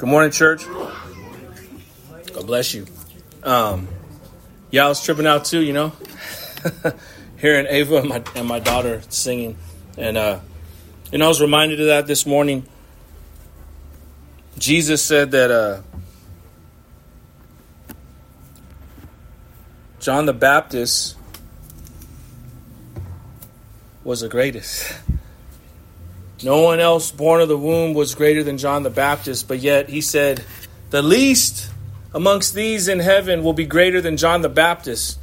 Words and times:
Good 0.00 0.08
morning, 0.08 0.30
church. 0.30 0.66
God 0.66 2.46
bless 2.46 2.72
you. 2.72 2.86
Um, 3.42 3.86
yeah, 4.70 4.86
I 4.86 4.88
was 4.88 5.04
tripping 5.04 5.26
out 5.26 5.44
too, 5.44 5.60
you 5.60 5.74
know, 5.74 5.92
hearing 7.38 7.66
Ava 7.68 7.96
and 7.96 8.08
my, 8.08 8.22
and 8.34 8.48
my 8.48 8.60
daughter 8.60 9.02
singing. 9.10 9.58
And, 9.98 10.16
uh, 10.16 10.40
and 11.12 11.22
I 11.22 11.28
was 11.28 11.42
reminded 11.42 11.80
of 11.80 11.88
that 11.88 12.06
this 12.06 12.24
morning. 12.24 12.66
Jesus 14.56 15.02
said 15.02 15.32
that 15.32 15.50
uh, 15.50 15.82
John 19.98 20.24
the 20.24 20.32
Baptist 20.32 21.14
was 24.02 24.22
the 24.22 24.30
greatest. 24.30 24.94
No 26.42 26.62
one 26.62 26.80
else 26.80 27.10
born 27.10 27.42
of 27.42 27.48
the 27.48 27.58
womb 27.58 27.92
was 27.94 28.14
greater 28.14 28.42
than 28.42 28.56
John 28.56 28.82
the 28.82 28.90
Baptist, 28.90 29.46
but 29.46 29.58
yet 29.58 29.88
he 29.88 30.00
said, 30.00 30.44
The 30.90 31.02
least 31.02 31.70
amongst 32.14 32.54
these 32.54 32.88
in 32.88 32.98
heaven 32.98 33.44
will 33.44 33.52
be 33.52 33.66
greater 33.66 34.00
than 34.00 34.16
John 34.16 34.42
the 34.42 34.48
Baptist. 34.48 35.18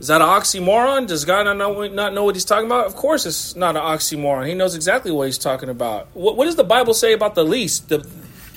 Is 0.00 0.08
that 0.08 0.20
an 0.20 0.26
oxymoron? 0.26 1.06
Does 1.06 1.24
God 1.24 1.44
not 1.44 1.56
know, 1.56 1.86
not 1.86 2.12
know 2.12 2.24
what 2.24 2.34
he's 2.34 2.44
talking 2.44 2.66
about? 2.66 2.86
Of 2.86 2.96
course, 2.96 3.24
it's 3.24 3.54
not 3.54 3.76
an 3.76 3.82
oxymoron. 3.82 4.48
He 4.48 4.54
knows 4.54 4.74
exactly 4.74 5.12
what 5.12 5.26
he's 5.26 5.38
talking 5.38 5.68
about. 5.68 6.08
What, 6.12 6.36
what 6.36 6.46
does 6.46 6.56
the 6.56 6.64
Bible 6.64 6.92
say 6.92 7.12
about 7.12 7.36
the 7.36 7.44
least? 7.44 7.88
The, 7.88 8.04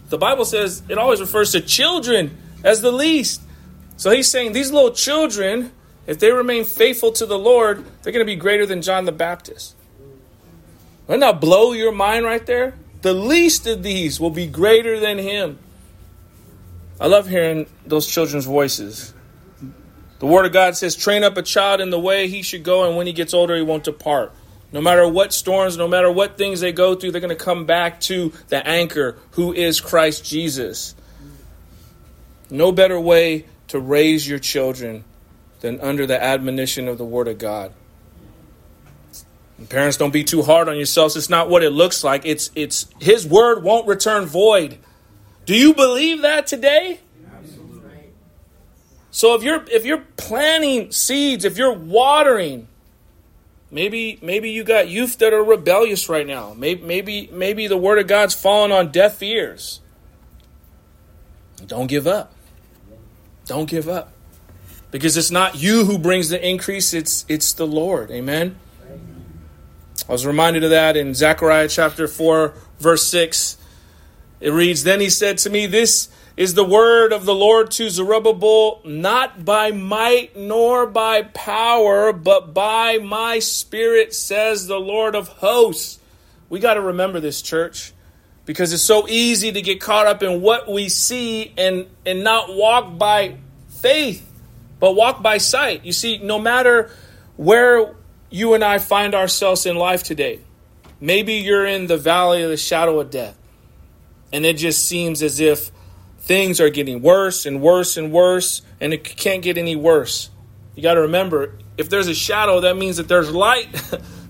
the 0.09 0.17
Bible 0.17 0.45
says 0.45 0.81
it 0.89 0.97
always 0.97 1.20
refers 1.20 1.51
to 1.51 1.61
children 1.61 2.35
as 2.63 2.81
the 2.81 2.91
least. 2.91 3.43
So 3.97 4.09
he's 4.09 4.29
saying 4.29 4.53
these 4.53 4.71
little 4.71 4.91
children, 4.91 5.71
if 6.07 6.17
they 6.17 6.31
remain 6.31 6.65
faithful 6.65 7.11
to 7.11 7.27
the 7.27 7.37
Lord, 7.37 7.85
they're 8.01 8.11
going 8.11 8.25
to 8.25 8.31
be 8.31 8.35
greater 8.35 8.65
than 8.65 8.81
John 8.81 9.05
the 9.05 9.11
Baptist. 9.11 9.75
Wouldn't 11.07 11.21
that 11.21 11.39
blow 11.39 11.73
your 11.73 11.91
mind 11.91 12.25
right 12.25 12.45
there? 12.45 12.73
The 13.01 13.13
least 13.13 13.67
of 13.67 13.83
these 13.83 14.19
will 14.19 14.31
be 14.31 14.47
greater 14.47 14.99
than 14.99 15.17
him. 15.17 15.59
I 16.99 17.07
love 17.07 17.27
hearing 17.27 17.67
those 17.85 18.07
children's 18.07 18.45
voices. 18.45 19.13
The 20.20 20.25
Word 20.25 20.45
of 20.45 20.53
God 20.53 20.75
says, 20.75 20.95
train 20.95 21.23
up 21.23 21.37
a 21.37 21.43
child 21.43 21.81
in 21.81 21.89
the 21.89 21.99
way 21.99 22.27
he 22.27 22.41
should 22.41 22.63
go, 22.63 22.87
and 22.87 22.97
when 22.97 23.05
he 23.05 23.13
gets 23.13 23.34
older, 23.34 23.55
he 23.55 23.62
won't 23.62 23.84
depart. 23.84 24.31
No 24.71 24.81
matter 24.81 25.07
what 25.07 25.34
storms, 25.34 25.77
no 25.77 25.87
matter 25.87 26.12
what 26.12 26.37
things 26.37 26.62
they 26.62 26.71
go 26.71 26.95
through, 26.95 27.12
they're 27.12 27.21
going 27.21 27.29
to 27.29 27.35
come 27.35 27.65
back 27.65 27.99
to 28.01 28.34
the 28.47 28.65
anchor, 28.65 29.17
who 29.31 29.53
is 29.53 29.79
Christ 29.81 30.25
Jesus. 30.25 30.95
No 32.49 32.71
better 32.71 32.99
way 32.99 33.45
to 33.67 33.79
raise 33.79 34.27
your 34.27 34.40
children 34.40 35.03
than 35.59 35.79
under 35.81 36.07
the 36.07 36.21
admonition 36.21 36.87
of 36.87 36.97
the 36.97 37.05
Word 37.05 37.27
of 37.27 37.37
God. 37.37 37.73
And 39.57 39.70
parents, 39.70 39.98
don't 39.98 40.11
be 40.11 40.23
too 40.23 40.41
hard 40.41 40.67
on 40.67 40.75
yourselves. 40.75 41.15
It's 41.15 41.29
not 41.29 41.49
what 41.49 41.63
it 41.63 41.70
looks 41.70 42.03
like. 42.03 42.25
It's 42.25 42.51
it's 42.55 42.87
His 42.99 43.25
word 43.25 43.63
won't 43.63 43.87
return 43.87 44.25
void. 44.25 44.79
Do 45.45 45.55
you 45.55 45.73
believe 45.73 46.23
that 46.23 46.47
today? 46.47 46.99
Absolutely. 47.34 48.12
So 49.12 49.35
if 49.35 49.43
you're 49.43 49.63
if 49.71 49.85
you're 49.85 50.03
planting 50.17 50.91
seeds, 50.91 51.45
if 51.45 51.57
you're 51.57 51.73
watering, 51.73 52.67
maybe 53.71 54.20
maybe 54.21 54.49
you 54.49 54.63
got 54.63 54.89
youth 54.89 55.20
that 55.20 55.34
are 55.34 55.43
rebellious 55.43 56.09
right 56.09 56.27
now. 56.27 56.53
Maybe 56.53 56.81
maybe 56.81 57.29
maybe 57.31 57.67
the 57.67 57.77
word 57.77 57.99
of 57.99 58.07
God's 58.07 58.34
fallen 58.34 58.71
on 58.73 58.91
deaf 58.91 59.23
ears. 59.23 59.79
Don't 61.65 61.87
give 61.87 62.07
up. 62.07 62.34
Don't 63.45 63.69
give 63.69 63.87
up. 63.87 64.12
Because 64.91 65.17
it's 65.17 65.31
not 65.31 65.56
you 65.56 65.85
who 65.85 65.97
brings 65.97 66.29
the 66.29 66.45
increase, 66.45 66.94
it's 66.94 67.25
it's 67.29 67.53
the 67.53 67.67
Lord. 67.67 68.12
Amen. 68.12 68.57
I 70.07 70.11
was 70.11 70.25
reminded 70.25 70.63
of 70.63 70.69
that 70.69 70.95
in 70.95 71.16
Zechariah 71.16 71.67
chapter 71.67 72.07
4, 72.07 72.53
verse 72.78 73.07
6. 73.07 73.57
It 74.39 74.51
reads, 74.51 74.84
Then 74.84 75.00
he 75.00 75.09
said 75.09 75.39
to 75.39 75.50
me, 75.50 75.66
This 75.66 76.09
is 76.38 76.53
the 76.53 76.63
word 76.63 77.12
of 77.12 77.25
the 77.25 77.34
Lord 77.34 77.72
to 77.72 77.89
Zerubbabel, 77.89 78.81
not 78.85 79.44
by 79.44 79.72
might 79.72 80.38
nor 80.38 80.85
by 80.85 81.24
power, 81.24 82.13
but 82.13 82.53
by 82.53 83.00
my 83.00 83.40
spirit, 83.40 84.13
says 84.13 84.68
the 84.68 84.80
Lord 84.80 85.16
of 85.16 85.28
hosts. 85.28 86.00
We 86.50 86.59
got 86.59 86.75
to 86.75 86.81
remember 86.81 87.19
this, 87.19 87.41
church, 87.41 87.91
because 88.46 88.74
it's 88.74 88.84
so 88.84 89.07
easy 89.07 89.51
to 89.53 89.62
get 89.63 89.81
caught 89.81 90.06
up 90.06 90.22
in 90.22 90.40
what 90.40 90.72
we 90.72 90.88
see 90.88 91.51
and, 91.57 91.88
and 92.06 92.24
not 92.24 92.53
walk 92.53 92.96
by 93.00 93.38
faith, 93.69 94.24
but 94.80 94.96
walk 94.96 95.24
by 95.24 95.40
sight. 95.40 95.84
You 95.84 95.94
see, 95.94 96.19
no 96.19 96.38
matter 96.38 96.91
where 97.38 97.96
you 98.35 98.53
and 98.53 98.63
I 98.63 98.79
find 98.79 99.16
ourselves 99.16 99.66
in 99.66 99.78
life 99.78 100.03
today. 100.03 100.41
Maybe 101.00 101.35
you're 101.35 101.66
in 101.66 101.88
the 101.88 101.96
valley 101.96 102.44
of 102.44 102.50
the 102.50 102.57
shadow 102.57 103.00
of 103.00 103.09
death, 103.09 103.38
and 104.34 104.46
it 104.46 104.57
just 104.57 104.85
seems 104.85 105.23
as 105.23 105.40
if 105.40 105.72
things 106.19 106.59
are 106.59 106.69
getting 106.69 107.01
worse 107.01 107.45
and 107.45 107.62
worse 107.62 107.95
and 107.95 108.12
worse, 108.12 108.62
and 108.81 108.94
it 108.94 109.03
can't 109.03 109.41
get 109.41 109.57
any 109.57 109.78
worse. 109.78 110.29
You 110.75 110.84
got 110.84 110.95
to 110.95 111.01
remember 111.01 111.53
if 111.78 111.90
there's 111.90 112.07
a 112.07 112.13
shadow, 112.13 112.59
that 112.62 112.75
means 112.75 112.97
that 112.97 113.07
there's 113.07 113.31
light 113.31 113.68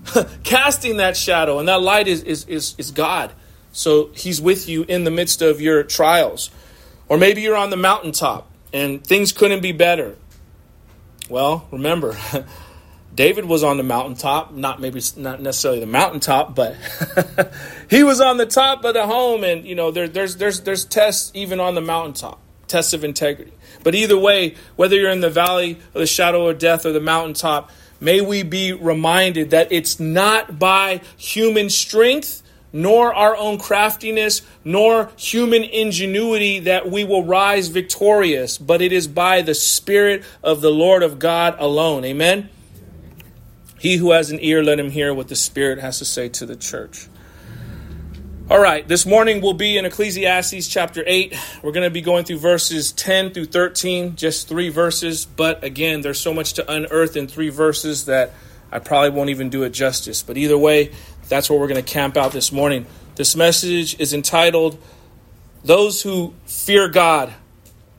casting 0.44 0.98
that 0.98 1.16
shadow, 1.16 1.58
and 1.58 1.68
that 1.68 1.82
light 1.82 2.06
is, 2.06 2.22
is, 2.22 2.44
is, 2.44 2.74
is 2.78 2.92
God. 2.92 3.32
So 3.72 4.10
He's 4.14 4.40
with 4.40 4.68
you 4.68 4.84
in 4.84 5.02
the 5.02 5.10
midst 5.10 5.42
of 5.42 5.60
your 5.60 5.82
trials. 5.82 6.50
Or 7.08 7.18
maybe 7.18 7.42
you're 7.42 7.56
on 7.56 7.70
the 7.70 7.76
mountaintop 7.76 8.50
and 8.72 9.04
things 9.04 9.32
couldn't 9.32 9.62
be 9.62 9.72
better. 9.72 10.16
Well, 11.28 11.66
remember, 11.70 12.16
David 13.16 13.46
was 13.46 13.64
on 13.64 13.78
the 13.78 13.82
mountaintop, 13.82 14.52
not 14.52 14.78
maybe 14.78 15.00
not 15.16 15.40
necessarily 15.40 15.80
the 15.80 15.86
mountaintop, 15.86 16.54
but 16.54 16.76
he 17.90 18.04
was 18.04 18.20
on 18.20 18.36
the 18.36 18.44
top 18.44 18.84
of 18.84 18.92
the 18.92 19.06
home, 19.06 19.42
and 19.42 19.64
you 19.66 19.74
know 19.74 19.90
there, 19.90 20.06
there's 20.06 20.36
there's 20.36 20.60
there's 20.60 20.84
tests 20.84 21.32
even 21.34 21.58
on 21.58 21.74
the 21.74 21.80
mountaintop, 21.80 22.38
tests 22.68 22.92
of 22.92 23.04
integrity. 23.04 23.52
But 23.82 23.94
either 23.94 24.18
way, 24.18 24.56
whether 24.76 24.96
you're 24.96 25.10
in 25.10 25.22
the 25.22 25.30
valley 25.30 25.78
of 25.94 26.00
the 26.00 26.06
shadow 26.06 26.46
of 26.48 26.58
death 26.58 26.84
or 26.84 26.92
the 26.92 27.00
mountaintop, 27.00 27.70
may 28.00 28.20
we 28.20 28.42
be 28.42 28.74
reminded 28.74 29.48
that 29.48 29.72
it's 29.72 29.98
not 29.98 30.58
by 30.58 31.00
human 31.16 31.70
strength, 31.70 32.42
nor 32.70 33.14
our 33.14 33.34
own 33.34 33.56
craftiness, 33.56 34.42
nor 34.62 35.10
human 35.16 35.64
ingenuity 35.64 36.58
that 36.58 36.90
we 36.90 37.02
will 37.02 37.24
rise 37.24 37.68
victorious, 37.68 38.58
but 38.58 38.82
it 38.82 38.92
is 38.92 39.08
by 39.08 39.40
the 39.40 39.54
Spirit 39.54 40.22
of 40.42 40.60
the 40.60 40.70
Lord 40.70 41.02
of 41.02 41.18
God 41.18 41.56
alone. 41.58 42.04
Amen. 42.04 42.50
He 43.86 43.98
who 43.98 44.10
has 44.10 44.32
an 44.32 44.40
ear, 44.40 44.64
let 44.64 44.80
him 44.80 44.90
hear 44.90 45.14
what 45.14 45.28
the 45.28 45.36
Spirit 45.36 45.78
has 45.78 46.00
to 46.00 46.04
say 46.04 46.28
to 46.30 46.44
the 46.44 46.56
church. 46.56 47.06
All 48.50 48.58
right, 48.58 48.86
this 48.88 49.06
morning 49.06 49.40
we'll 49.40 49.52
be 49.52 49.78
in 49.78 49.84
Ecclesiastes 49.84 50.66
chapter 50.66 51.04
8. 51.06 51.32
We're 51.62 51.70
going 51.70 51.86
to 51.86 51.90
be 51.90 52.00
going 52.00 52.24
through 52.24 52.40
verses 52.40 52.90
10 52.90 53.30
through 53.30 53.44
13, 53.44 54.16
just 54.16 54.48
three 54.48 54.70
verses. 54.70 55.24
But 55.24 55.62
again, 55.62 56.00
there's 56.00 56.18
so 56.18 56.34
much 56.34 56.54
to 56.54 56.68
unearth 56.68 57.16
in 57.16 57.28
three 57.28 57.48
verses 57.48 58.06
that 58.06 58.32
I 58.72 58.80
probably 58.80 59.10
won't 59.10 59.30
even 59.30 59.50
do 59.50 59.62
it 59.62 59.70
justice. 59.70 60.20
But 60.20 60.36
either 60.36 60.58
way, 60.58 60.90
that's 61.28 61.48
where 61.48 61.56
we're 61.56 61.68
going 61.68 61.84
to 61.84 61.88
camp 61.88 62.16
out 62.16 62.32
this 62.32 62.50
morning. 62.50 62.86
This 63.14 63.36
message 63.36 64.00
is 64.00 64.12
entitled, 64.12 64.82
Those 65.62 66.02
Who 66.02 66.34
Fear 66.44 66.88
God 66.88 67.32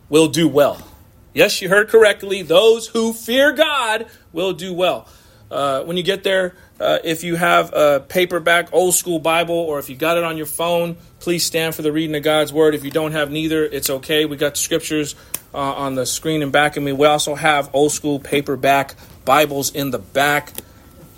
Will 0.10 0.28
Do 0.28 0.50
Well. 0.50 0.86
Yes, 1.34 1.62
you 1.62 1.70
heard 1.70 1.88
correctly. 1.88 2.42
Those 2.42 2.88
who 2.88 3.14
fear 3.14 3.54
God 3.54 4.08
will 4.34 4.52
do 4.52 4.74
well. 4.74 5.08
Uh, 5.50 5.84
when 5.84 5.96
you 5.96 6.04
get 6.04 6.24
there, 6.24 6.56
uh, 6.80 7.00
if 7.04 7.24
you 7.24 7.36
have 7.36 7.74
a 7.74 8.02
paperback 8.08 8.74
old 8.74 8.94
school 8.94 9.20
Bible 9.20 9.56
or 9.56 9.80
if 9.80 9.90
you 9.90 9.96
got 9.96 10.18
it 10.18 10.24
on 10.24 10.38
your 10.38 10.46
phone, 10.46 10.98
please 11.20 11.46
stand 11.46 11.74
for 11.74 11.82
the 11.82 11.92
reading 11.92 12.16
of 12.16 12.24
God's 12.24 12.52
Word. 12.52 12.76
If 12.76 12.84
you 12.84 12.92
don't 12.92 13.14
have 13.14 13.32
neither, 13.32 13.64
it's 13.64 13.90
okay. 13.90 14.26
We 14.26 14.36
got 14.36 14.54
the 14.54 14.60
scriptures 14.60 15.16
uh, 15.54 15.58
on 15.58 15.96
the 15.96 16.06
screen 16.06 16.42
and 16.44 16.52
back 16.52 16.78
of 16.78 16.84
me. 16.84 16.92
We 16.92 17.08
also 17.08 17.36
have 17.36 17.70
old 17.74 17.92
school 17.92 18.20
paperback 18.20 18.96
Bibles 19.24 19.74
in 19.74 19.92
the 19.92 20.00
back. 20.00 20.54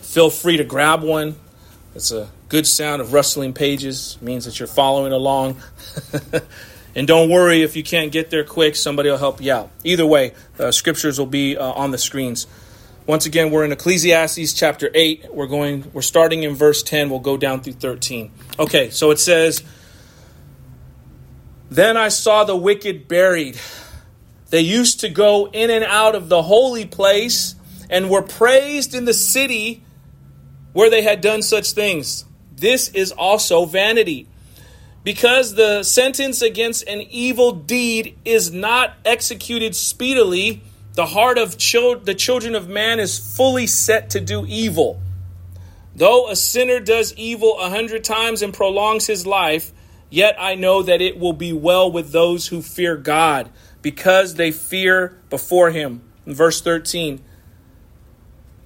Feel 0.02 0.30
free 0.30 0.58
to 0.58 0.64
grab 0.64 1.02
one. 1.02 1.36
It's 1.96 2.12
a 2.12 2.30
good 2.50 2.68
sound 2.68 3.02
of 3.02 3.14
rustling 3.14 3.54
pages, 3.54 4.18
it 4.20 4.26
means 4.26 4.46
that 4.46 4.60
you're 4.60 4.68
following 4.68 5.12
along. 5.12 5.58
and 6.96 7.08
don't 7.08 7.30
worry 7.30 7.64
if 7.64 7.76
you 7.76 7.84
can't 7.84 8.12
get 8.12 8.30
there 8.30 8.44
quick, 8.44 8.76
somebody 8.76 9.10
will 9.10 9.18
help 9.18 9.42
you 9.42 9.52
out. 9.52 9.72
Either 9.84 10.06
way, 10.06 10.34
uh, 10.60 10.72
scriptures 10.72 11.20
will 11.20 11.26
be 11.26 11.58
uh, 11.58 11.64
on 11.64 11.92
the 11.92 11.98
screens. 11.98 12.48
Once 13.10 13.26
again, 13.26 13.50
we're 13.50 13.66
in 13.66 13.72
Ecclesiastes 13.72 14.54
chapter 14.54 14.92
8. 14.94 15.34
We're 15.34 15.48
going 15.48 15.90
we're 15.94 16.04
starting 16.04 16.44
in 16.44 16.54
verse 16.54 16.84
10. 16.84 17.10
We'll 17.10 17.20
go 17.20 17.38
down 17.38 17.62
through 17.62 17.74
13. 17.74 18.30
Okay, 18.60 18.92
so 18.92 19.10
it 19.10 19.18
says, 19.18 19.64
"Then 21.72 21.98
I 21.98 22.10
saw 22.10 22.44
the 22.44 22.56
wicked 22.56 23.08
buried. 23.08 23.58
They 24.52 24.62
used 24.62 25.00
to 25.00 25.10
go 25.10 25.50
in 25.52 25.72
and 25.72 25.84
out 25.86 26.14
of 26.14 26.30
the 26.30 26.44
holy 26.44 26.86
place 26.86 27.56
and 27.90 28.12
were 28.12 28.22
praised 28.22 28.94
in 28.94 29.06
the 29.06 29.16
city 29.16 29.82
where 30.74 30.92
they 30.92 31.02
had 31.02 31.20
done 31.20 31.42
such 31.42 31.72
things. 31.72 32.26
This 32.56 32.90
is 32.90 33.12
also 33.12 33.66
vanity." 33.66 34.28
Because 35.04 35.56
the 35.56 35.82
sentence 35.82 36.44
against 36.44 36.88
an 36.88 37.02
evil 37.10 37.54
deed 37.54 38.18
is 38.24 38.52
not 38.52 38.98
executed 39.04 39.76
speedily, 39.76 40.62
the 41.00 41.06
heart 41.06 41.38
of 41.38 41.52
the 41.54 42.14
children 42.14 42.56
of 42.56 42.68
man 42.68 43.00
is 43.00 43.18
fully 43.18 43.68
set 43.68 44.10
to 44.10 44.20
do 44.20 44.46
evil. 44.46 45.02
Though 45.96 46.30
a 46.30 46.36
sinner 46.36 46.82
does 46.82 47.14
evil 47.14 47.58
a 47.58 47.70
hundred 47.70 48.04
times 48.04 48.42
and 48.42 48.54
prolongs 48.54 49.08
his 49.08 49.26
life, 49.26 49.72
Yet 50.10 50.36
I 50.40 50.56
know 50.56 50.82
that 50.82 51.02
it 51.02 51.20
will 51.20 51.34
be 51.34 51.54
well 51.54 51.92
with 51.92 52.12
those 52.12 52.48
who 52.48 52.62
fear 52.62 52.98
God, 52.98 53.50
because 53.82 54.36
they 54.36 54.52
fear 54.52 55.18
before 55.30 55.70
him. 55.70 56.02
In 56.26 56.34
verse 56.34 56.62
13. 56.62 57.24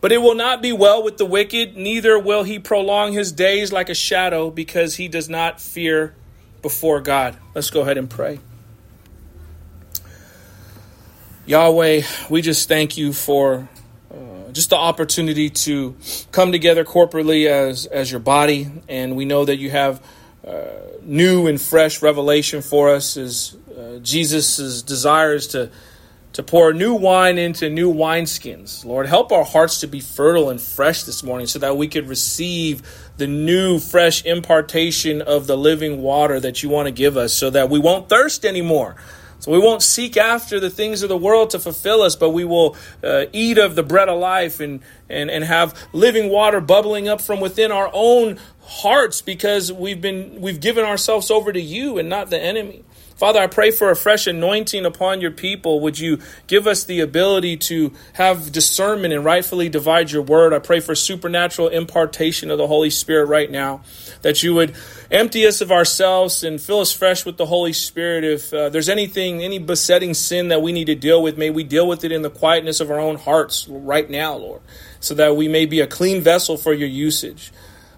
But 0.02 0.12
it 0.12 0.22
will 0.22 0.36
not 0.36 0.62
be 0.62 0.74
well 0.74 1.04
with 1.04 1.18
the 1.18 1.26
wicked, 1.26 1.78
neither 1.78 2.20
will 2.20 2.44
he 2.44 2.60
prolong 2.60 3.14
his 3.14 3.32
days 3.32 3.72
like 3.72 3.90
a 3.90 3.96
shadow, 3.96 4.50
because 4.50 4.96
he 4.96 5.08
does 5.08 5.30
not 5.30 5.62
fear 5.62 6.16
before 6.62 7.00
God. 7.00 7.38
Let's 7.54 7.70
go 7.70 7.82
ahead 7.82 7.98
and 7.98 8.10
pray. 8.10 8.40
Yahweh, 11.46 12.04
we 12.30 12.42
just 12.42 12.70
thank 12.70 12.96
you 12.96 13.12
for 13.12 13.68
uh, 14.10 14.52
just 14.54 14.70
the 14.70 14.78
opportunity 14.78 15.50
to 15.50 15.94
come 16.32 16.54
together 16.54 16.86
corporately 16.86 17.48
as 17.48 17.86
as 17.86 18.10
your 18.10 18.22
body, 18.22 18.72
and 18.88 19.18
we 19.18 19.26
know 19.26 19.44
that 19.44 19.58
you 19.58 19.70
have 19.70 20.02
uh, 20.48 20.64
new 21.02 21.48
and 21.48 21.62
fresh 21.62 22.02
revelation 22.02 22.62
for 22.62 22.92
us. 22.92 23.18
As 23.18 23.58
uh, 23.78 24.00
Jesus' 24.02 24.82
desires 24.84 25.48
to 25.48 25.70
to 26.32 26.44
pour 26.44 26.72
new 26.72 26.94
wine 26.94 27.38
into 27.38 27.70
new 27.70 27.94
wineskins. 27.94 28.86
Lord, 28.86 29.06
help 29.06 29.34
our 29.34 29.44
hearts 29.44 29.82
to 29.82 29.88
be 29.88 30.00
fertile 30.00 30.50
and 30.50 30.62
fresh 30.62 31.04
this 31.04 31.24
morning, 31.24 31.48
so 31.48 31.60
that 31.60 31.76
we 31.76 31.90
could 31.90 32.08
receive 32.08 32.84
the 33.18 33.28
new, 33.28 33.80
fresh 33.80 34.24
impartation 34.24 35.22
of 35.22 35.48
the 35.48 35.58
living 35.58 36.02
water 36.02 36.40
that 36.40 36.64
you 36.64 36.70
want 36.70 36.88
to 36.88 36.94
give 36.94 37.18
us, 37.18 37.34
so 37.34 37.50
that 37.50 37.70
we 37.70 37.80
won't 37.80 38.08
thirst 38.08 38.46
anymore 38.46 38.96
so 39.44 39.52
we 39.52 39.60
won't 39.60 39.82
seek 39.82 40.16
after 40.16 40.58
the 40.62 40.70
things 40.70 41.04
of 41.04 41.10
the 41.10 41.18
world 41.18 41.50
to 41.50 41.60
fulfill 41.60 42.02
us, 42.02 42.16
but 42.16 42.30
we 42.30 42.46
will 42.46 42.78
uh, 43.04 43.26
eat 43.34 43.58
of 43.58 43.76
the 43.76 43.84
bread 43.84 44.08
of 44.08 44.18
life 44.18 44.62
and, 44.62 44.80
and, 45.10 45.30
and 45.30 45.44
have 45.44 45.78
living 45.92 46.30
water 46.30 46.62
bubbling 46.62 47.10
up 47.10 47.20
from 47.20 47.42
within 47.42 47.70
our 47.70 47.92
own 47.92 48.40
hearts 48.62 49.22
because 49.22 49.70
we've 49.70 50.00
been 50.00 50.40
we've 50.40 50.62
given 50.62 50.86
ourselves 50.86 51.30
over 51.30 51.52
to 51.52 51.60
you 51.60 51.98
and 51.98 52.08
not 52.08 52.30
the 52.30 52.42
enemy. 52.42 52.86
Father, 53.18 53.40
I 53.40 53.48
pray 53.48 53.72
for 53.72 53.92
a 53.92 53.96
fresh 53.96 54.28
anointing 54.28 54.86
upon 54.86 55.22
your 55.22 55.32
people. 55.32 55.82
Would 55.82 56.00
you 56.00 56.20
give 56.48 56.66
us 56.66 56.86
the 56.86 57.02
ability 57.02 57.58
to 57.58 57.92
have 58.14 58.52
discernment 58.52 59.14
and 59.14 59.24
rightfully 59.24 59.70
divide 59.70 60.12
your 60.12 60.24
word? 60.24 60.54
I 60.54 60.60
pray 60.60 60.80
for 60.80 60.96
supernatural 60.96 61.68
impartation 61.68 62.50
of 62.50 62.58
the 62.58 62.68
Holy 62.68 62.90
Spirit 62.90 63.26
right 63.26 63.52
now, 63.52 63.82
that 64.24 64.42
you 64.42 64.56
would 64.56 64.76
empty 65.12 65.46
us 65.46 65.62
of 65.62 65.72
ourselves 65.72 66.44
and 66.44 66.60
fill 66.60 66.80
us 66.80 66.92
fresh 66.92 67.26
with 67.26 67.38
the 67.38 67.46
Holy 67.46 67.74
Spirit. 67.74 68.24
If 68.24 68.54
uh, 68.54 68.70
there's 68.70 68.90
anything, 68.90 69.44
any 69.44 69.60
besetting 69.60 70.16
sin 70.16 70.48
that 70.48 70.62
we 70.62 70.72
need 70.72 70.86
to 70.86 70.96
deal 70.96 71.22
with, 71.22 71.38
may 71.38 71.52
we 71.52 71.64
deal 71.64 71.88
with 71.88 72.04
it 72.04 72.12
in 72.12 72.24
the 72.24 72.32
quietness 72.32 72.80
of 72.80 72.90
our 72.90 73.00
own 73.00 73.18
hearts 73.18 73.68
right 73.68 74.10
now, 74.10 74.36
Lord, 74.36 74.62
so 75.00 75.14
that 75.14 75.36
we 75.36 75.48
may 75.48 75.66
be 75.66 75.80
a 75.82 75.88
clean 75.88 76.22
vessel 76.22 76.58
for 76.58 76.74
your 76.74 76.90
usage. 76.90 77.52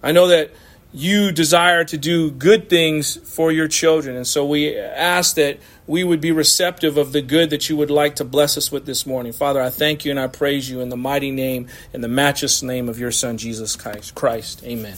I 0.04 0.12
know 0.12 0.28
that 0.28 0.52
you 0.96 1.32
desire 1.32 1.84
to 1.84 1.98
do 1.98 2.32
good 2.32 2.70
things 2.70 3.18
for 3.36 3.52
your 3.52 3.68
children. 3.68 4.16
And 4.16 4.26
so 4.26 4.46
we 4.46 4.78
ask 4.78 5.36
that 5.36 5.60
we 5.88 6.06
would 6.06 6.22
be 6.22 6.32
receptive 6.32 6.98
of 6.98 7.12
the 7.12 7.22
good 7.22 7.50
that 7.50 7.70
you 7.70 7.76
would 7.76 7.92
like 7.92 8.16
to 8.16 8.24
bless 8.24 8.58
us 8.58 8.72
with 8.72 8.86
this 8.86 9.06
morning. 9.06 9.34
Father, 9.34 9.62
I 9.62 9.70
thank 9.70 10.06
you 10.06 10.12
and 10.12 10.20
I 10.20 10.28
praise 10.28 10.70
you 10.70 10.80
in 10.80 10.88
the 10.88 10.98
mighty 10.98 11.32
name 11.32 11.68
and 11.94 12.02
the 12.02 12.08
matchless 12.08 12.64
name 12.64 12.88
of 12.88 12.98
your 12.98 13.12
Son, 13.12 13.38
Jesus 13.38 13.76
Christ. 13.76 14.64
Amen. 14.64 14.96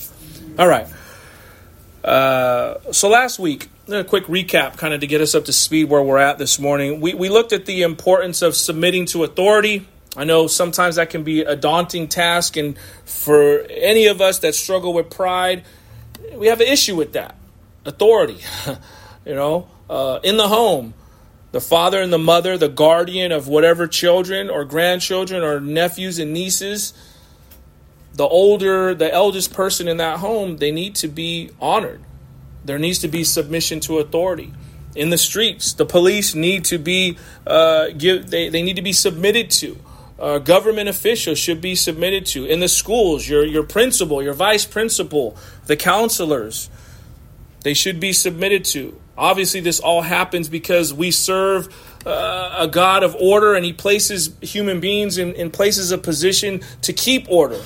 All 0.59 0.67
right. 0.67 0.87
Uh, 2.07 2.79
so 2.93 3.09
last 3.09 3.37
week, 3.37 3.67
a 3.89 4.01
quick 4.01 4.27
recap 4.27 4.77
kind 4.77 4.93
of 4.93 5.01
to 5.01 5.07
get 5.07 5.19
us 5.19 5.35
up 5.35 5.43
to 5.43 5.51
speed 5.51 5.89
where 5.89 6.01
we're 6.01 6.17
at 6.17 6.37
this 6.37 6.57
morning. 6.57 7.01
We, 7.01 7.13
we 7.13 7.27
looked 7.27 7.51
at 7.51 7.65
the 7.65 7.81
importance 7.81 8.41
of 8.41 8.55
submitting 8.55 9.07
to 9.07 9.25
authority. 9.25 9.85
I 10.15 10.23
know 10.23 10.47
sometimes 10.47 10.95
that 10.95 11.09
can 11.09 11.25
be 11.25 11.41
a 11.41 11.57
daunting 11.57 12.07
task, 12.07 12.55
and 12.55 12.77
for 13.03 13.59
any 13.69 14.07
of 14.07 14.21
us 14.21 14.39
that 14.39 14.55
struggle 14.55 14.93
with 14.93 15.09
pride, 15.09 15.65
we 16.33 16.47
have 16.47 16.61
an 16.61 16.67
issue 16.67 16.95
with 16.95 17.11
that 17.11 17.35
authority. 17.85 18.39
you 19.25 19.35
know, 19.35 19.67
uh, 19.89 20.21
in 20.23 20.37
the 20.37 20.47
home, 20.47 20.93
the 21.51 21.59
father 21.59 22.01
and 22.01 22.13
the 22.13 22.17
mother, 22.17 22.57
the 22.57 22.69
guardian 22.69 23.33
of 23.33 23.49
whatever 23.49 23.85
children 23.85 24.49
or 24.49 24.63
grandchildren 24.63 25.43
or 25.43 25.59
nephews 25.59 26.19
and 26.19 26.31
nieces, 26.31 26.93
the 28.17 28.27
older, 28.27 28.93
the 28.93 29.11
eldest 29.11 29.53
person 29.53 29.87
in 29.87 29.97
that 29.97 30.19
home, 30.19 30.57
they 30.57 30.71
need 30.71 30.95
to 30.95 31.07
be 31.07 31.51
honored. 31.61 32.01
There 32.65 32.77
needs 32.77 32.99
to 32.99 33.07
be 33.07 33.23
submission 33.23 33.79
to 33.81 33.99
authority. 33.99 34.53
In 34.95 35.09
the 35.09 35.17
streets, 35.17 35.73
the 35.73 35.85
police 35.85 36.35
need 36.35 36.65
to 36.65 36.77
be 36.77 37.17
uh, 37.45 37.89
give 37.97 38.29
they, 38.29 38.49
they 38.49 38.61
need 38.61 38.75
to 38.75 38.81
be 38.81 38.93
submitted 38.93 39.49
to 39.51 39.77
uh, 40.19 40.39
government 40.39 40.89
officials 40.89 41.37
should 41.37 41.61
be 41.61 41.75
submitted 41.75 42.25
to. 42.27 42.45
In 42.45 42.59
the 42.59 42.67
schools, 42.67 43.27
your, 43.27 43.45
your 43.45 43.63
principal, 43.63 44.21
your 44.21 44.33
vice 44.33 44.65
principal, 44.65 45.37
the 45.65 45.75
counselors, 45.75 46.69
they 47.61 47.73
should 47.73 47.99
be 47.99 48.13
submitted 48.13 48.65
to. 48.65 48.99
Obviously, 49.17 49.59
this 49.59 49.79
all 49.79 50.01
happens 50.01 50.49
because 50.49 50.93
we 50.93 51.11
serve 51.11 51.67
uh, 52.05 52.55
a 52.59 52.67
God 52.67 53.03
of 53.03 53.15
order 53.15 53.53
and 53.53 53.65
He 53.65 53.73
places 53.73 54.31
human 54.41 54.79
beings 54.79 55.17
in, 55.17 55.33
in 55.33 55.51
places 55.51 55.91
of 55.91 56.03
position 56.03 56.61
to 56.81 56.93
keep 56.93 57.29
order. 57.29 57.59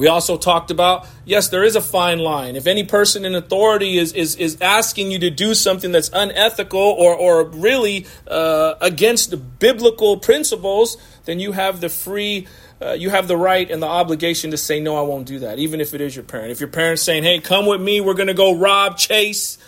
We 0.00 0.08
also 0.08 0.38
talked 0.38 0.70
about 0.70 1.06
yes, 1.26 1.50
there 1.50 1.62
is 1.62 1.76
a 1.76 1.80
fine 1.82 2.20
line. 2.20 2.56
If 2.56 2.66
any 2.66 2.84
person 2.84 3.26
in 3.26 3.34
authority 3.34 3.98
is 3.98 4.14
is, 4.14 4.34
is 4.36 4.58
asking 4.62 5.10
you 5.10 5.18
to 5.18 5.28
do 5.28 5.52
something 5.52 5.92
that's 5.92 6.08
unethical 6.14 6.80
or 6.80 7.14
or 7.14 7.44
really 7.44 8.06
uh, 8.26 8.76
against 8.80 9.58
biblical 9.58 10.16
principles, 10.16 10.96
then 11.26 11.38
you 11.38 11.52
have 11.52 11.82
the 11.82 11.90
free. 11.90 12.48
Uh, 12.80 12.92
you 12.92 13.10
have 13.10 13.28
the 13.28 13.36
right 13.36 13.70
and 13.70 13.82
the 13.82 13.86
obligation 13.86 14.52
to 14.52 14.56
say 14.56 14.80
no 14.80 14.96
i 14.96 15.02
won't 15.02 15.26
do 15.26 15.40
that 15.40 15.58
even 15.58 15.82
if 15.82 15.92
it 15.92 16.00
is 16.00 16.16
your 16.16 16.24
parent. 16.24 16.50
If 16.50 16.60
your 16.60 16.70
parent's 16.70 17.02
saying 17.02 17.24
hey 17.24 17.38
come 17.38 17.66
with 17.66 17.82
me. 17.82 18.00
We're 18.00 18.14
going 18.14 18.28
to 18.28 18.32
go 18.32 18.56
rob 18.56 18.96
chase. 18.96 19.58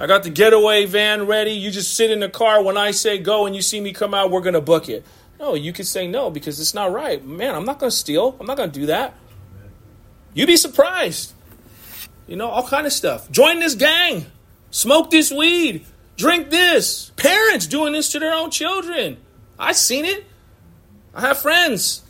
I 0.00 0.08
got 0.08 0.24
the 0.24 0.30
getaway 0.30 0.84
van 0.86 1.28
ready. 1.28 1.52
You 1.52 1.70
just 1.70 1.94
sit 1.94 2.10
in 2.10 2.18
the 2.18 2.28
car. 2.28 2.60
When 2.60 2.76
i 2.76 2.90
say 2.90 3.18
go 3.18 3.46
and 3.46 3.54
you 3.54 3.62
see 3.62 3.80
me 3.80 3.92
come 3.92 4.14
out 4.14 4.32
we're 4.32 4.40
going 4.40 4.54
to 4.54 4.60
book 4.60 4.88
it. 4.88 5.06
No 5.38 5.54
you 5.54 5.72
could 5.72 5.86
say 5.86 6.08
no 6.08 6.28
because 6.28 6.58
it's 6.58 6.74
not 6.74 6.90
right. 6.90 7.24
Man 7.24 7.54
i'm 7.54 7.64
not 7.64 7.78
going 7.78 7.90
to 7.90 7.96
steal. 7.96 8.36
I'm 8.40 8.48
not 8.48 8.56
going 8.56 8.72
to 8.72 8.80
do 8.80 8.86
that 8.86 9.14
You'd 10.34 10.46
be 10.46 10.56
surprised. 10.56 11.32
You 12.26 12.36
know, 12.36 12.48
all 12.48 12.66
kind 12.66 12.86
of 12.86 12.92
stuff. 12.92 13.30
Join 13.30 13.58
this 13.58 13.74
gang. 13.74 14.26
Smoke 14.70 15.10
this 15.10 15.32
weed. 15.32 15.84
Drink 16.16 16.50
this. 16.50 17.10
Parents 17.16 17.66
doing 17.66 17.92
this 17.92 18.12
to 18.12 18.18
their 18.18 18.32
own 18.34 18.50
children. 18.50 19.16
I've 19.58 19.76
seen 19.76 20.04
it. 20.04 20.24
I 21.14 21.22
have 21.22 21.38
friends. 21.38 22.02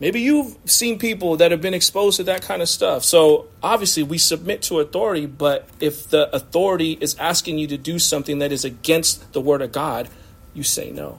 Maybe 0.00 0.20
you've 0.20 0.56
seen 0.64 0.98
people 0.98 1.38
that 1.38 1.50
have 1.50 1.60
been 1.60 1.74
exposed 1.74 2.18
to 2.18 2.24
that 2.24 2.42
kind 2.42 2.62
of 2.62 2.68
stuff. 2.68 3.02
So 3.02 3.48
obviously, 3.62 4.04
we 4.04 4.16
submit 4.16 4.62
to 4.62 4.78
authority, 4.78 5.26
but 5.26 5.68
if 5.80 6.08
the 6.08 6.34
authority 6.34 6.96
is 7.00 7.16
asking 7.16 7.58
you 7.58 7.66
to 7.66 7.76
do 7.76 7.98
something 7.98 8.38
that 8.38 8.52
is 8.52 8.64
against 8.64 9.32
the 9.32 9.40
Word 9.40 9.60
of 9.60 9.72
God, 9.72 10.08
you 10.54 10.62
say 10.62 10.92
no. 10.92 11.18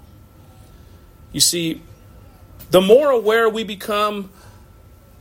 You 1.34 1.42
see, 1.42 1.82
the 2.72 2.80
more 2.80 3.10
aware 3.10 3.50
we 3.50 3.66
become 3.66 4.30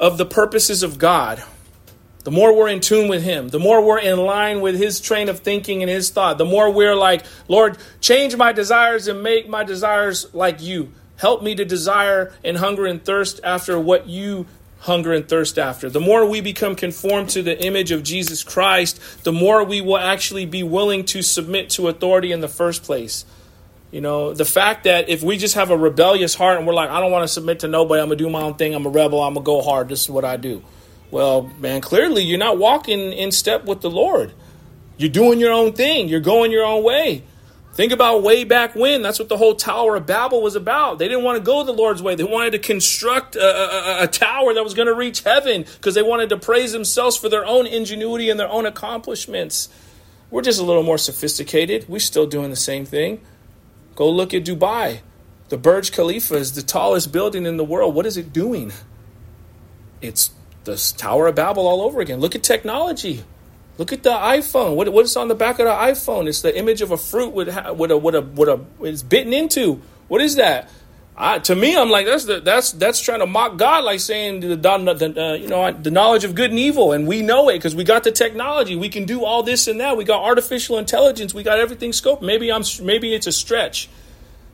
of 0.00 0.18
the 0.18 0.26
purposes 0.26 0.82
of 0.82 0.98
God, 0.98 1.42
the 2.24 2.30
more 2.30 2.54
we're 2.54 2.68
in 2.68 2.80
tune 2.80 3.08
with 3.08 3.22
Him, 3.22 3.48
the 3.48 3.58
more 3.58 3.84
we're 3.84 4.00
in 4.00 4.18
line 4.18 4.60
with 4.60 4.76
His 4.76 5.00
train 5.00 5.28
of 5.28 5.40
thinking 5.40 5.82
and 5.82 5.90
His 5.90 6.10
thought, 6.10 6.38
the 6.38 6.44
more 6.44 6.70
we're 6.70 6.94
like, 6.94 7.24
Lord, 7.48 7.78
change 8.00 8.36
my 8.36 8.52
desires 8.52 9.08
and 9.08 9.22
make 9.22 9.48
my 9.48 9.64
desires 9.64 10.32
like 10.34 10.60
you. 10.60 10.92
Help 11.16 11.42
me 11.42 11.54
to 11.54 11.64
desire 11.64 12.32
and 12.44 12.58
hunger 12.58 12.86
and 12.86 13.04
thirst 13.04 13.40
after 13.42 13.78
what 13.78 14.06
you 14.06 14.46
hunger 14.80 15.12
and 15.12 15.28
thirst 15.28 15.58
after. 15.58 15.90
The 15.90 16.00
more 16.00 16.24
we 16.24 16.40
become 16.40 16.76
conformed 16.76 17.30
to 17.30 17.42
the 17.42 17.60
image 17.64 17.90
of 17.90 18.02
Jesus 18.02 18.44
Christ, 18.44 19.24
the 19.24 19.32
more 19.32 19.64
we 19.64 19.80
will 19.80 19.98
actually 19.98 20.46
be 20.46 20.62
willing 20.62 21.04
to 21.06 21.22
submit 21.22 21.70
to 21.70 21.88
authority 21.88 22.30
in 22.30 22.40
the 22.40 22.48
first 22.48 22.84
place. 22.84 23.24
You 23.90 24.02
know, 24.02 24.34
the 24.34 24.44
fact 24.44 24.84
that 24.84 25.08
if 25.08 25.22
we 25.22 25.38
just 25.38 25.54
have 25.54 25.70
a 25.70 25.76
rebellious 25.76 26.34
heart 26.34 26.58
and 26.58 26.66
we're 26.66 26.74
like, 26.74 26.90
I 26.90 27.00
don't 27.00 27.10
want 27.10 27.24
to 27.24 27.28
submit 27.28 27.60
to 27.60 27.68
nobody, 27.68 28.02
I'm 28.02 28.08
going 28.08 28.18
to 28.18 28.24
do 28.24 28.28
my 28.30 28.42
own 28.42 28.54
thing, 28.54 28.74
I'm 28.74 28.84
a 28.84 28.90
rebel, 28.90 29.22
I'm 29.22 29.34
going 29.34 29.44
to 29.44 29.46
go 29.46 29.62
hard, 29.62 29.88
this 29.88 30.02
is 30.02 30.10
what 30.10 30.24
I 30.24 30.36
do. 30.36 30.62
Well, 31.10 31.50
man, 31.58 31.80
clearly 31.80 32.22
you're 32.22 32.38
not 32.38 32.58
walking 32.58 33.12
in 33.12 33.32
step 33.32 33.64
with 33.64 33.80
the 33.80 33.90
Lord. 33.90 34.34
You're 34.98 35.08
doing 35.08 35.40
your 35.40 35.52
own 35.52 35.72
thing, 35.72 36.08
you're 36.08 36.20
going 36.20 36.52
your 36.52 36.66
own 36.66 36.84
way. 36.84 37.22
Think 37.78 37.92
about 37.92 38.24
way 38.24 38.42
back 38.42 38.74
when. 38.74 39.02
That's 39.02 39.20
what 39.20 39.28
the 39.28 39.36
whole 39.36 39.54
Tower 39.54 39.94
of 39.94 40.04
Babel 40.04 40.42
was 40.42 40.56
about. 40.56 40.98
They 40.98 41.06
didn't 41.06 41.22
want 41.22 41.38
to 41.38 41.44
go 41.44 41.62
the 41.62 41.72
Lord's 41.72 42.02
way. 42.02 42.16
They 42.16 42.24
wanted 42.24 42.50
to 42.50 42.58
construct 42.58 43.36
a, 43.36 43.40
a, 43.40 44.02
a 44.02 44.06
tower 44.08 44.52
that 44.52 44.64
was 44.64 44.74
going 44.74 44.88
to 44.88 44.94
reach 44.94 45.22
heaven 45.22 45.62
because 45.62 45.94
they 45.94 46.02
wanted 46.02 46.30
to 46.30 46.38
praise 46.38 46.72
themselves 46.72 47.16
for 47.16 47.28
their 47.28 47.46
own 47.46 47.68
ingenuity 47.68 48.30
and 48.30 48.40
their 48.40 48.48
own 48.48 48.66
accomplishments. 48.66 49.68
We're 50.28 50.42
just 50.42 50.60
a 50.60 50.64
little 50.64 50.82
more 50.82 50.98
sophisticated. 50.98 51.88
We're 51.88 52.00
still 52.00 52.26
doing 52.26 52.50
the 52.50 52.56
same 52.56 52.84
thing. 52.84 53.20
Go 53.98 54.08
look 54.08 54.32
at 54.32 54.44
Dubai. 54.44 55.00
The 55.48 55.58
Burj 55.58 55.90
Khalifa 55.90 56.36
is 56.36 56.52
the 56.52 56.62
tallest 56.62 57.10
building 57.10 57.46
in 57.46 57.56
the 57.56 57.64
world. 57.64 57.96
What 57.96 58.06
is 58.06 58.16
it 58.16 58.32
doing? 58.32 58.70
It's 60.00 60.30
the 60.62 60.76
Tower 60.96 61.26
of 61.26 61.34
Babel 61.34 61.66
all 61.66 61.82
over 61.82 62.00
again. 62.00 62.20
Look 62.20 62.36
at 62.36 62.44
technology. 62.44 63.24
Look 63.76 63.92
at 63.92 64.04
the 64.04 64.10
iPhone. 64.10 64.76
What, 64.76 64.92
what 64.92 65.04
is 65.04 65.16
on 65.16 65.26
the 65.26 65.34
back 65.34 65.58
of 65.58 65.66
the 65.66 65.72
iPhone? 65.72 66.28
It's 66.28 66.42
the 66.42 66.56
image 66.56 66.80
of 66.80 66.92
a 66.92 66.96
fruit 66.96 67.32
with, 67.32 67.48
with 67.48 67.90
a, 67.90 67.98
with 67.98 68.14
a, 68.14 68.20
with 68.20 68.48
a, 68.48 68.64
it's 68.82 69.02
bitten 69.02 69.32
into. 69.32 69.82
What 70.06 70.20
is 70.20 70.36
that? 70.36 70.70
I, 71.20 71.40
to 71.40 71.56
me, 71.56 71.76
I'm 71.76 71.90
like 71.90 72.06
that's 72.06 72.26
the, 72.26 72.38
that's 72.38 72.70
that's 72.70 73.00
trying 73.00 73.18
to 73.18 73.26
mock 73.26 73.56
God, 73.56 73.82
like 73.82 73.98
saying 73.98 74.38
the, 74.38 74.54
the 74.54 75.14
uh, 75.20 75.34
you 75.34 75.48
know 75.48 75.72
the 75.72 75.90
knowledge 75.90 76.22
of 76.22 76.36
good 76.36 76.50
and 76.50 76.58
evil, 76.60 76.92
and 76.92 77.08
we 77.08 77.22
know 77.22 77.48
it 77.48 77.54
because 77.54 77.74
we 77.74 77.82
got 77.82 78.04
the 78.04 78.12
technology. 78.12 78.76
We 78.76 78.88
can 78.88 79.04
do 79.04 79.24
all 79.24 79.42
this 79.42 79.66
and 79.66 79.80
that. 79.80 79.96
We 79.96 80.04
got 80.04 80.22
artificial 80.22 80.78
intelligence. 80.78 81.34
We 81.34 81.42
got 81.42 81.58
everything 81.58 81.90
scoped. 81.90 82.22
Maybe 82.22 82.52
I'm 82.52 82.62
maybe 82.82 83.12
it's 83.14 83.26
a 83.26 83.32
stretch, 83.32 83.88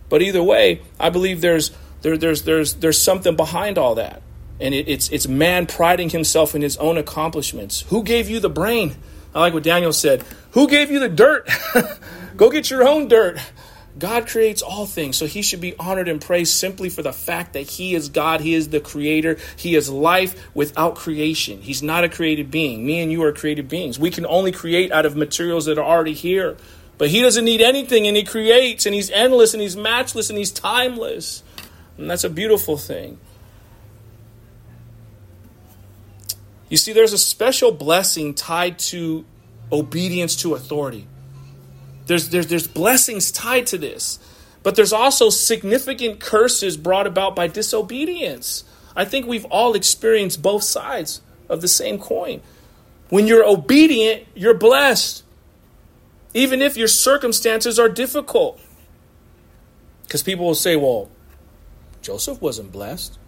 but 0.09 0.23
either 0.23 0.43
way, 0.43 0.81
I 0.99 1.11
believe 1.11 1.43
there's 1.43 1.71
there, 2.01 2.17
there's 2.17 2.45
there's 2.45 2.75
there's 2.75 2.99
something 2.99 3.37
behind 3.37 3.77
all 3.77 3.97
that, 3.97 4.23
and 4.59 4.73
it, 4.73 4.89
it's 4.89 5.11
it's 5.11 5.29
man 5.29 5.67
priding 5.67 6.09
himself 6.09 6.55
in 6.55 6.63
his 6.63 6.79
own 6.79 6.97
accomplishments. 6.97 7.83
Who 7.89 8.03
gave 8.03 8.31
you 8.31 8.41
the 8.41 8.49
brain? 8.49 8.97
I 9.35 9.41
like 9.41 9.53
what 9.53 9.65
Daniel 9.65 9.93
said. 9.93 10.25
Who 10.53 10.67
gave 10.67 10.91
you 10.91 10.99
the 10.99 11.11
dirt? 11.11 11.47
Go 12.39 12.51
get 12.51 12.71
your 12.71 12.89
own 12.89 13.09
dirt. 13.09 13.39
God 13.97 14.27
creates 14.27 14.61
all 14.61 14.87
things, 14.87 15.17
so 15.17 15.27
he 15.27 15.41
should 15.41 15.61
be 15.61 15.77
honored 15.79 16.09
and 16.09 16.21
praised 16.21 16.55
simply 16.55 16.89
for 16.89 17.03
the 17.03 17.13
fact 17.13 17.53
that 17.53 17.63
he 17.63 17.95
is 17.95 18.09
God, 18.09 18.41
he 18.41 18.55
is 18.55 18.71
the 18.71 18.81
creator, 18.81 19.39
he 19.57 19.77
is 19.77 19.89
life 19.89 20.49
without 20.55 20.97
creation. 20.97 21.61
He's 21.61 21.83
not 21.83 22.03
a 22.03 22.09
created 22.09 22.51
being. 22.51 22.85
Me 22.85 23.01
and 23.01 23.13
you 23.13 23.23
are 23.23 23.33
created 23.33 23.69
beings. 23.69 23.99
We 23.99 24.11
can 24.11 24.27
only 24.27 24.51
create 24.51 24.91
out 24.91 25.07
of 25.07 25.15
materials 25.17 25.67
that 25.67 25.79
are 25.79 25.85
already 25.85 26.15
here. 26.15 26.57
But 26.99 27.09
he 27.09 27.23
doesn't 27.23 27.45
need 27.45 27.61
anything 27.61 28.07
and 28.07 28.17
he 28.17 28.25
creates 28.25 28.87
and 28.87 28.95
he's 28.95 29.11
endless 29.11 29.53
and 29.53 29.61
he's 29.61 29.77
matchless 29.77 30.29
and 30.29 30.39
he's 30.39 30.53
timeless. 30.53 31.43
And 31.97 32.11
that's 32.11 32.25
a 32.25 32.31
beautiful 32.31 32.77
thing. 32.77 33.19
You 36.69 36.77
see, 36.77 36.93
there's 36.93 37.13
a 37.13 37.19
special 37.19 37.73
blessing 37.73 38.35
tied 38.35 38.79
to 38.81 39.25
obedience 39.71 40.37
to 40.37 40.55
authority. 40.55 41.07
There's, 42.07 42.29
there's, 42.29 42.47
there's 42.49 42.67
blessings 42.67 43.31
tied 43.33 43.67
to 43.69 43.79
this, 43.79 44.19
but 44.63 44.77
there's 44.77 44.93
also 44.93 45.31
significant 45.31 46.21
curses 46.21 46.77
brought 46.77 47.07
about 47.07 47.35
by 47.35 47.47
disobedience. 47.47 48.65
I 48.97 49.05
think 49.05 49.27
we've 49.27 49.47
all 49.47 49.75
experienced 49.75 50.43
both 50.43 50.63
sides 50.63 51.21
of 51.49 51.61
the 51.61 51.69
same 51.69 51.99
coin. 51.99 52.41
When 53.09 53.27
you're 53.27 53.45
obedient, 53.45 54.27
you're 54.35 54.55
blessed, 54.55 55.25
even 56.33 56.63
if 56.63 56.77
your 56.77 56.89
circumstances 56.89 57.79
are 57.79 57.89
difficult. 57.89 58.61
Because 60.03 60.23
people 60.23 60.47
will 60.47 60.55
say, 60.55 60.77
well, 60.77 61.11
Joseph 62.03 62.41
wasn't 62.41 62.71
blessed. 62.73 63.19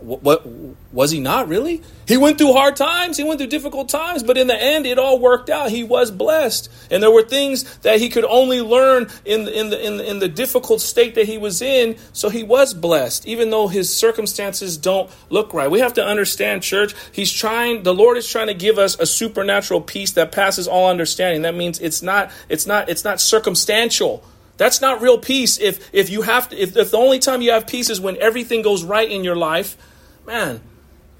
What, 0.00 0.22
what, 0.22 0.46
was 0.92 1.10
he 1.10 1.20
not 1.20 1.48
really? 1.48 1.82
He 2.06 2.16
went 2.16 2.38
through 2.38 2.54
hard 2.54 2.76
times, 2.76 3.16
he 3.16 3.24
went 3.24 3.38
through 3.38 3.48
difficult 3.48 3.88
times, 3.88 4.22
but 4.22 4.38
in 4.38 4.46
the 4.46 4.60
end, 4.60 4.86
it 4.86 4.98
all 4.98 5.18
worked 5.18 5.50
out. 5.50 5.70
He 5.70 5.84
was 5.84 6.10
blessed, 6.10 6.70
and 6.90 7.02
there 7.02 7.10
were 7.10 7.22
things 7.22 7.76
that 7.78 8.00
he 8.00 8.08
could 8.08 8.24
only 8.24 8.62
learn 8.62 9.08
in 9.24 9.46
in 9.48 9.70
the 9.70 9.86
in 9.86 9.96
the, 9.98 10.10
in 10.10 10.18
the 10.18 10.28
difficult 10.28 10.80
state 10.80 11.14
that 11.16 11.26
he 11.26 11.36
was 11.36 11.60
in. 11.60 11.96
So 12.12 12.30
he 12.30 12.42
was 12.42 12.72
blessed, 12.72 13.26
even 13.26 13.50
though 13.50 13.68
his 13.68 13.94
circumstances 13.94 14.76
don't 14.76 15.10
look 15.28 15.52
right. 15.52 15.70
We 15.70 15.80
have 15.80 15.94
to 15.94 16.04
understand, 16.04 16.62
church. 16.62 16.94
He's 17.12 17.32
trying. 17.32 17.82
The 17.82 17.94
Lord 17.94 18.16
is 18.16 18.26
trying 18.26 18.46
to 18.46 18.54
give 18.54 18.78
us 18.78 18.98
a 18.98 19.06
supernatural 19.06 19.82
peace 19.82 20.12
that 20.12 20.32
passes 20.32 20.66
all 20.66 20.88
understanding. 20.88 21.42
That 21.42 21.54
means 21.54 21.78
it's 21.80 22.02
not 22.02 22.30
it's 22.48 22.66
not 22.66 22.88
it's 22.88 23.04
not 23.04 23.20
circumstantial. 23.20 24.24
That's 24.58 24.80
not 24.80 25.00
real 25.00 25.18
peace. 25.18 25.58
If 25.58 25.88
if 25.94 26.10
you 26.10 26.22
have 26.22 26.50
to, 26.50 26.56
if, 26.60 26.76
if 26.76 26.90
the 26.90 26.98
only 26.98 27.20
time 27.20 27.40
you 27.40 27.52
have 27.52 27.66
peace 27.66 27.88
is 27.88 28.00
when 28.00 28.16
everything 28.18 28.60
goes 28.60 28.84
right 28.84 29.08
in 29.08 29.24
your 29.24 29.36
life, 29.36 29.76
man, 30.26 30.60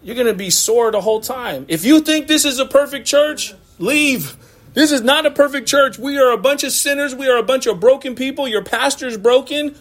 you're 0.02 0.16
going 0.16 0.26
to 0.26 0.35
be 0.35 0.50
sore 0.50 0.90
the 0.90 1.00
whole 1.00 1.21
time. 1.21 1.64
If 1.68 1.85
you 1.85 2.00
think 2.00 2.26
this 2.26 2.45
is 2.45 2.59
a 2.59 2.66
perfect 2.66 3.07
church, 3.07 3.54
leave. 3.78 4.37
This 4.75 4.92
is 4.92 5.00
not 5.00 5.25
a 5.25 5.30
perfect 5.30 5.66
church. 5.66 5.99
We 5.99 6.18
are 6.18 6.33
a 6.33 6.37
bunch 6.37 6.62
of 6.62 6.73
sinners. 6.73 7.14
We 7.14 7.28
are 7.28 7.38
a 7.38 7.42
bunch 7.42 7.66
of 7.66 7.80
broken 7.80 8.14
people. 8.14 8.47
Your 8.47 8.62
pastor's 8.62 9.16
broken. 9.16 9.76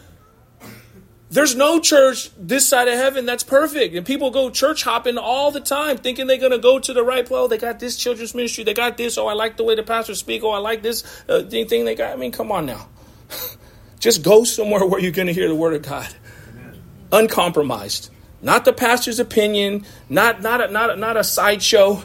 There's 1.29 1.55
no 1.55 1.79
church 1.81 2.31
this 2.37 2.67
side 2.67 2.87
of 2.87 2.93
heaven 2.93 3.25
that's 3.25 3.43
perfect. 3.43 3.95
And 3.95 4.05
people 4.05 4.31
go 4.31 4.49
church 4.49 4.83
hopping 4.83 5.17
all 5.17 5.51
the 5.51 5.59
time 5.59 5.97
thinking 5.97 6.25
they're 6.25 6.37
going 6.37 6.53
to 6.53 6.57
go 6.57 6.79
to 6.79 6.93
the 6.93 7.03
right 7.03 7.25
place. 7.25 7.37
Oh, 7.37 7.47
they 7.47 7.57
got 7.57 7.79
this 7.79 7.97
children's 7.97 8.33
ministry. 8.33 8.63
They 8.63 8.73
got 8.73 8.97
this. 8.97 9.17
Oh, 9.17 9.27
I 9.27 9.33
like 9.33 9.57
the 9.57 9.63
way 9.63 9.75
the 9.75 9.83
pastor 9.83 10.15
speak. 10.15 10.43
Oh, 10.43 10.51
I 10.51 10.59
like 10.59 10.83
this 10.83 11.03
uh, 11.27 11.41
thing 11.43 11.85
they 11.85 11.95
got. 11.95 12.13
I 12.13 12.15
mean, 12.15 12.31
come 12.31 12.51
on 12.51 12.65
now. 12.65 12.87
Just 13.99 14.23
go 14.23 14.43
somewhere 14.43 14.85
where 14.85 14.99
you're 14.99 15.11
going 15.11 15.27
to 15.27 15.33
hear 15.33 15.47
the 15.47 15.55
word 15.55 15.73
of 15.73 15.81
God. 15.81 16.07
Amen. 16.49 16.81
Uncompromised. 17.11 18.11
Not 18.41 18.65
the 18.65 18.73
pastor's 18.73 19.19
opinion, 19.19 19.85
not, 20.09 20.41
not, 20.41 20.61
a, 20.61 20.71
not, 20.71 20.91
a, 20.91 20.95
not 20.95 21.17
a 21.17 21.23
sideshow, 21.23 22.03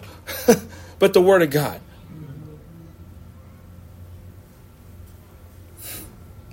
but 0.98 1.12
the 1.12 1.20
word 1.20 1.42
of 1.42 1.50
God. 1.50 1.80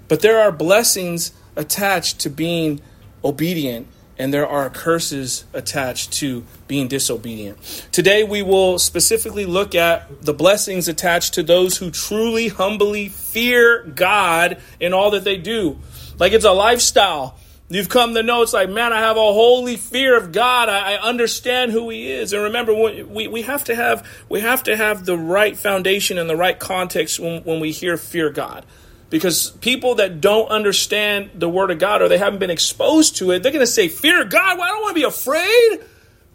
But 0.10 0.22
there 0.22 0.40
are 0.40 0.52
blessings 0.52 1.32
attached 1.56 2.20
to 2.20 2.30
being 2.30 2.82
obedient 3.24 3.88
and 4.20 4.34
there 4.34 4.48
are 4.48 4.70
curses 4.70 5.46
attached 5.54 6.12
to 6.12 6.44
being 6.68 6.90
disobedient. 6.90 7.58
Today, 7.94 8.26
we 8.26 8.42
will 8.42 8.78
specifically 8.78 9.46
look 9.46 9.74
at 9.74 10.24
the 10.24 10.34
blessings 10.34 10.90
attached 10.90 11.36
to 11.36 11.44
those 11.44 11.78
who 11.78 11.90
truly, 11.90 12.50
humbly 12.50 13.08
fear 13.08 13.84
God 13.84 14.62
in 14.80 14.94
all 14.94 15.12
that 15.12 15.24
they 15.24 15.38
do. 15.38 15.80
Like 16.20 16.34
it's 16.34 16.46
a 16.46 16.52
lifestyle. 16.52 17.38
You've 17.70 17.88
come 17.88 18.16
to 18.16 18.24
know 18.24 18.42
it's 18.42 18.52
like, 18.52 18.70
man, 18.70 18.92
I 18.92 19.00
have 19.00 19.16
a 19.16 19.20
holy 19.20 19.78
fear 19.78 20.18
of 20.18 20.32
God. 20.32 20.70
I, 20.70 20.96
I 20.96 21.02
understand 21.02 21.72
who 21.72 21.90
He 21.90 22.12
is. 22.12 22.34
And 22.34 22.44
remember, 22.44 22.74
we, 22.74 23.28
we 23.28 23.42
have 23.44 23.64
to 23.66 23.76
have 23.76 24.06
we 24.28 24.42
have 24.42 24.64
to 24.64 24.76
have 24.76 25.06
the 25.06 25.18
right 25.18 25.56
foundation 25.56 26.18
and 26.18 26.30
the 26.30 26.36
right 26.36 26.60
context 26.60 27.20
when, 27.20 27.44
when 27.44 27.60
we 27.60 27.72
hear 27.72 27.96
fear 27.96 28.32
God. 28.32 28.66
Because 29.10 29.50
people 29.50 29.96
that 29.96 30.22
don't 30.22 30.50
understand 30.50 31.32
the 31.34 31.50
Word 31.50 31.72
of 31.72 31.80
God 31.80 32.02
or 32.02 32.10
they 32.10 32.18
haven't 32.18 32.40
been 32.40 32.52
exposed 32.52 33.18
to 33.18 33.32
it, 33.32 33.42
they're 33.42 33.52
going 33.52 33.66
to 33.66 33.72
say, 33.72 33.88
Fear 33.88 34.26
God? 34.26 34.58
Well, 34.58 34.68
I 34.68 34.72
don't 34.72 34.82
want 34.82 34.96
to 34.96 35.02
be 35.02 35.08
afraid. 35.08 35.86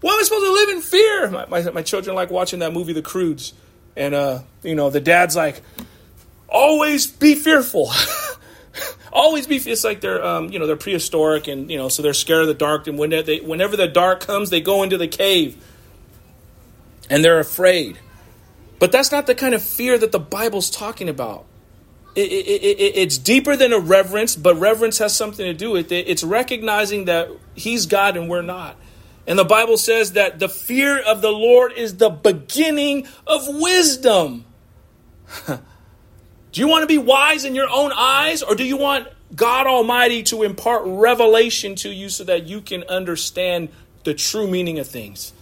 Why 0.00 0.12
am 0.12 0.20
I 0.20 0.22
supposed 0.22 0.44
to 0.44 0.52
live 0.52 0.68
in 0.70 0.82
fear? 0.82 1.30
My, 1.30 1.46
my, 1.46 1.70
my 1.70 1.82
children 1.82 2.16
like 2.16 2.30
watching 2.30 2.58
that 2.58 2.72
movie, 2.72 2.92
The 2.92 3.02
Croods. 3.02 3.54
And, 3.96 4.14
uh, 4.14 4.40
you 4.62 4.74
know, 4.74 4.90
the 4.90 5.00
dad's 5.00 5.36
like, 5.36 5.62
Always 6.48 7.06
be 7.06 7.34
fearful. 7.36 7.90
Always 9.12 9.46
be. 9.46 9.56
It's 9.56 9.84
like 9.84 10.00
they're, 10.00 10.24
um, 10.24 10.50
you 10.50 10.58
know, 10.58 10.66
they're 10.66 10.76
prehistoric, 10.76 11.46
and 11.46 11.70
you 11.70 11.78
know, 11.78 11.88
so 11.88 12.02
they're 12.02 12.12
scared 12.12 12.42
of 12.42 12.48
the 12.48 12.54
dark. 12.54 12.88
And 12.88 12.98
when 12.98 13.10
they, 13.10 13.38
whenever 13.38 13.76
the 13.76 13.86
dark 13.86 14.20
comes, 14.20 14.50
they 14.50 14.60
go 14.60 14.82
into 14.82 14.98
the 14.98 15.06
cave, 15.06 15.56
and 17.08 17.24
they're 17.24 17.38
afraid. 17.38 17.98
But 18.80 18.90
that's 18.90 19.12
not 19.12 19.26
the 19.26 19.34
kind 19.34 19.54
of 19.54 19.62
fear 19.62 19.96
that 19.96 20.10
the 20.10 20.18
Bible's 20.18 20.68
talking 20.68 21.08
about 21.08 21.46
it, 22.14 22.20
it, 22.20 22.80
it, 22.80 22.96
it's 22.96 23.18
deeper 23.18 23.56
than 23.56 23.72
a 23.72 23.78
reverence, 23.78 24.36
but 24.36 24.56
reverence 24.56 24.98
has 24.98 25.16
something 25.16 25.44
to 25.44 25.54
do 25.54 25.70
with 25.70 25.90
it. 25.92 26.08
It's 26.08 26.22
recognizing 26.22 27.06
that 27.06 27.28
He's 27.54 27.86
God 27.86 28.16
and 28.16 28.28
we're 28.28 28.42
not. 28.42 28.76
And 29.26 29.38
the 29.38 29.44
Bible 29.44 29.78
says 29.78 30.12
that 30.12 30.38
the 30.38 30.48
fear 30.48 31.00
of 31.00 31.22
the 31.22 31.30
Lord 31.30 31.72
is 31.72 31.96
the 31.96 32.10
beginning 32.10 33.06
of 33.26 33.42
wisdom. 33.48 34.44
do 35.46 36.60
you 36.60 36.68
want 36.68 36.82
to 36.82 36.86
be 36.86 36.98
wise 36.98 37.44
in 37.44 37.54
your 37.54 37.68
own 37.70 37.90
eyes, 37.92 38.42
or 38.42 38.54
do 38.54 38.64
you 38.64 38.76
want 38.76 39.08
God 39.34 39.66
Almighty 39.66 40.22
to 40.24 40.42
impart 40.42 40.82
revelation 40.84 41.74
to 41.76 41.88
you 41.88 42.08
so 42.08 42.24
that 42.24 42.44
you 42.44 42.60
can 42.60 42.84
understand 42.84 43.70
the 44.04 44.14
true 44.14 44.46
meaning 44.46 44.78
of 44.78 44.86
things, 44.86 45.32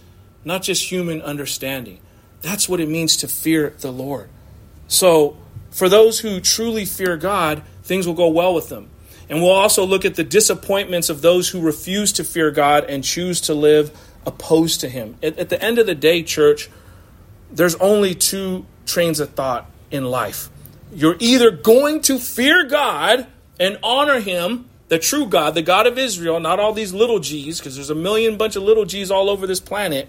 not 0.45 0.63
just 0.63 0.89
human 0.89 1.21
understanding? 1.21 1.99
That's 2.41 2.67
what 2.69 2.79
it 2.79 2.89
means 2.89 3.17
to 3.17 3.27
fear 3.27 3.75
the 3.79 3.91
Lord. 3.91 4.29
So, 4.87 5.37
for 5.73 5.89
those 5.89 6.19
who 6.19 6.39
truly 6.39 6.85
fear 6.85 7.17
God, 7.17 7.63
things 7.81 8.05
will 8.05 8.13
go 8.13 8.29
well 8.29 8.53
with 8.53 8.69
them. 8.69 8.89
And 9.27 9.41
we'll 9.41 9.51
also 9.51 9.85
look 9.85 10.05
at 10.05 10.13
the 10.13 10.23
disappointments 10.23 11.09
of 11.09 11.21
those 11.21 11.49
who 11.49 11.59
refuse 11.59 12.13
to 12.13 12.23
fear 12.23 12.51
God 12.51 12.85
and 12.85 13.03
choose 13.03 13.41
to 13.41 13.55
live 13.55 13.91
opposed 14.25 14.81
to 14.81 14.89
Him. 14.89 15.15
At, 15.23 15.39
at 15.39 15.49
the 15.49 15.61
end 15.61 15.79
of 15.79 15.87
the 15.87 15.95
day, 15.95 16.21
church, 16.21 16.69
there's 17.51 17.73
only 17.75 18.13
two 18.13 18.67
trains 18.85 19.19
of 19.19 19.31
thought 19.31 19.69
in 19.89 20.05
life. 20.05 20.49
You're 20.93 21.17
either 21.19 21.49
going 21.49 22.01
to 22.03 22.19
fear 22.19 22.65
God 22.65 23.25
and 23.59 23.79
honor 23.81 24.19
Him, 24.19 24.69
the 24.89 24.99
true 24.99 25.25
God, 25.25 25.55
the 25.55 25.63
God 25.63 25.87
of 25.87 25.97
Israel, 25.97 26.39
not 26.39 26.59
all 26.59 26.73
these 26.73 26.93
little 26.93 27.19
g's, 27.19 27.57
because 27.57 27.75
there's 27.75 27.89
a 27.89 27.95
million 27.95 28.37
bunch 28.37 28.55
of 28.55 28.61
little 28.61 28.85
g's 28.85 29.09
all 29.09 29.27
over 29.27 29.47
this 29.47 29.59
planet 29.59 30.07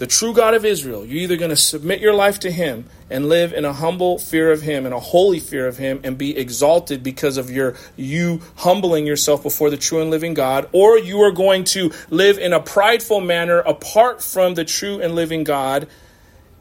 the 0.00 0.06
true 0.06 0.32
God 0.32 0.54
of 0.54 0.64
Israel, 0.64 1.04
you're 1.04 1.24
either 1.24 1.36
going 1.36 1.50
to 1.50 1.56
submit 1.56 2.00
your 2.00 2.14
life 2.14 2.38
to 2.40 2.50
Him 2.50 2.86
and 3.10 3.28
live 3.28 3.52
in 3.52 3.66
a 3.66 3.72
humble 3.74 4.18
fear 4.18 4.50
of 4.50 4.62
Him 4.62 4.86
and 4.86 4.94
a 4.94 4.98
holy 4.98 5.40
fear 5.40 5.66
of 5.66 5.76
Him 5.76 6.00
and 6.02 6.16
be 6.16 6.38
exalted 6.38 7.02
because 7.02 7.36
of 7.36 7.50
your 7.50 7.74
you 7.98 8.40
humbling 8.56 9.06
yourself 9.06 9.42
before 9.42 9.68
the 9.68 9.76
true 9.76 10.00
and 10.00 10.10
living 10.10 10.32
God, 10.32 10.70
or 10.72 10.98
you 10.98 11.20
are 11.20 11.32
going 11.32 11.64
to 11.64 11.92
live 12.08 12.38
in 12.38 12.54
a 12.54 12.60
prideful 12.60 13.20
manner 13.20 13.58
apart 13.58 14.22
from 14.22 14.54
the 14.54 14.64
true 14.64 15.02
and 15.02 15.14
living 15.14 15.44
God. 15.44 15.86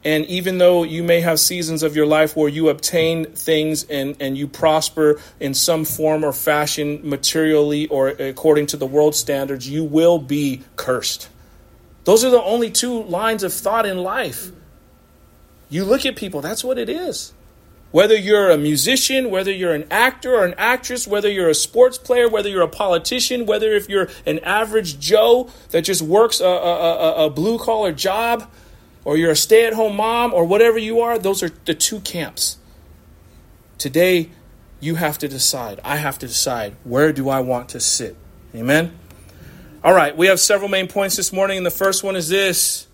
And 0.03 0.25
even 0.25 0.57
though 0.57 0.83
you 0.83 1.01
may 1.01 1.21
have 1.21 1.39
seasons 1.39 1.81
of 1.81 1.95
your 1.95 2.07
life 2.07 2.35
where 2.35 2.49
you 2.49 2.67
obtain 2.67 3.23
things 3.23 3.85
and, 3.85 4.17
and 4.19 4.37
you 4.37 4.49
prosper 4.49 5.21
in 5.39 5.53
some 5.53 5.85
form 5.85 6.25
or 6.25 6.33
fashion 6.33 7.07
materially 7.09 7.87
or 7.87 8.09
according 8.09 8.65
to 8.67 8.75
the 8.75 8.85
world 8.85 9.15
standards, 9.15 9.69
you 9.69 9.85
will 9.85 10.19
be 10.19 10.61
cursed. 10.75 11.29
Those 12.09 12.25
are 12.25 12.31
the 12.31 12.41
only 12.41 12.71
two 12.71 13.03
lines 13.03 13.43
of 13.43 13.53
thought 13.53 13.85
in 13.85 13.99
life. 13.99 14.51
You 15.69 15.85
look 15.85 16.07
at 16.07 16.15
people, 16.15 16.41
that's 16.41 16.63
what 16.63 16.79
it 16.79 16.89
is. 16.89 17.35
Whether 17.91 18.15
you're 18.15 18.49
a 18.49 18.57
musician, 18.57 19.29
whether 19.29 19.51
you're 19.51 19.75
an 19.75 19.85
actor 19.91 20.33
or 20.33 20.43
an 20.43 20.55
actress, 20.57 21.07
whether 21.07 21.29
you're 21.29 21.49
a 21.49 21.53
sports 21.53 21.99
player, 21.99 22.27
whether 22.27 22.49
you're 22.49 22.63
a 22.63 22.67
politician, 22.67 23.45
whether 23.45 23.73
if 23.73 23.87
you're 23.87 24.09
an 24.25 24.39
average 24.39 24.99
Joe 24.99 25.51
that 25.69 25.83
just 25.83 26.01
works 26.01 26.39
a, 26.39 26.47
a, 26.47 26.49
a, 26.49 27.25
a 27.27 27.29
blue 27.29 27.59
collar 27.59 27.91
job, 27.91 28.49
or 29.05 29.15
you're 29.15 29.29
a 29.29 29.35
stay 29.35 29.67
at 29.67 29.73
home 29.73 29.95
mom, 29.95 30.33
or 30.33 30.45
whatever 30.45 30.79
you 30.79 31.01
are, 31.01 31.19
those 31.19 31.43
are 31.43 31.51
the 31.65 31.75
two 31.75 31.99
camps. 31.99 32.57
Today, 33.77 34.31
you 34.79 34.95
have 34.95 35.19
to 35.19 35.27
decide. 35.27 35.79
I 35.83 35.97
have 35.97 36.17
to 36.17 36.27
decide 36.27 36.75
where 36.83 37.13
do 37.13 37.29
I 37.29 37.41
want 37.41 37.69
to 37.69 37.79
sit. 37.79 38.17
Amen. 38.55 38.97
All 39.81 39.93
right, 39.93 40.15
we 40.15 40.27
have 40.27 40.41
several 40.41 40.69
main 40.69 40.87
points 40.87 41.15
this 41.15 41.31
morning, 41.31 41.55
and 41.55 41.65
the 41.65 41.71
first 41.71 42.03
one 42.03 42.17
is 42.17 42.27
this 42.27 42.87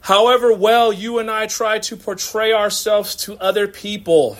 However, 0.00 0.52
well 0.52 0.92
you 0.92 1.18
and 1.18 1.30
I 1.30 1.46
try 1.46 1.78
to 1.80 1.96
portray 1.96 2.52
ourselves 2.52 3.14
to 3.24 3.36
other 3.38 3.68
people, 3.68 4.38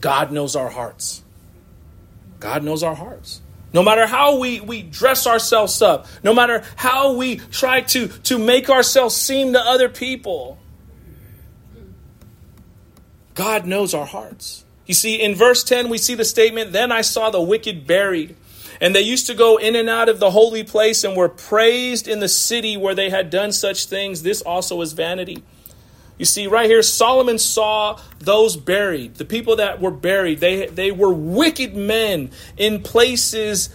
God 0.00 0.32
knows 0.32 0.56
our 0.56 0.70
hearts. 0.70 1.22
God 2.40 2.64
knows 2.64 2.82
our 2.82 2.96
hearts. 2.96 3.40
No 3.72 3.82
matter 3.82 4.06
how 4.06 4.38
we, 4.38 4.60
we 4.60 4.82
dress 4.82 5.26
ourselves 5.26 5.82
up, 5.82 6.06
no 6.24 6.34
matter 6.34 6.64
how 6.76 7.12
we 7.14 7.36
try 7.36 7.82
to, 7.82 8.08
to 8.08 8.38
make 8.38 8.70
ourselves 8.70 9.14
seem 9.14 9.52
to 9.52 9.60
other 9.60 9.88
people, 9.88 10.58
God 13.34 13.66
knows 13.66 13.94
our 13.94 14.06
hearts. 14.06 14.64
You 14.86 14.94
see, 14.94 15.20
in 15.20 15.34
verse 15.34 15.62
10, 15.62 15.90
we 15.90 15.98
see 15.98 16.14
the 16.14 16.24
statement, 16.24 16.72
Then 16.72 16.90
I 16.90 17.02
saw 17.02 17.30
the 17.30 17.42
wicked 17.42 17.86
buried 17.86 18.36
and 18.80 18.94
they 18.94 19.00
used 19.00 19.26
to 19.26 19.34
go 19.34 19.56
in 19.56 19.74
and 19.74 19.88
out 19.88 20.08
of 20.08 20.20
the 20.20 20.30
holy 20.30 20.64
place 20.64 21.04
and 21.04 21.16
were 21.16 21.28
praised 21.28 22.06
in 22.06 22.20
the 22.20 22.28
city 22.28 22.76
where 22.76 22.94
they 22.94 23.10
had 23.10 23.30
done 23.30 23.52
such 23.52 23.86
things. 23.86 24.22
This 24.22 24.40
also 24.40 24.80
is 24.80 24.92
vanity. 24.92 25.42
You 26.18 26.24
see, 26.24 26.48
right 26.48 26.68
here, 26.68 26.82
Solomon 26.82 27.38
saw 27.38 28.00
those 28.18 28.56
buried, 28.56 29.14
the 29.14 29.24
people 29.24 29.56
that 29.56 29.80
were 29.80 29.92
buried. 29.92 30.40
They, 30.40 30.66
they 30.66 30.90
were 30.90 31.12
wicked 31.12 31.76
men 31.76 32.30
in 32.56 32.82
places 32.82 33.70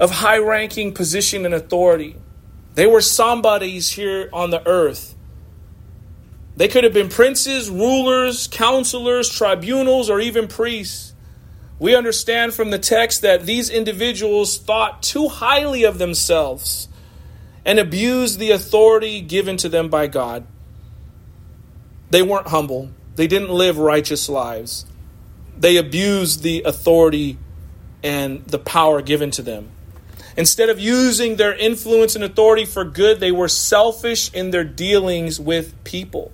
of 0.00 0.10
high 0.10 0.38
ranking 0.38 0.92
position 0.92 1.46
and 1.46 1.54
authority. 1.54 2.16
They 2.74 2.86
were 2.86 3.00
somebodies 3.00 3.90
here 3.90 4.28
on 4.32 4.50
the 4.50 4.66
earth. 4.66 5.14
They 6.56 6.68
could 6.68 6.84
have 6.84 6.92
been 6.92 7.08
princes, 7.08 7.70
rulers, 7.70 8.48
counselors, 8.48 9.28
tribunals, 9.28 10.10
or 10.10 10.20
even 10.20 10.48
priests. 10.48 11.11
We 11.82 11.96
understand 11.96 12.54
from 12.54 12.70
the 12.70 12.78
text 12.78 13.22
that 13.22 13.44
these 13.44 13.68
individuals 13.68 14.56
thought 14.56 15.02
too 15.02 15.26
highly 15.26 15.82
of 15.82 15.98
themselves 15.98 16.86
and 17.64 17.80
abused 17.80 18.38
the 18.38 18.52
authority 18.52 19.20
given 19.20 19.56
to 19.56 19.68
them 19.68 19.88
by 19.88 20.06
God. 20.06 20.46
They 22.10 22.22
weren't 22.22 22.46
humble, 22.46 22.90
they 23.16 23.26
didn't 23.26 23.50
live 23.50 23.78
righteous 23.78 24.28
lives. 24.28 24.86
They 25.58 25.76
abused 25.76 26.44
the 26.44 26.62
authority 26.62 27.36
and 28.04 28.46
the 28.46 28.60
power 28.60 29.02
given 29.02 29.32
to 29.32 29.42
them. 29.42 29.68
Instead 30.36 30.68
of 30.68 30.78
using 30.78 31.34
their 31.34 31.56
influence 31.56 32.14
and 32.14 32.22
authority 32.22 32.64
for 32.64 32.84
good, 32.84 33.18
they 33.18 33.32
were 33.32 33.48
selfish 33.48 34.32
in 34.32 34.52
their 34.52 34.62
dealings 34.62 35.40
with 35.40 35.82
people. 35.82 36.30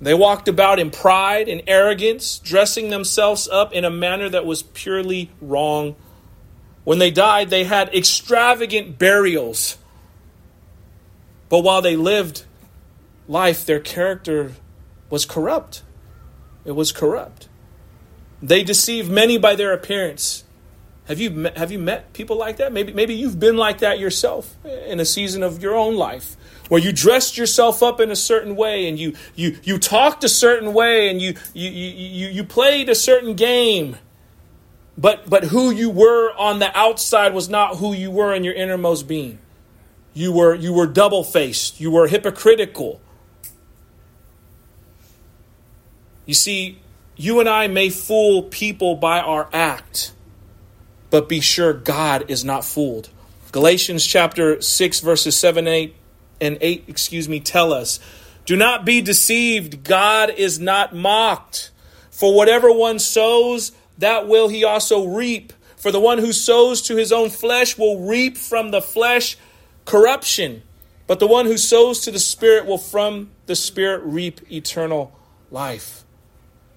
They 0.00 0.14
walked 0.14 0.48
about 0.48 0.78
in 0.78 0.90
pride 0.90 1.48
and 1.48 1.62
arrogance, 1.66 2.38
dressing 2.38 2.90
themselves 2.90 3.48
up 3.48 3.72
in 3.72 3.84
a 3.84 3.90
manner 3.90 4.28
that 4.28 4.44
was 4.44 4.62
purely 4.62 5.30
wrong. 5.40 5.96
When 6.84 6.98
they 6.98 7.10
died, 7.10 7.50
they 7.50 7.64
had 7.64 7.94
extravagant 7.94 8.98
burials. 8.98 9.78
But 11.48 11.60
while 11.60 11.80
they 11.80 11.96
lived 11.96 12.44
life, 13.26 13.64
their 13.64 13.80
character 13.80 14.52
was 15.08 15.24
corrupt. 15.24 15.82
It 16.64 16.72
was 16.72 16.92
corrupt. 16.92 17.48
They 18.42 18.62
deceived 18.62 19.10
many 19.10 19.38
by 19.38 19.54
their 19.54 19.72
appearance. 19.72 20.44
Have 21.06 21.20
you 21.20 21.30
met, 21.30 21.56
have 21.56 21.72
you 21.72 21.78
met 21.78 22.12
people 22.12 22.36
like 22.36 22.56
that? 22.56 22.72
Maybe 22.72 22.92
maybe 22.92 23.14
you've 23.14 23.38
been 23.38 23.56
like 23.56 23.78
that 23.78 23.98
yourself 24.00 24.56
in 24.64 24.98
a 24.98 25.04
season 25.04 25.44
of 25.44 25.62
your 25.62 25.74
own 25.74 25.96
life 25.96 26.36
where 26.68 26.80
you 26.80 26.92
dressed 26.92 27.36
yourself 27.38 27.82
up 27.82 28.00
in 28.00 28.10
a 28.10 28.16
certain 28.16 28.56
way 28.56 28.88
and 28.88 28.98
you 28.98 29.14
you 29.34 29.58
you 29.62 29.78
talked 29.78 30.24
a 30.24 30.28
certain 30.28 30.72
way 30.72 31.10
and 31.10 31.20
you 31.20 31.34
you 31.54 31.70
you 31.70 32.28
you 32.28 32.44
played 32.44 32.88
a 32.88 32.94
certain 32.94 33.34
game. 33.34 33.96
But 34.98 35.28
but 35.28 35.44
who 35.44 35.70
you 35.70 35.90
were 35.90 36.32
on 36.36 36.58
the 36.58 36.76
outside 36.76 37.34
was 37.34 37.48
not 37.48 37.76
who 37.76 37.92
you 37.92 38.10
were 38.10 38.34
in 38.34 38.44
your 38.44 38.54
innermost 38.54 39.06
being. 39.06 39.38
You 40.14 40.32
were 40.32 40.54
you 40.54 40.72
were 40.72 40.86
double 40.86 41.24
faced 41.24 41.80
you 41.80 41.90
were 41.90 42.08
hypocritical. 42.08 43.00
You 46.24 46.34
see 46.34 46.80
you 47.16 47.40
and 47.40 47.48
I 47.48 47.68
may 47.68 47.90
fool 47.90 48.42
people 48.42 48.96
by 48.96 49.20
our 49.20 49.48
act 49.52 50.12
but 51.10 51.28
be 51.28 51.40
sure 51.40 51.72
God 51.72 52.30
is 52.30 52.44
not 52.44 52.64
fooled. 52.64 53.08
Galatians 53.52 54.04
chapter 54.04 54.60
6 54.60 55.00
verses 55.00 55.36
7 55.36 55.66
8 55.66 55.94
and 56.40 56.58
8, 56.60 56.84
excuse 56.88 57.28
me, 57.28 57.40
tell 57.40 57.72
us 57.72 58.00
do 58.46 58.56
not 58.56 58.84
be 58.84 59.02
deceived. 59.02 59.84
God 59.84 60.30
is 60.30 60.58
not 60.58 60.94
mocked. 60.94 61.72
For 62.10 62.34
whatever 62.34 62.72
one 62.72 63.00
sows, 63.00 63.72
that 63.98 64.26
will 64.28 64.48
he 64.48 64.64
also 64.64 65.04
reap. 65.04 65.52
For 65.76 65.90
the 65.90 66.00
one 66.00 66.18
who 66.18 66.32
sows 66.32 66.80
to 66.82 66.96
his 66.96 67.12
own 67.12 67.28
flesh 67.28 67.76
will 67.76 68.06
reap 68.06 68.36
from 68.36 68.70
the 68.70 68.80
flesh 68.80 69.36
corruption. 69.84 70.62
But 71.06 71.18
the 71.18 71.26
one 71.26 71.46
who 71.46 71.58
sows 71.58 72.00
to 72.00 72.10
the 72.10 72.18
Spirit 72.18 72.66
will 72.66 72.78
from 72.78 73.30
the 73.46 73.56
Spirit 73.56 74.02
reap 74.04 74.40
eternal 74.50 75.12
life. 75.50 76.04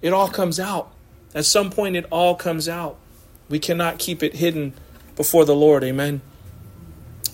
It 0.02 0.12
all 0.12 0.28
comes 0.28 0.58
out. 0.60 0.92
At 1.34 1.44
some 1.44 1.70
point, 1.70 1.94
it 1.94 2.06
all 2.10 2.34
comes 2.34 2.68
out. 2.68 2.96
We 3.48 3.60
cannot 3.60 3.98
keep 3.98 4.22
it 4.22 4.34
hidden 4.34 4.74
before 5.14 5.44
the 5.44 5.54
Lord. 5.54 5.84
Amen. 5.84 6.20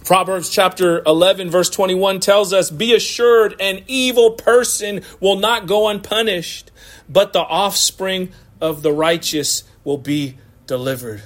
Proverbs 0.06 0.48
chapter 0.48 1.02
11, 1.04 1.50
verse 1.50 1.68
21 1.68 2.20
tells 2.20 2.52
us 2.52 2.70
Be 2.70 2.94
assured, 2.94 3.56
an 3.58 3.80
evil 3.88 4.30
person 4.30 5.02
will 5.18 5.34
not 5.34 5.66
go 5.66 5.88
unpunished, 5.88 6.70
but 7.08 7.32
the 7.32 7.40
offspring 7.40 8.32
of 8.60 8.82
the 8.82 8.92
righteous 8.92 9.64
will 9.82 9.98
be 9.98 10.38
delivered. 10.68 11.24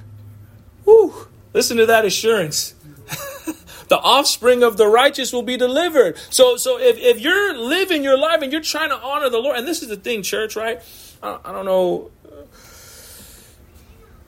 Whew, 0.84 1.28
listen 1.52 1.76
to 1.76 1.84
that 1.86 2.06
assurance. 2.06 2.74
the 3.88 3.98
offspring 3.98 4.62
of 4.62 4.78
the 4.78 4.86
righteous 4.86 5.30
will 5.30 5.42
be 5.42 5.58
delivered. 5.58 6.16
So, 6.30 6.56
so 6.56 6.80
if, 6.80 6.96
if 6.96 7.20
you're 7.20 7.54
living 7.54 8.02
your 8.02 8.16
life 8.16 8.40
and 8.40 8.50
you're 8.50 8.62
trying 8.62 8.88
to 8.88 8.96
honor 8.96 9.28
the 9.28 9.40
Lord, 9.40 9.58
and 9.58 9.68
this 9.68 9.82
is 9.82 9.88
the 9.88 9.96
thing, 9.96 10.22
church, 10.22 10.56
right? 10.56 10.80
I, 11.22 11.38
I 11.44 11.52
don't 11.52 11.66
know. 11.66 12.10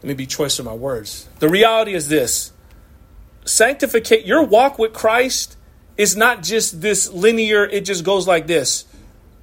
Let 0.02 0.04
me 0.04 0.12
be 0.12 0.26
choice 0.26 0.58
of 0.58 0.66
my 0.66 0.74
words. 0.74 1.26
The 1.38 1.48
reality 1.48 1.94
is 1.94 2.10
this 2.10 2.51
sanctification, 3.44 4.26
your 4.26 4.44
walk 4.44 4.78
with 4.78 4.92
Christ 4.92 5.56
is 5.96 6.16
not 6.16 6.42
just 6.42 6.80
this 6.80 7.10
linear, 7.10 7.64
it 7.64 7.84
just 7.84 8.04
goes 8.04 8.26
like 8.26 8.46
this. 8.46 8.84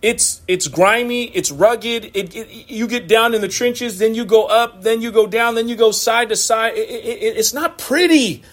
It's 0.02 0.42
it's 0.48 0.68
grimy, 0.70 1.26
it's 1.26 1.52
rugged. 1.52 2.06
It, 2.16 2.34
it, 2.34 2.70
you 2.70 2.88
get 2.88 3.08
down 3.08 3.34
in 3.34 3.42
the 3.42 3.50
trenches, 3.50 4.00
then 4.00 4.16
you 4.16 4.24
go 4.24 4.46
up, 4.46 4.82
then 4.82 5.02
you 5.02 5.12
go 5.12 5.28
down, 5.28 5.56
then 5.56 5.68
you 5.68 5.76
go 5.76 5.92
side 5.92 6.30
to 6.30 6.38
side. 6.38 6.78
It, 6.78 7.38
it's 7.38 7.54
not 7.54 7.78
pretty. 7.78 8.44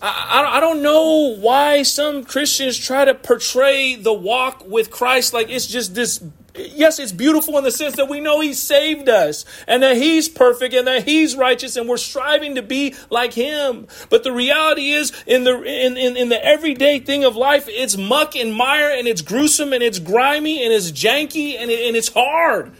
I, 0.00 0.44
I 0.56 0.60
don't 0.60 0.82
know 0.82 1.34
why 1.36 1.82
some 1.82 2.24
Christians 2.24 2.78
try 2.78 3.04
to 3.04 3.14
portray 3.14 3.96
the 3.96 4.12
walk 4.12 4.64
with 4.68 4.90
Christ 4.90 5.32
like 5.32 5.50
it's 5.50 5.66
just 5.66 5.94
this 5.94 6.22
yes, 6.58 6.98
it's 6.98 7.12
beautiful 7.12 7.56
in 7.58 7.64
the 7.64 7.70
sense 7.70 7.96
that 7.96 8.08
we 8.08 8.20
know 8.20 8.40
He 8.40 8.54
saved 8.54 9.08
us 9.08 9.44
and 9.66 9.82
that 9.82 9.96
He's 9.96 10.28
perfect 10.28 10.74
and 10.74 10.86
that 10.86 11.04
He's 11.04 11.36
righteous 11.36 11.76
and 11.76 11.88
we're 11.88 11.96
striving 11.96 12.54
to 12.56 12.62
be 12.62 12.94
like 13.10 13.32
Him. 13.32 13.86
But 14.10 14.24
the 14.24 14.32
reality 14.32 14.90
is, 14.90 15.12
in 15.26 15.44
the 15.44 15.62
in, 15.62 15.96
in, 15.96 16.16
in 16.16 16.28
the 16.28 16.44
everyday 16.44 16.98
thing 16.98 17.24
of 17.24 17.36
life, 17.36 17.66
it's 17.68 17.96
muck 17.96 18.36
and 18.36 18.54
mire 18.54 18.90
and 18.90 19.06
it's 19.06 19.22
gruesome 19.22 19.72
and 19.72 19.82
it's 19.82 19.98
grimy 19.98 20.64
and 20.64 20.72
it's 20.72 20.90
janky 20.90 21.56
and, 21.58 21.70
it, 21.70 21.86
and 21.86 21.96
it's 21.96 22.12
hard. 22.12 22.72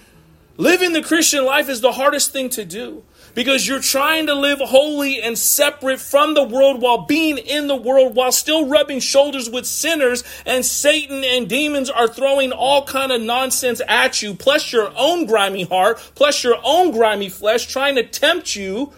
Living 0.56 0.92
the 0.92 1.02
Christian 1.02 1.44
life 1.44 1.68
is 1.68 1.80
the 1.80 1.92
hardest 1.92 2.32
thing 2.32 2.48
to 2.50 2.64
do 2.64 3.04
because 3.36 3.68
you're 3.68 3.80
trying 3.80 4.26
to 4.28 4.34
live 4.34 4.60
holy 4.60 5.20
and 5.20 5.38
separate 5.38 6.00
from 6.00 6.32
the 6.32 6.42
world 6.42 6.80
while 6.80 7.02
being 7.02 7.36
in 7.36 7.66
the 7.66 7.76
world 7.76 8.14
while 8.14 8.32
still 8.32 8.66
rubbing 8.66 8.98
shoulders 8.98 9.50
with 9.50 9.66
sinners. 9.66 10.24
And 10.46 10.64
Satan 10.64 11.22
and 11.22 11.46
demons 11.46 11.90
are 11.90 12.08
throwing 12.08 12.50
all 12.50 12.86
kind 12.86 13.12
of 13.12 13.20
nonsense 13.20 13.82
at 13.86 14.22
you. 14.22 14.32
Plus 14.32 14.72
your 14.72 14.90
own 14.96 15.26
grimy 15.26 15.64
heart. 15.64 15.98
Plus 16.14 16.42
your 16.42 16.56
own 16.64 16.92
grimy 16.92 17.28
flesh 17.28 17.66
trying 17.66 17.96
to 17.96 18.04
tempt 18.04 18.56
you. 18.56 18.94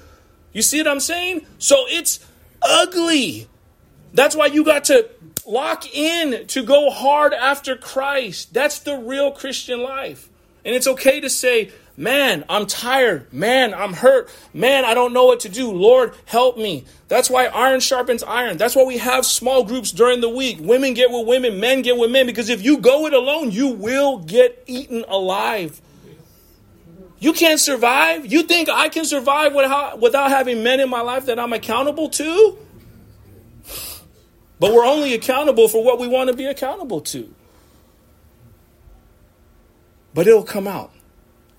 You 0.53 0.63
see 0.63 0.79
what 0.79 0.87
I'm 0.87 1.01
saying? 1.01 1.45
So 1.59 1.87
it's 1.89 2.25
ugly. 2.63 3.49
That's 4.15 4.37
why 4.37 4.47
you 4.47 4.65
got 4.65 4.85
to 4.85 5.11
lock 5.49 5.93
in 5.93 6.47
to 6.47 6.63
go 6.63 6.91
hard 6.91 7.35
after 7.35 7.75
Christ. 7.75 8.55
That's 8.55 8.79
the 8.79 8.99
real 8.99 9.33
Christian 9.33 9.83
life. 9.83 10.29
And 10.65 10.77
it's 10.77 10.87
okay 10.87 11.21
to 11.21 11.29
say 11.29 11.73
Man, 11.99 12.45
I'm 12.49 12.67
tired. 12.67 13.33
Man, 13.33 13.75
I'm 13.75 13.93
hurt. 13.93 14.31
Man, 14.55 14.85
I 14.85 14.95
don't 14.95 15.13
know 15.13 15.25
what 15.25 15.41
to 15.41 15.49
do. 15.49 15.73
Lord, 15.73 16.15
help 16.27 16.57
me. 16.57 16.85
That's 17.09 17.29
why 17.29 17.47
iron 17.47 17.81
sharpens 17.81 18.23
iron. 18.23 18.57
That's 18.57 18.77
why 18.77 18.85
we 18.85 18.99
have 18.99 19.27
small 19.27 19.65
groups 19.65 19.91
during 19.91 20.21
the 20.21 20.29
week. 20.29 20.59
Women 20.61 20.95
get 20.95 21.11
with 21.11 21.27
women, 21.27 21.59
men 21.59 21.83
get 21.83 21.97
with 21.97 22.13
men, 22.13 22.27
because 22.27 22.51
if 22.51 22.65
you 22.65 22.79
go 22.79 23.07
it 23.07 23.15
alone, 23.15 23.51
you 23.51 23.67
will 23.67 24.19
get 24.19 24.63
eaten 24.69 25.05
alive. 25.09 25.81
You 27.19 27.33
can't 27.33 27.59
survive? 27.59 28.31
You 28.31 28.45
think 28.45 28.69
I 28.69 28.91
can 28.91 29.05
survive 29.05 29.53
without, 29.53 30.01
without 30.01 30.31
having 30.31 30.63
men 30.63 30.79
in 30.79 30.89
my 30.89 31.01
life 31.01 31.27
that 31.27 31.41
I'm 31.41 31.53
accountable 31.53 32.11
to? 32.11 32.59
But 34.61 34.73
we're 34.73 34.87
only 34.87 35.15
accountable 35.15 35.67
for 35.67 35.83
what 35.83 35.99
we 35.99 36.07
want 36.07 36.31
to 36.31 36.37
be 36.37 36.45
accountable 36.45 37.01
to. 37.01 37.35
But 40.15 40.29
it'll 40.29 40.45
come 40.45 40.69
out. 40.69 40.93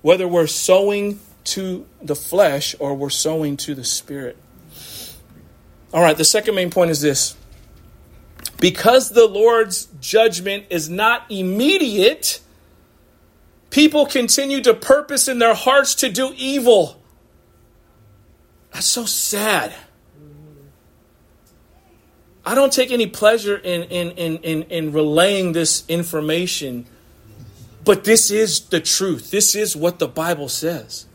Whether 0.02 0.26
we're 0.26 0.46
sowing 0.46 1.20
to 1.44 1.86
the 2.02 2.14
flesh 2.14 2.74
or 2.78 2.94
we're 2.94 3.10
sowing 3.10 3.56
to 3.58 3.74
the 3.74 3.84
spirit. 3.84 4.36
All 5.92 6.02
right, 6.02 6.16
the 6.16 6.24
second 6.24 6.54
main 6.54 6.70
point 6.70 6.90
is 6.90 7.00
this. 7.00 7.36
Because 8.58 9.10
the 9.10 9.26
Lord's 9.26 9.88
judgment 10.00 10.66
is 10.70 10.88
not 10.88 11.30
immediate, 11.30 12.40
people 13.70 14.06
continue 14.06 14.60
to 14.62 14.74
purpose 14.74 15.28
in 15.28 15.38
their 15.38 15.54
hearts 15.54 15.94
to 15.96 16.10
do 16.10 16.32
evil. 16.36 17.00
That's 18.72 18.86
so 18.86 19.04
sad. 19.04 19.74
I 22.44 22.54
don't 22.54 22.72
take 22.72 22.90
any 22.90 23.06
pleasure 23.06 23.56
in, 23.56 23.82
in, 23.84 24.10
in, 24.12 24.36
in, 24.38 24.62
in 24.64 24.92
relaying 24.92 25.52
this 25.52 25.84
information, 25.88 26.86
but 27.84 28.04
this 28.04 28.30
is 28.30 28.60
the 28.60 28.80
truth. 28.80 29.30
This 29.30 29.54
is 29.54 29.76
what 29.76 29.98
the 29.98 30.08
Bible 30.08 30.48
says. 30.48 31.06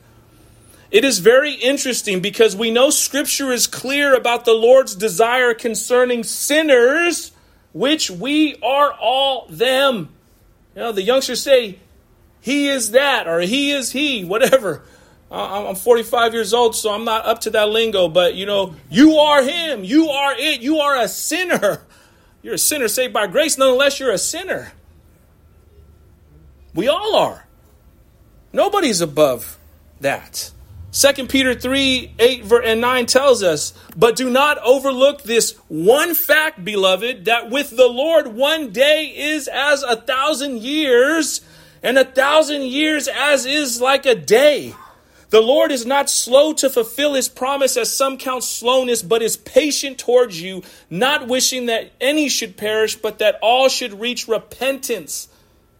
It 0.91 1.03
is 1.03 1.19
very 1.19 1.53
interesting 1.53 2.21
because 2.21 2.55
we 2.55 2.71
know 2.71 2.89
Scripture 2.89 3.51
is 3.51 3.67
clear 3.67 4.15
about 4.15 4.45
the 4.45 4.53
Lord's 4.53 4.95
desire 4.95 5.53
concerning 5.53 6.23
sinners, 6.23 7.31
which 7.73 8.09
we 8.09 8.55
are 8.61 8.93
all 8.93 9.47
them. 9.49 10.09
You 10.75 10.81
know, 10.81 10.91
the 10.91 11.01
youngsters 11.01 11.41
say, 11.41 11.79
He 12.39 12.69
is 12.69 12.91
that, 12.91 13.27
or 13.27 13.41
He 13.41 13.71
is 13.71 13.91
He, 13.91 14.23
whatever. 14.23 14.83
I'm 15.31 15.75
45 15.75 16.33
years 16.33 16.53
old, 16.53 16.75
so 16.75 16.93
I'm 16.93 17.03
not 17.03 17.25
up 17.25 17.41
to 17.41 17.49
that 17.51 17.69
lingo, 17.69 18.07
but 18.07 18.35
you 18.35 18.45
know, 18.45 18.75
you 18.89 19.17
are 19.17 19.43
Him, 19.43 19.83
you 19.83 20.09
are 20.09 20.33
it, 20.37 20.61
you 20.61 20.79
are 20.79 20.97
a 20.97 21.07
sinner. 21.07 21.81
You're 22.41 22.53
a 22.53 22.59
sinner 22.59 22.87
saved 22.87 23.11
by 23.11 23.25
grace, 23.27 23.57
nonetheless, 23.57 23.99
you're 23.99 24.11
a 24.11 24.19
sinner. 24.19 24.71
We 26.75 26.89
all 26.89 27.15
are. 27.15 27.47
Nobody's 28.51 28.99
above 28.99 29.57
that. 30.01 30.51
2 30.91 31.27
Peter 31.27 31.55
3 31.55 32.13
8 32.19 32.51
and 32.63 32.81
9 32.81 33.05
tells 33.05 33.43
us, 33.43 33.73
But 33.95 34.17
do 34.17 34.29
not 34.29 34.57
overlook 34.59 35.23
this 35.23 35.53
one 35.69 36.13
fact, 36.13 36.63
beloved, 36.63 37.25
that 37.25 37.49
with 37.49 37.75
the 37.75 37.87
Lord 37.87 38.27
one 38.27 38.71
day 38.71 39.13
is 39.15 39.47
as 39.47 39.83
a 39.83 39.95
thousand 39.95 40.61
years, 40.61 41.41
and 41.81 41.97
a 41.97 42.05
thousand 42.05 42.63
years 42.63 43.07
as 43.07 43.45
is 43.45 43.79
like 43.79 44.05
a 44.05 44.15
day. 44.15 44.73
The 45.29 45.41
Lord 45.41 45.71
is 45.71 45.85
not 45.85 46.09
slow 46.09 46.53
to 46.53 46.69
fulfill 46.69 47.13
his 47.13 47.27
promise, 47.29 47.77
as 47.77 47.91
some 47.91 48.17
count 48.17 48.43
slowness, 48.43 49.01
but 49.01 49.21
is 49.21 49.37
patient 49.37 49.97
towards 49.97 50.41
you, 50.41 50.63
not 50.89 51.27
wishing 51.27 51.65
that 51.65 51.91
any 51.99 52.29
should 52.29 52.57
perish, 52.57 52.95
but 52.95 53.19
that 53.19 53.39
all 53.41 53.69
should 53.69 53.99
reach 53.99 54.27
repentance. 54.27 55.29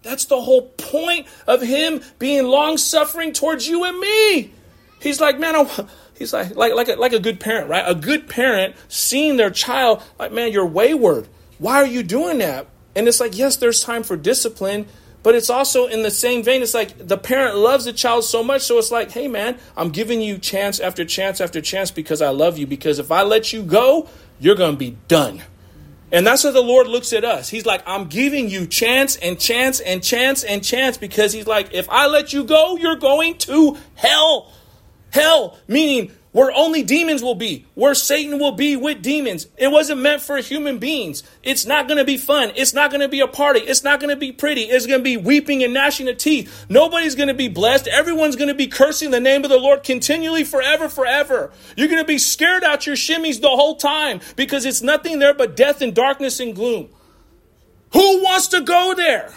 That's 0.06 0.26
the 0.26 0.40
whole 0.40 0.70
point 0.78 1.26
of 1.48 1.64
him 1.64 2.00
being 2.20 2.46
long 2.46 2.78
suffering 2.78 3.34
towards 3.34 3.68
you 3.68 3.84
and 3.86 4.00
me. 4.00 4.52
He's 5.02 5.20
like, 5.20 5.40
man, 5.40 5.56
I'm, 5.56 5.88
he's 6.16 6.32
like, 6.32 6.56
like, 6.56 6.76
like, 6.76 6.90
a, 6.90 6.96
like 6.96 7.14
a 7.14 7.20
good 7.20 7.40
parent, 7.40 7.70
right? 7.70 7.84
A 7.88 7.96
good 7.96 8.30
parent 8.30 8.76
seeing 8.88 9.38
their 9.38 9.50
child, 9.50 10.04
like, 10.20 10.32
man, 10.32 10.52
you're 10.52 10.68
wayward. 10.68 11.28
Why 11.58 11.78
are 11.78 11.88
you 11.88 12.04
doing 12.04 12.38
that? 12.38 12.68
And 12.96 13.08
it's 13.08 13.20
like, 13.20 13.36
yes, 13.36 13.56
there's 13.56 13.82
time 13.82 14.04
for 14.04 14.16
discipline, 14.16 14.86
but 15.24 15.34
it's 15.34 15.50
also 15.50 15.88
in 15.88 16.04
the 16.04 16.12
same 16.12 16.44
vein. 16.44 16.62
It's 16.62 16.76
like 16.76 17.08
the 17.08 17.18
parent 17.18 17.56
loves 17.58 17.86
the 17.86 17.94
child 17.94 18.26
so 18.26 18.44
much, 18.44 18.62
so 18.62 18.78
it's 18.78 18.92
like, 18.92 19.10
hey, 19.10 19.28
man, 19.28 19.58
I'm 19.76 19.90
giving 19.90 20.22
you 20.22 20.38
chance 20.38 20.80
after 20.80 21.04
chance 21.04 21.42
after 21.42 21.62
chance 21.62 21.90
because 21.90 22.22
I 22.22 22.30
love 22.30 22.60
you. 22.60 22.68
Because 22.68 23.00
if 23.00 23.12
I 23.12 23.24
let 23.24 23.52
you 23.52 23.64
go, 23.64 24.08
you're 24.40 24.56
going 24.56 24.74
to 24.74 24.78
be 24.78 24.98
done. 25.08 25.42
And 26.16 26.26
that's 26.26 26.44
how 26.44 26.52
the 26.52 26.62
Lord 26.62 26.88
looks 26.88 27.12
at 27.12 27.26
us. 27.26 27.50
He's 27.50 27.66
like, 27.66 27.84
I'm 27.86 28.06
giving 28.06 28.50
you 28.50 28.68
chance 28.68 29.18
and 29.18 29.38
chance 29.38 29.82
and 29.82 30.02
chance 30.02 30.46
and 30.46 30.64
chance 30.64 30.96
because 30.96 31.34
He's 31.34 31.46
like, 31.46 31.74
if 31.74 31.90
I 31.90 32.08
let 32.08 32.32
you 32.32 32.46
go, 32.46 32.78
you're 32.78 32.96
going 32.96 33.38
to 33.40 33.78
hell. 33.96 34.50
Meaning 35.68 36.12
where 36.36 36.52
only 36.52 36.84
demons 36.84 37.24
will 37.24 37.36
be, 37.36 37.66
where 37.76 37.96
Satan 37.96 38.40
will 38.40 38.52
be 38.52 38.76
with 38.76 39.02
demons. 39.02 39.48
It 39.56 39.70
wasn't 39.70 40.02
meant 40.02 40.22
for 40.22 40.36
human 40.40 40.80
beings. 40.80 41.24
It's 41.44 41.66
not 41.66 41.88
going 41.88 41.98
to 41.98 42.04
be 42.04 42.18
fun. 42.18 42.52
It's 42.58 42.74
not 42.74 42.92
going 42.92 43.00
to 43.00 43.08
be 43.08 43.22
a 43.22 43.28
party. 43.28 43.62
It's 43.62 43.86
not 43.86 44.02
going 44.02 44.10
to 44.10 44.20
be 44.20 44.34
pretty. 44.34 44.64
It's 44.64 44.86
going 44.86 45.00
to 45.00 45.04
be 45.04 45.16
weeping 45.16 45.64
and 45.64 45.74
gnashing 45.74 46.10
of 46.10 46.18
teeth. 46.18 46.66
Nobody's 46.68 47.16
going 47.16 47.30
to 47.30 47.34
be 47.34 47.48
blessed. 47.48 47.88
Everyone's 47.88 48.36
going 48.36 48.50
to 48.50 48.54
be 48.54 48.68
cursing 48.68 49.12
the 49.12 49.22
name 49.22 49.46
of 49.46 49.50
the 49.50 49.58
Lord 49.58 49.84
continually 49.84 50.44
forever, 50.44 50.90
forever. 50.90 51.54
You're 51.78 51.88
going 51.88 52.04
to 52.04 52.08
be 52.08 52.18
scared 52.18 52.66
out 52.66 52.86
your 52.86 52.98
shimmies 52.98 53.40
the 53.40 53.48
whole 53.48 53.78
time 53.78 54.20
because 54.36 54.66
it's 54.66 54.82
nothing 54.82 55.20
there 55.20 55.34
but 55.34 55.56
death 55.56 55.82
and 55.82 55.96
darkness 55.96 56.42
and 56.42 56.54
gloom. 56.54 56.90
Who 57.94 58.24
wants 58.24 58.48
to 58.50 58.60
go 58.60 58.94
there? 58.94 59.32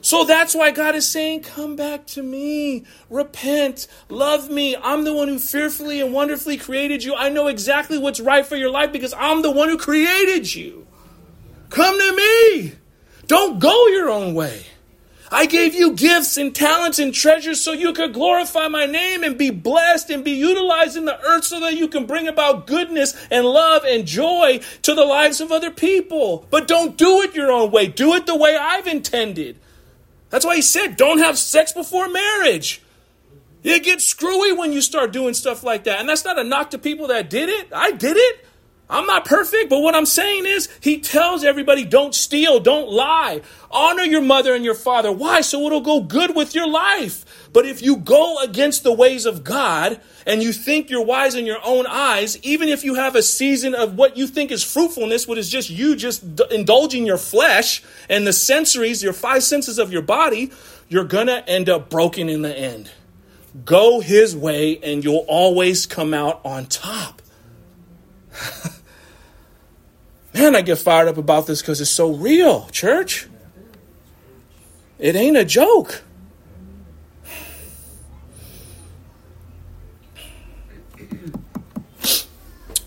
So 0.00 0.24
that's 0.24 0.54
why 0.54 0.70
God 0.70 0.94
is 0.94 1.06
saying, 1.06 1.42
Come 1.42 1.76
back 1.76 2.06
to 2.08 2.22
me, 2.22 2.84
repent, 3.10 3.86
love 4.08 4.50
me. 4.50 4.76
I'm 4.76 5.04
the 5.04 5.14
one 5.14 5.28
who 5.28 5.38
fearfully 5.38 6.00
and 6.00 6.12
wonderfully 6.12 6.56
created 6.56 7.04
you. 7.04 7.14
I 7.14 7.28
know 7.28 7.46
exactly 7.48 7.98
what's 7.98 8.20
right 8.20 8.46
for 8.46 8.56
your 8.56 8.70
life 8.70 8.92
because 8.92 9.14
I'm 9.14 9.42
the 9.42 9.50
one 9.50 9.68
who 9.68 9.78
created 9.78 10.54
you. 10.54 10.86
Come 11.70 11.98
to 11.98 12.16
me. 12.16 12.72
Don't 13.26 13.58
go 13.58 13.88
your 13.88 14.08
own 14.08 14.34
way. 14.34 14.64
I 15.30 15.44
gave 15.44 15.74
you 15.74 15.92
gifts 15.92 16.38
and 16.38 16.54
talents 16.54 16.98
and 16.98 17.12
treasures 17.12 17.60
so 17.60 17.72
you 17.72 17.92
could 17.92 18.14
glorify 18.14 18.68
my 18.68 18.86
name 18.86 19.22
and 19.22 19.36
be 19.36 19.50
blessed 19.50 20.08
and 20.08 20.24
be 20.24 20.30
utilized 20.30 20.96
in 20.96 21.04
the 21.04 21.20
earth 21.20 21.44
so 21.44 21.60
that 21.60 21.76
you 21.76 21.88
can 21.88 22.06
bring 22.06 22.26
about 22.26 22.66
goodness 22.66 23.14
and 23.30 23.44
love 23.44 23.84
and 23.84 24.06
joy 24.06 24.60
to 24.82 24.94
the 24.94 25.04
lives 25.04 25.42
of 25.42 25.52
other 25.52 25.70
people. 25.70 26.46
But 26.48 26.66
don't 26.66 26.96
do 26.96 27.20
it 27.20 27.34
your 27.34 27.52
own 27.52 27.70
way. 27.70 27.88
Do 27.88 28.14
it 28.14 28.24
the 28.24 28.36
way 28.36 28.56
I've 28.56 28.86
intended. 28.86 29.58
That's 30.30 30.44
why 30.44 30.56
he 30.56 30.62
said, 30.62 30.96
don't 30.96 31.18
have 31.18 31.38
sex 31.38 31.72
before 31.72 32.08
marriage. 32.08 32.82
It 33.62 33.82
gets 33.82 34.04
screwy 34.04 34.52
when 34.52 34.72
you 34.72 34.80
start 34.80 35.12
doing 35.12 35.34
stuff 35.34 35.62
like 35.62 35.84
that. 35.84 36.00
And 36.00 36.08
that's 36.08 36.24
not 36.24 36.38
a 36.38 36.44
knock 36.44 36.70
to 36.70 36.78
people 36.78 37.08
that 37.08 37.28
did 37.30 37.48
it. 37.48 37.68
I 37.72 37.92
did 37.92 38.16
it. 38.16 38.44
I'm 38.90 39.06
not 39.06 39.26
perfect, 39.26 39.68
but 39.68 39.80
what 39.80 39.94
I'm 39.94 40.06
saying 40.06 40.46
is, 40.46 40.68
he 40.80 40.98
tells 40.98 41.44
everybody 41.44 41.84
don't 41.84 42.14
steal, 42.14 42.58
don't 42.58 42.88
lie, 42.88 43.42
honor 43.70 44.04
your 44.04 44.22
mother 44.22 44.54
and 44.54 44.64
your 44.64 44.74
father. 44.74 45.12
Why? 45.12 45.42
So 45.42 45.66
it'll 45.66 45.82
go 45.82 46.00
good 46.00 46.34
with 46.34 46.54
your 46.54 46.66
life. 46.66 47.50
But 47.52 47.66
if 47.66 47.82
you 47.82 47.96
go 47.96 48.42
against 48.42 48.84
the 48.84 48.92
ways 48.92 49.26
of 49.26 49.44
God 49.44 50.00
and 50.26 50.42
you 50.42 50.54
think 50.54 50.88
you're 50.88 51.04
wise 51.04 51.34
in 51.34 51.44
your 51.44 51.58
own 51.64 51.86
eyes, 51.86 52.38
even 52.42 52.70
if 52.70 52.82
you 52.82 52.94
have 52.94 53.14
a 53.14 53.22
season 53.22 53.74
of 53.74 53.94
what 53.94 54.16
you 54.16 54.26
think 54.26 54.50
is 54.50 54.64
fruitfulness, 54.64 55.28
what 55.28 55.36
is 55.36 55.50
just 55.50 55.68
you 55.68 55.94
just 55.94 56.24
indulging 56.50 57.04
your 57.04 57.18
flesh 57.18 57.82
and 58.08 58.26
the 58.26 58.30
sensories, 58.30 59.02
your 59.02 59.12
five 59.12 59.42
senses 59.42 59.78
of 59.78 59.92
your 59.92 60.02
body, 60.02 60.50
you're 60.88 61.04
gonna 61.04 61.44
end 61.46 61.68
up 61.68 61.90
broken 61.90 62.30
in 62.30 62.40
the 62.40 62.56
end. 62.56 62.90
Go 63.66 64.00
his 64.00 64.34
way 64.34 64.78
and 64.78 65.04
you'll 65.04 65.26
always 65.28 65.84
come 65.84 66.14
out 66.14 66.40
on 66.44 66.66
top. 66.66 67.20
Man, 70.34 70.54
I 70.54 70.62
get 70.62 70.78
fired 70.78 71.08
up 71.08 71.16
about 71.16 71.46
this 71.46 71.62
because 71.62 71.80
it's 71.80 71.90
so 71.90 72.12
real, 72.12 72.68
church. 72.68 73.28
It 74.98 75.16
ain't 75.16 75.36
a 75.36 75.44
joke. 75.44 76.02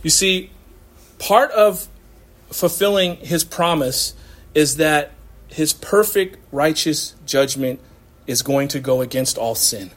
You 0.04 0.10
see, 0.10 0.50
part 1.20 1.52
of 1.52 1.88
fulfilling 2.50 3.18
his 3.18 3.44
promise 3.44 4.14
is 4.54 4.78
that 4.78 5.12
his 5.48 5.74
perfect 5.74 6.38
righteous 6.52 7.16
judgment 7.26 7.80
is 8.28 8.42
going 8.42 8.68
to 8.70 8.80
go 8.80 9.02
against 9.02 9.38
all 9.38 9.56
sin. 9.56 9.92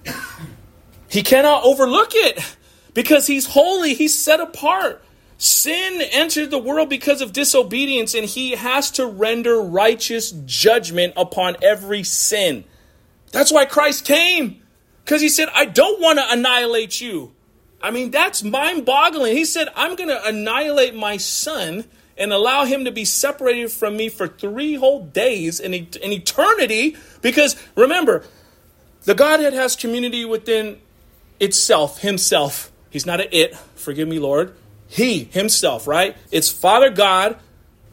He 1.08 1.22
cannot 1.22 1.64
overlook 1.64 2.10
it 2.12 2.56
because 2.92 3.26
he's 3.26 3.46
holy, 3.46 3.94
he's 3.94 4.16
set 4.16 4.40
apart. 4.40 5.04
Sin 5.36 6.00
entered 6.12 6.50
the 6.50 6.58
world 6.58 6.88
because 6.88 7.20
of 7.20 7.32
disobedience, 7.32 8.14
and 8.14 8.24
he 8.24 8.52
has 8.52 8.90
to 8.92 9.06
render 9.06 9.60
righteous 9.60 10.30
judgment 10.46 11.12
upon 11.16 11.56
every 11.62 12.04
sin. 12.04 12.64
That's 13.32 13.52
why 13.52 13.64
Christ 13.64 14.04
came, 14.04 14.62
because 15.04 15.20
he 15.20 15.28
said, 15.28 15.48
I 15.54 15.64
don't 15.64 16.00
want 16.00 16.18
to 16.18 16.30
annihilate 16.30 17.00
you. 17.00 17.32
I 17.82 17.90
mean, 17.90 18.10
that's 18.10 18.42
mind 18.42 18.86
boggling. 18.86 19.36
He 19.36 19.44
said, 19.44 19.68
I'm 19.74 19.96
going 19.96 20.08
to 20.08 20.24
annihilate 20.24 20.94
my 20.94 21.16
son 21.16 21.84
and 22.16 22.32
allow 22.32 22.64
him 22.64 22.84
to 22.84 22.92
be 22.92 23.04
separated 23.04 23.72
from 23.72 23.96
me 23.96 24.08
for 24.08 24.28
three 24.28 24.74
whole 24.74 25.04
days 25.04 25.58
in, 25.58 25.74
in 25.74 26.12
eternity. 26.12 26.96
Because 27.20 27.56
remember, 27.74 28.24
the 29.02 29.14
Godhead 29.14 29.52
has 29.52 29.74
community 29.74 30.24
within 30.24 30.80
itself, 31.40 32.00
himself. 32.00 32.70
He's 32.88 33.04
not 33.04 33.20
an 33.20 33.26
it, 33.32 33.56
forgive 33.74 34.06
me, 34.06 34.20
Lord 34.20 34.54
he 34.94 35.24
himself, 35.24 35.86
right? 35.86 36.16
It's 36.30 36.50
Father 36.50 36.90
God 36.90 37.38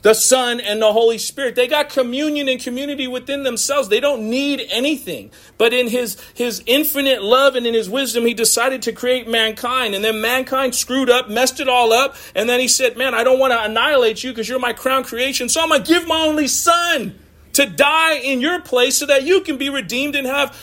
the 0.01 0.13
Son, 0.13 0.59
and 0.59 0.81
the 0.81 0.91
Holy 0.91 1.17
Spirit. 1.17 1.55
They 1.55 1.67
got 1.67 1.89
communion 1.89 2.49
and 2.49 2.59
community 2.59 3.07
within 3.07 3.43
themselves. 3.43 3.89
They 3.89 3.99
don't 3.99 4.29
need 4.29 4.65
anything. 4.71 5.31
But 5.57 5.73
in 5.73 5.87
his, 5.87 6.19
his 6.33 6.63
infinite 6.65 7.21
love 7.21 7.55
and 7.55 7.67
in 7.67 7.73
his 7.73 7.89
wisdom, 7.89 8.25
he 8.25 8.33
decided 8.33 8.81
to 8.83 8.93
create 8.93 9.27
mankind. 9.27 9.93
And 9.93 10.03
then 10.03 10.21
mankind 10.21 10.73
screwed 10.73 11.09
up, 11.09 11.29
messed 11.29 11.59
it 11.59 11.69
all 11.69 11.93
up. 11.93 12.15
And 12.35 12.49
then 12.49 12.59
he 12.59 12.67
said, 12.67 12.97
Man, 12.97 13.13
I 13.13 13.23
don't 13.23 13.39
want 13.39 13.53
to 13.53 13.63
annihilate 13.63 14.23
you 14.23 14.31
because 14.31 14.49
you're 14.49 14.59
my 14.59 14.73
crown 14.73 15.03
creation. 15.03 15.49
So 15.49 15.61
I'm 15.61 15.69
going 15.69 15.83
to 15.83 15.87
give 15.87 16.07
my 16.07 16.21
only 16.21 16.47
Son 16.47 17.17
to 17.53 17.65
die 17.67 18.15
in 18.15 18.41
your 18.41 18.61
place 18.61 18.97
so 18.97 19.05
that 19.05 19.23
you 19.23 19.41
can 19.41 19.57
be 19.57 19.69
redeemed 19.69 20.15
and 20.15 20.25
have 20.25 20.55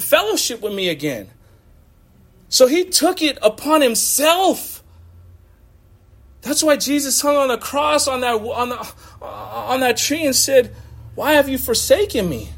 fellowship 0.00 0.60
with 0.60 0.74
me 0.74 0.88
again. 0.88 1.30
So 2.48 2.66
he 2.66 2.84
took 2.84 3.22
it 3.22 3.38
upon 3.40 3.80
himself 3.80 4.79
that's 6.42 6.62
why 6.62 6.76
Jesus 6.76 7.20
hung 7.20 7.36
on 7.36 7.48
the 7.48 7.58
cross 7.58 8.08
on 8.08 8.20
that 8.22 8.34
on 8.34 8.70
the, 8.70 8.92
on 9.24 9.80
that 9.80 9.96
tree 9.96 10.24
and 10.24 10.34
said, 10.34 10.74
"Why 11.14 11.32
have 11.32 11.48
you 11.48 11.58
forsaken 11.58 12.28
me? 12.28 12.50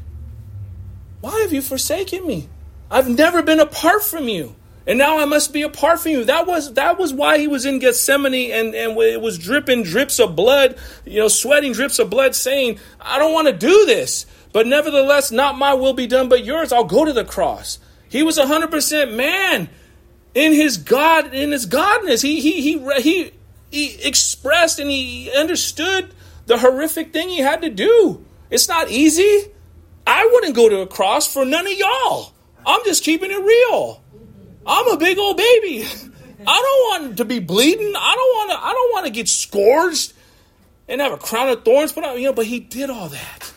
Why 1.21 1.41
have 1.41 1.53
you 1.53 1.61
forsaken 1.61 2.25
me? 2.25 2.49
I've 2.89 3.09
never 3.09 3.41
been 3.41 3.59
apart 3.59 4.03
from 4.03 4.27
you." 4.27 4.55
And 4.85 4.97
now 4.99 5.19
I 5.19 5.25
must 5.25 5.53
be 5.53 5.61
apart 5.61 6.01
from 6.01 6.11
you. 6.11 6.25
That 6.25 6.45
was 6.45 6.73
that 6.73 6.97
was 6.97 7.13
why 7.13 7.37
he 7.37 7.47
was 7.47 7.65
in 7.65 7.79
Gethsemane 7.79 8.51
and, 8.51 8.75
and 8.75 8.97
it 8.97 9.21
was 9.21 9.37
dripping 9.37 9.83
drips 9.83 10.19
of 10.19 10.35
blood, 10.35 10.77
you 11.05 11.19
know, 11.19 11.29
sweating 11.29 11.71
drips 11.71 11.99
of 11.99 12.09
blood, 12.09 12.35
saying, 12.35 12.79
I 12.99 13.17
don't 13.17 13.33
want 13.33 13.47
to 13.47 13.53
do 13.53 13.85
this. 13.85 14.25
But 14.51 14.67
nevertheless, 14.67 15.31
not 15.31 15.57
my 15.57 15.73
will 15.73 15.93
be 15.93 16.05
done, 16.05 16.29
but 16.29 16.43
yours. 16.43 16.71
I'll 16.71 16.83
go 16.83 17.05
to 17.05 17.13
the 17.13 17.25
cross. 17.25 17.79
He 18.09 18.23
was 18.23 18.37
100% 18.37 19.15
man 19.15 19.69
in 20.35 20.53
his 20.53 20.77
God, 20.77 21.33
in 21.33 21.51
his 21.51 21.65
godness. 21.65 22.21
He, 22.21 22.41
he, 22.41 22.61
he, 22.61 23.01
he 23.01 23.31
he 23.73 23.95
expressed 24.03 24.77
and 24.77 24.89
he 24.89 25.31
understood 25.35 26.13
the 26.45 26.59
horrific 26.59 27.11
thing 27.11 27.29
he 27.29 27.39
had 27.39 27.63
to 27.63 27.69
do. 27.69 28.23
It's 28.51 28.67
not 28.67 28.91
easy. 28.91 29.51
I 30.05 30.29
wouldn't 30.31 30.55
go 30.55 30.69
to 30.69 30.81
a 30.81 30.87
cross 30.87 31.31
for 31.31 31.43
none 31.43 31.65
of 31.65 31.73
y'all. 31.73 32.33
I'm 32.65 32.81
just 32.85 33.03
keeping 33.03 33.31
it 33.31 33.41
real. 33.41 34.03
I'm 34.65 34.87
a 34.89 34.97
big 34.97 35.17
old 35.17 35.37
baby. 35.37 35.85
I 36.47 36.91
don't 36.97 37.05
want 37.05 37.17
to 37.17 37.25
be 37.25 37.39
bleeding. 37.39 37.93
I 37.95 38.15
don't 38.15 38.35
want 38.35 38.51
to. 38.51 38.57
I 38.57 38.73
don't 38.73 38.93
want 38.93 39.05
to 39.07 39.11
get 39.11 39.27
scourged 39.27 40.13
and 40.87 41.01
have 41.01 41.13
a 41.13 41.17
crown 41.17 41.49
of 41.49 41.65
thorns 41.65 41.93
put 41.93 42.03
on. 42.03 42.17
You 42.19 42.27
know, 42.27 42.33
but 42.33 42.45
he 42.45 42.59
did 42.59 42.89
all 42.89 43.09
that 43.09 43.53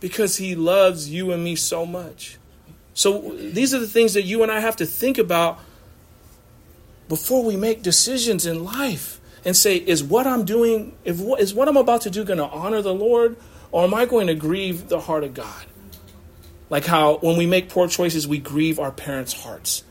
because 0.00 0.36
he 0.36 0.54
loves 0.54 1.10
you 1.10 1.32
and 1.32 1.44
me 1.44 1.56
so 1.56 1.84
much. 1.84 2.38
So 2.94 3.34
these 3.38 3.74
are 3.74 3.80
the 3.80 3.88
things 3.88 4.14
that 4.14 4.22
you 4.22 4.42
and 4.42 4.50
I 4.50 4.60
have 4.60 4.76
to 4.76 4.86
think 4.86 5.18
about 5.18 5.58
before 7.08 7.44
we 7.44 7.56
make 7.56 7.82
decisions 7.82 8.46
in 8.46 8.64
life 8.64 9.20
and 9.44 9.56
say, 9.56 9.76
is 9.76 10.02
what 10.02 10.26
I'm 10.26 10.44
doing, 10.44 10.96
if, 11.04 11.20
is 11.38 11.54
what 11.54 11.68
I'm 11.68 11.76
about 11.76 12.02
to 12.02 12.10
do 12.10 12.24
going 12.24 12.38
to 12.38 12.46
honor 12.46 12.82
the 12.82 12.94
Lord, 12.94 13.36
or 13.70 13.84
am 13.84 13.94
I 13.94 14.06
going 14.06 14.26
to 14.28 14.34
grieve 14.34 14.88
the 14.88 15.00
heart 15.00 15.24
of 15.24 15.34
God? 15.34 15.66
Like 16.70 16.86
how 16.86 17.18
when 17.18 17.36
we 17.36 17.46
make 17.46 17.68
poor 17.68 17.88
choices, 17.88 18.26
we 18.26 18.38
grieve 18.38 18.78
our 18.78 18.92
parents' 18.92 19.32
hearts. 19.32 19.84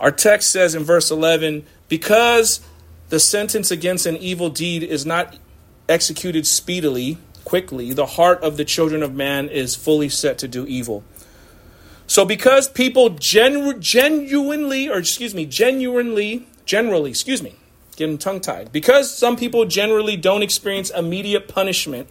Our 0.00 0.10
text 0.12 0.50
says 0.50 0.74
in 0.74 0.84
verse 0.84 1.10
11, 1.10 1.66
because 1.88 2.60
the 3.08 3.18
sentence 3.18 3.70
against 3.70 4.06
an 4.06 4.16
evil 4.16 4.48
deed 4.50 4.82
is 4.82 5.04
not 5.04 5.36
executed 5.88 6.46
speedily, 6.46 7.18
quickly, 7.44 7.92
the 7.92 8.06
heart 8.06 8.42
of 8.42 8.56
the 8.56 8.64
children 8.64 9.02
of 9.02 9.14
man 9.14 9.48
is 9.48 9.74
fully 9.74 10.08
set 10.08 10.38
to 10.38 10.48
do 10.48 10.66
evil. 10.66 11.02
So 12.08 12.24
because 12.24 12.68
people 12.68 13.10
genu- 13.10 13.78
genuinely, 13.78 14.88
or 14.88 14.96
excuse 14.96 15.34
me, 15.34 15.44
genuinely, 15.44 16.48
generally, 16.64 17.10
excuse 17.10 17.42
me, 17.42 17.54
getting 17.96 18.16
tongue 18.16 18.40
tied, 18.40 18.72
because 18.72 19.14
some 19.14 19.36
people 19.36 19.66
generally 19.66 20.16
don't 20.16 20.42
experience 20.42 20.88
immediate 20.88 21.48
punishment 21.48 22.08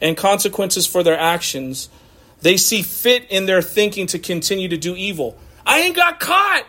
and 0.00 0.16
consequences 0.16 0.86
for 0.86 1.02
their 1.02 1.18
actions, 1.18 1.90
they 2.40 2.56
see 2.56 2.80
fit 2.80 3.30
in 3.30 3.44
their 3.44 3.60
thinking 3.60 4.06
to 4.08 4.18
continue 4.18 4.68
to 4.68 4.78
do 4.78 4.96
evil. 4.96 5.36
I 5.66 5.80
ain't 5.80 5.94
got 5.94 6.20
caught. 6.20 6.64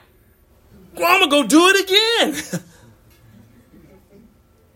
Well, 0.95 1.05
I'm 1.05 1.29
going 1.29 1.47
to 1.47 1.49
go 1.49 1.57
do 1.57 1.67
it 1.69 2.53
again. 2.53 2.61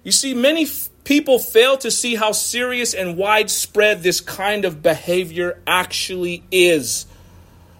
you 0.03 0.13
see, 0.13 0.33
many 0.33 0.63
f- 0.63 0.89
people 1.03 1.37
fail 1.37 1.75
to 1.77 1.91
see 1.91 2.15
how 2.15 2.31
serious 2.31 2.93
and 2.93 3.17
widespread 3.17 4.03
this 4.03 4.21
kind 4.21 4.63
of 4.63 4.81
behavior 4.81 5.61
actually 5.67 6.45
is. 6.49 7.05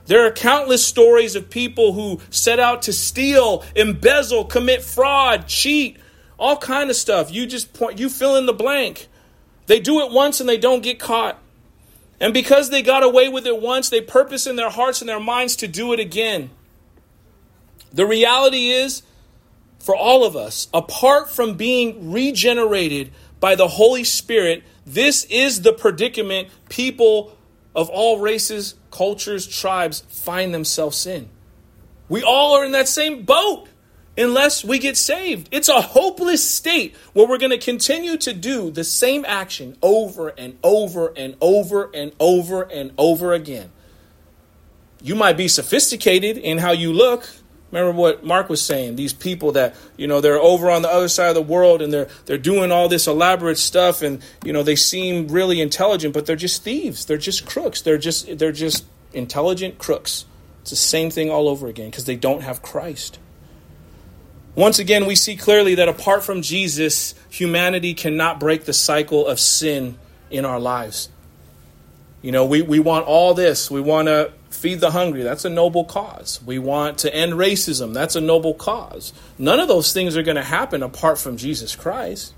There 0.09 0.25
are 0.25 0.31
countless 0.31 0.83
stories 0.83 1.35
of 1.35 1.51
people 1.51 1.93
who 1.93 2.19
set 2.31 2.59
out 2.59 2.81
to 2.83 2.93
steal, 2.93 3.63
embezzle, 3.75 4.45
commit 4.45 4.81
fraud, 4.81 5.45
cheat, 5.45 5.97
all 6.39 6.57
kind 6.57 6.89
of 6.89 6.95
stuff. 6.95 7.31
You 7.31 7.45
just 7.45 7.73
point, 7.73 7.99
you 7.99 8.09
fill 8.09 8.35
in 8.35 8.47
the 8.47 8.53
blank. 8.53 9.07
They 9.67 9.79
do 9.79 9.99
it 9.99 10.11
once 10.11 10.39
and 10.39 10.49
they 10.49 10.57
don't 10.57 10.81
get 10.81 10.97
caught. 10.97 11.37
And 12.19 12.33
because 12.33 12.71
they 12.71 12.81
got 12.81 13.03
away 13.03 13.29
with 13.29 13.45
it 13.45 13.61
once, 13.61 13.91
they 13.91 14.01
purpose 14.01 14.47
in 14.47 14.55
their 14.55 14.71
hearts 14.71 15.01
and 15.01 15.07
their 15.07 15.19
minds 15.19 15.55
to 15.57 15.67
do 15.67 15.93
it 15.93 15.99
again. 15.99 16.49
The 17.93 18.07
reality 18.07 18.69
is, 18.69 19.03
for 19.77 19.95
all 19.95 20.25
of 20.25 20.35
us, 20.35 20.69
apart 20.73 21.29
from 21.29 21.53
being 21.53 22.11
regenerated 22.11 23.11
by 23.39 23.53
the 23.53 23.67
Holy 23.67 24.03
Spirit, 24.03 24.63
this 24.87 25.25
is 25.25 25.61
the 25.61 25.71
predicament 25.71 26.47
people 26.67 27.37
of 27.75 27.89
all 27.89 28.17
races, 28.17 28.73
cultures, 28.91 29.47
tribes 29.47 30.02
find 30.10 30.54
themselves 30.54 31.06
in. 31.06 31.30
We 32.08 32.23
all 32.23 32.56
are 32.58 32.65
in 32.65 32.71
that 32.71 32.88
same 32.88 33.23
boat 33.23 33.67
unless 34.17 34.63
we 34.63 34.80
get 34.80 34.97
saved. 34.97 35.47
It's 35.52 35.69
a 35.69 35.82
hopeless 35.82 36.47
state 36.49 36.95
where 37.13 37.28
we're 37.28 37.38
going 37.38 37.52
to 37.52 37.58
continue 37.58 38.17
to 38.17 38.34
do 38.34 38.71
the 38.71 38.84
same 38.84 39.23
action 39.25 39.78
over 39.82 40.30
and 40.30 40.58
over 40.63 41.13
and 41.15 41.36
over 41.39 41.89
and 41.93 42.12
over 42.19 42.63
and 42.63 42.91
over 42.97 43.34
again. 43.34 43.71
You 45.02 45.15
might 45.15 45.38
be 45.38 45.47
sophisticated 45.47 46.38
in 46.38 46.58
how 46.58 46.71
you 46.71 46.91
look, 46.91 47.30
Remember 47.71 47.91
what 47.91 48.25
Mark 48.25 48.49
was 48.49 48.62
saying, 48.62 48.95
these 48.95 49.13
people 49.13 49.51
that, 49.51 49.75
you 49.95 50.08
know, 50.08 50.21
they're 50.21 50.39
over 50.39 50.71
on 50.71 50.82
the 50.82 50.89
other 50.89 51.08
side 51.08 51.29
of 51.29 51.36
the 51.36 51.41
world 51.41 51.82
and 51.82 51.93
they're 51.93 52.08
they're 52.25 52.38
doing 52.39 52.71
all 52.71 52.89
this 52.89 53.05
elaborate 53.05 53.60
stuff 53.60 54.01
and, 54.01 54.23
you 54.43 54.51
know, 54.51 54.63
they 54.63 54.75
seem 54.75 55.27
really 55.27 55.62
intelligent, 55.62 56.13
but 56.13 56.25
they're 56.25 56.36
just 56.36 56.63
thieves. 56.63 57.05
They're 57.05 57.17
just 57.17 57.45
crooks. 57.45 57.82
They're 57.82 57.99
just 57.99 58.39
they're 58.39 58.51
just 58.51 58.86
intelligent 59.13 59.77
crooks. 59.77 60.25
It's 60.62 60.71
the 60.71 60.75
same 60.75 61.12
thing 61.12 61.29
all 61.29 61.47
over 61.47 61.67
again 61.67 61.89
because 61.89 62.05
they 62.05 62.15
don't 62.15 62.41
have 62.41 62.62
Christ. 62.62 63.19
Once 64.55 64.79
again, 64.79 65.05
we 65.05 65.15
see 65.15 65.36
clearly 65.36 65.75
that 65.75 65.88
apart 65.88 66.23
from 66.23 66.41
Jesus, 66.41 67.13
humanity 67.29 67.93
cannot 67.93 68.39
break 68.39 68.65
the 68.65 68.73
cycle 68.73 69.27
of 69.27 69.39
sin 69.39 69.97
in 70.32 70.43
our 70.43 70.60
lives. 70.60 71.10
You 72.21 72.32
know, 72.32 72.45
we, 72.45 72.62
we 72.62 72.79
want 72.79 73.05
all 73.05 73.34
this. 73.34 73.71
We 73.71 73.79
want 73.79 74.08
to 74.08 74.34
feed 74.59 74.81
the 74.81 74.91
hungry. 74.91 75.23
That's 75.23 75.45
a 75.45 75.49
noble 75.49 75.85
cause. 75.85 76.41
We 76.45 76.59
want 76.59 76.99
to 76.99 77.15
end 77.15 77.33
racism. 77.33 77.93
That's 77.93 78.15
a 78.15 78.21
noble 78.21 78.53
cause. 78.53 79.13
None 79.37 79.59
of 79.59 79.67
those 79.67 79.93
things 79.93 80.17
are 80.17 80.23
going 80.23 80.35
to 80.35 80.43
happen 80.43 80.83
apart 80.83 81.17
from 81.17 81.37
Jesus 81.37 81.75
Christ. 81.75 82.33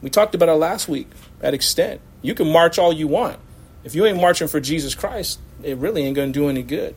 We 0.00 0.10
talked 0.10 0.34
about 0.34 0.48
it 0.48 0.54
last 0.54 0.88
week 0.88 1.08
at 1.40 1.52
extent. 1.52 2.00
You 2.22 2.34
can 2.34 2.50
march 2.50 2.78
all 2.78 2.92
you 2.92 3.08
want. 3.08 3.38
If 3.82 3.94
you 3.94 4.06
ain't 4.06 4.20
marching 4.20 4.48
for 4.48 4.60
Jesus 4.60 4.94
Christ, 4.94 5.40
it 5.62 5.76
really 5.78 6.04
ain't 6.04 6.16
going 6.16 6.32
to 6.32 6.38
do 6.38 6.48
any 6.48 6.62
good. 6.62 6.94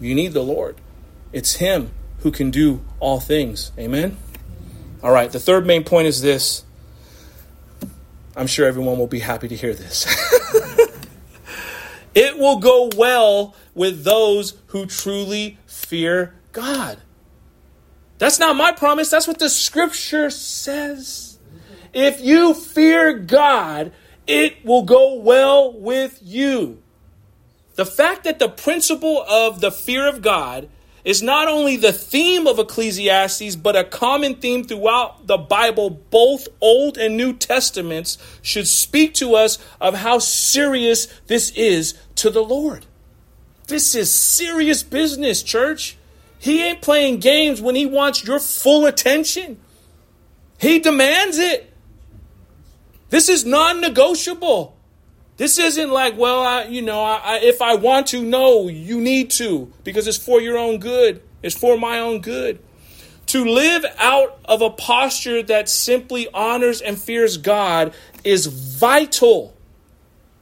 You 0.00 0.14
need 0.14 0.32
the 0.32 0.42
Lord. 0.42 0.76
It's 1.32 1.56
Him 1.56 1.90
who 2.20 2.30
can 2.30 2.50
do 2.50 2.84
all 3.00 3.20
things. 3.20 3.72
Amen? 3.78 4.16
All 5.02 5.12
right, 5.12 5.30
the 5.30 5.40
third 5.40 5.66
main 5.66 5.84
point 5.84 6.06
is 6.06 6.22
this. 6.22 6.64
I'm 8.36 8.46
sure 8.46 8.66
everyone 8.66 8.98
will 8.98 9.06
be 9.08 9.20
happy 9.20 9.48
to 9.48 9.56
hear 9.56 9.74
this. 9.74 10.06
It 12.18 12.36
will 12.36 12.56
go 12.56 12.90
well 12.96 13.54
with 13.76 14.02
those 14.02 14.54
who 14.66 14.86
truly 14.86 15.56
fear 15.66 16.34
God. 16.50 16.98
That's 18.18 18.40
not 18.40 18.56
my 18.56 18.72
promise, 18.72 19.08
that's 19.08 19.28
what 19.28 19.38
the 19.38 19.48
scripture 19.48 20.28
says. 20.28 21.38
If 21.92 22.20
you 22.20 22.54
fear 22.54 23.12
God, 23.12 23.92
it 24.26 24.64
will 24.64 24.82
go 24.82 25.14
well 25.14 25.72
with 25.72 26.18
you. 26.20 26.82
The 27.76 27.86
fact 27.86 28.24
that 28.24 28.40
the 28.40 28.48
principle 28.48 29.22
of 29.22 29.60
the 29.60 29.70
fear 29.70 30.08
of 30.08 30.20
God 30.20 30.68
is 31.04 31.22
not 31.22 31.48
only 31.48 31.76
the 31.76 31.92
theme 31.92 32.46
of 32.46 32.58
Ecclesiastes, 32.58 33.56
but 33.56 33.76
a 33.76 33.84
common 33.84 34.34
theme 34.34 34.64
throughout 34.64 35.26
the 35.26 35.38
Bible, 35.38 35.88
both 35.88 36.48
Old 36.60 36.98
and 36.98 37.16
New 37.16 37.32
Testaments, 37.32 38.18
should 38.42 38.68
speak 38.68 39.14
to 39.14 39.34
us 39.34 39.58
of 39.80 39.94
how 39.94 40.18
serious 40.18 41.06
this 41.26 41.50
is 41.52 41.94
to 42.18 42.30
the 42.30 42.42
Lord. 42.42 42.86
This 43.66 43.94
is 43.94 44.12
serious 44.12 44.82
business, 44.82 45.42
church. 45.42 45.96
He 46.38 46.62
ain't 46.62 46.80
playing 46.80 47.18
games 47.18 47.60
when 47.60 47.74
he 47.74 47.86
wants 47.86 48.24
your 48.24 48.38
full 48.38 48.86
attention. 48.86 49.58
He 50.58 50.78
demands 50.78 51.38
it. 51.38 51.72
This 53.10 53.28
is 53.28 53.44
non 53.44 53.80
negotiable. 53.80 54.76
This 55.36 55.58
isn't 55.58 55.90
like, 55.90 56.18
well, 56.18 56.42
I, 56.42 56.64
you 56.64 56.82
know, 56.82 57.00
I, 57.00 57.20
I, 57.22 57.38
if 57.38 57.62
I 57.62 57.76
want 57.76 58.08
to, 58.08 58.22
no, 58.22 58.68
you 58.68 59.00
need 59.00 59.30
to 59.32 59.72
because 59.84 60.08
it's 60.08 60.18
for 60.18 60.40
your 60.40 60.58
own 60.58 60.78
good. 60.78 61.22
It's 61.42 61.54
for 61.56 61.78
my 61.78 62.00
own 62.00 62.20
good. 62.20 62.60
To 63.26 63.44
live 63.44 63.84
out 63.98 64.38
of 64.46 64.62
a 64.62 64.70
posture 64.70 65.42
that 65.44 65.68
simply 65.68 66.28
honors 66.32 66.80
and 66.80 66.98
fears 66.98 67.36
God 67.36 67.94
is 68.24 68.46
vital 68.46 69.54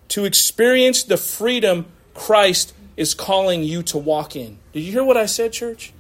to 0.08 0.24
experience 0.24 1.02
the 1.02 1.16
freedom 1.16 1.86
Christ 2.14 2.74
is 2.96 3.14
calling 3.14 3.62
you 3.62 3.82
to 3.84 3.98
walk 3.98 4.36
in. 4.36 4.58
Did 4.72 4.80
you 4.80 4.92
hear 4.92 5.04
what 5.04 5.16
I 5.16 5.26
said, 5.26 5.52
church? 5.52 5.92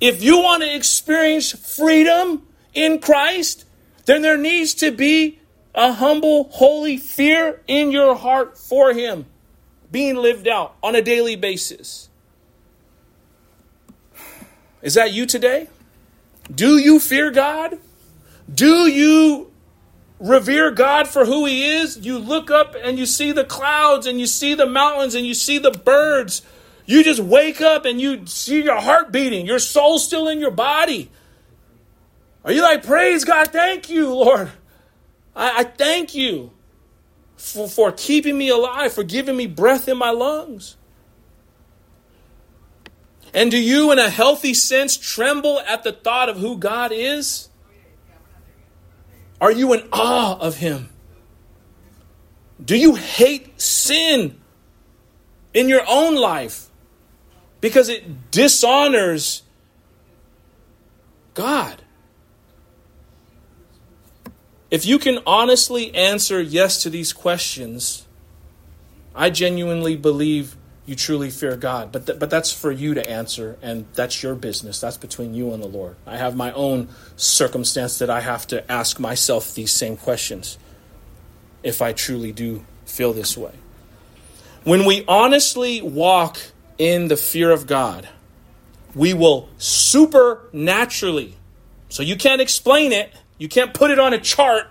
If 0.00 0.22
you 0.22 0.38
want 0.38 0.62
to 0.62 0.74
experience 0.74 1.52
freedom 1.52 2.46
in 2.74 2.98
Christ, 2.98 3.64
then 4.06 4.22
there 4.22 4.36
needs 4.36 4.74
to 4.74 4.90
be 4.90 5.38
a 5.74 5.92
humble, 5.92 6.44
holy 6.44 6.96
fear 6.96 7.60
in 7.66 7.92
your 7.92 8.14
heart 8.14 8.58
for 8.58 8.92
Him 8.92 9.26
being 9.90 10.16
lived 10.16 10.48
out 10.48 10.74
on 10.82 10.96
a 10.96 11.02
daily 11.02 11.36
basis. 11.36 12.08
Is 14.80 14.94
that 14.94 15.12
you 15.12 15.26
today? 15.26 15.68
Do 16.52 16.78
you 16.78 16.98
fear 16.98 17.30
God? 17.30 17.78
Do 18.52 18.88
you 18.88 19.51
revere 20.22 20.70
God 20.70 21.08
for 21.08 21.26
who 21.26 21.44
He 21.44 21.66
is? 21.66 21.98
You 21.98 22.18
look 22.18 22.50
up 22.50 22.74
and 22.80 22.98
you 22.98 23.04
see 23.04 23.32
the 23.32 23.44
clouds 23.44 24.06
and 24.06 24.18
you 24.18 24.26
see 24.26 24.54
the 24.54 24.66
mountains 24.66 25.14
and 25.14 25.26
you 25.26 25.34
see 25.34 25.58
the 25.58 25.72
birds. 25.72 26.42
You 26.86 27.04
just 27.04 27.20
wake 27.20 27.60
up 27.60 27.84
and 27.84 28.00
you 28.00 28.26
see 28.26 28.62
your 28.62 28.80
heart 28.80 29.12
beating, 29.12 29.46
your 29.46 29.58
soul 29.58 29.98
still 29.98 30.28
in 30.28 30.38
your 30.38 30.50
body. 30.50 31.10
Are 32.44 32.52
you 32.52 32.62
like, 32.62 32.84
praise 32.84 33.24
God, 33.24 33.48
thank 33.48 33.90
you, 33.90 34.14
Lord? 34.14 34.50
I, 35.34 35.60
I 35.60 35.64
thank 35.64 36.14
you 36.14 36.52
for, 37.36 37.68
for 37.68 37.92
keeping 37.92 38.38
me 38.38 38.48
alive, 38.48 38.92
for 38.92 39.04
giving 39.04 39.36
me 39.36 39.46
breath 39.46 39.88
in 39.88 39.98
my 39.98 40.10
lungs. 40.10 40.76
And 43.34 43.50
do 43.50 43.58
you, 43.58 43.90
in 43.92 43.98
a 43.98 44.10
healthy 44.10 44.54
sense, 44.54 44.96
tremble 44.96 45.60
at 45.60 45.84
the 45.84 45.92
thought 45.92 46.28
of 46.28 46.36
who 46.36 46.58
God 46.58 46.92
is? 46.92 47.48
Are 49.42 49.50
you 49.50 49.72
in 49.72 49.88
awe 49.92 50.38
of 50.38 50.58
Him? 50.58 50.88
Do 52.64 52.76
you 52.76 52.94
hate 52.94 53.60
sin 53.60 54.40
in 55.52 55.68
your 55.68 55.82
own 55.88 56.14
life 56.14 56.68
because 57.60 57.88
it 57.88 58.30
dishonors 58.30 59.42
God? 61.34 61.82
If 64.70 64.86
you 64.86 65.00
can 65.00 65.18
honestly 65.26 65.92
answer 65.92 66.40
yes 66.40 66.80
to 66.84 66.88
these 66.88 67.12
questions, 67.12 68.06
I 69.12 69.28
genuinely 69.28 69.96
believe 69.96 70.56
you 70.92 70.96
truly 70.96 71.30
fear 71.30 71.56
God. 71.56 71.90
But, 71.90 72.06
th- 72.06 72.18
but 72.18 72.28
that's 72.28 72.52
for 72.52 72.70
you 72.70 72.92
to 72.92 73.10
answer, 73.10 73.56
and 73.62 73.86
that's 73.94 74.22
your 74.22 74.34
business. 74.34 74.78
That's 74.78 74.98
between 74.98 75.32
you 75.32 75.54
and 75.54 75.62
the 75.62 75.66
Lord. 75.66 75.96
I 76.06 76.18
have 76.18 76.36
my 76.36 76.52
own 76.52 76.90
circumstance 77.16 77.98
that 77.98 78.10
I 78.10 78.20
have 78.20 78.46
to 78.48 78.70
ask 78.70 79.00
myself 79.00 79.54
these 79.54 79.72
same 79.72 79.96
questions 79.96 80.58
if 81.62 81.80
I 81.80 81.94
truly 81.94 82.30
do 82.30 82.62
feel 82.84 83.14
this 83.14 83.38
way. 83.38 83.54
When 84.64 84.84
we 84.84 85.02
honestly 85.08 85.80
walk 85.80 86.38
in 86.76 87.08
the 87.08 87.16
fear 87.16 87.50
of 87.50 87.66
God, 87.66 88.06
we 88.94 89.14
will 89.14 89.48
supernaturally, 89.56 91.36
so 91.88 92.02
you 92.02 92.16
can't 92.16 92.42
explain 92.42 92.92
it, 92.92 93.14
you 93.38 93.48
can't 93.48 93.72
put 93.72 93.90
it 93.90 93.98
on 93.98 94.12
a 94.12 94.20
chart. 94.20 94.66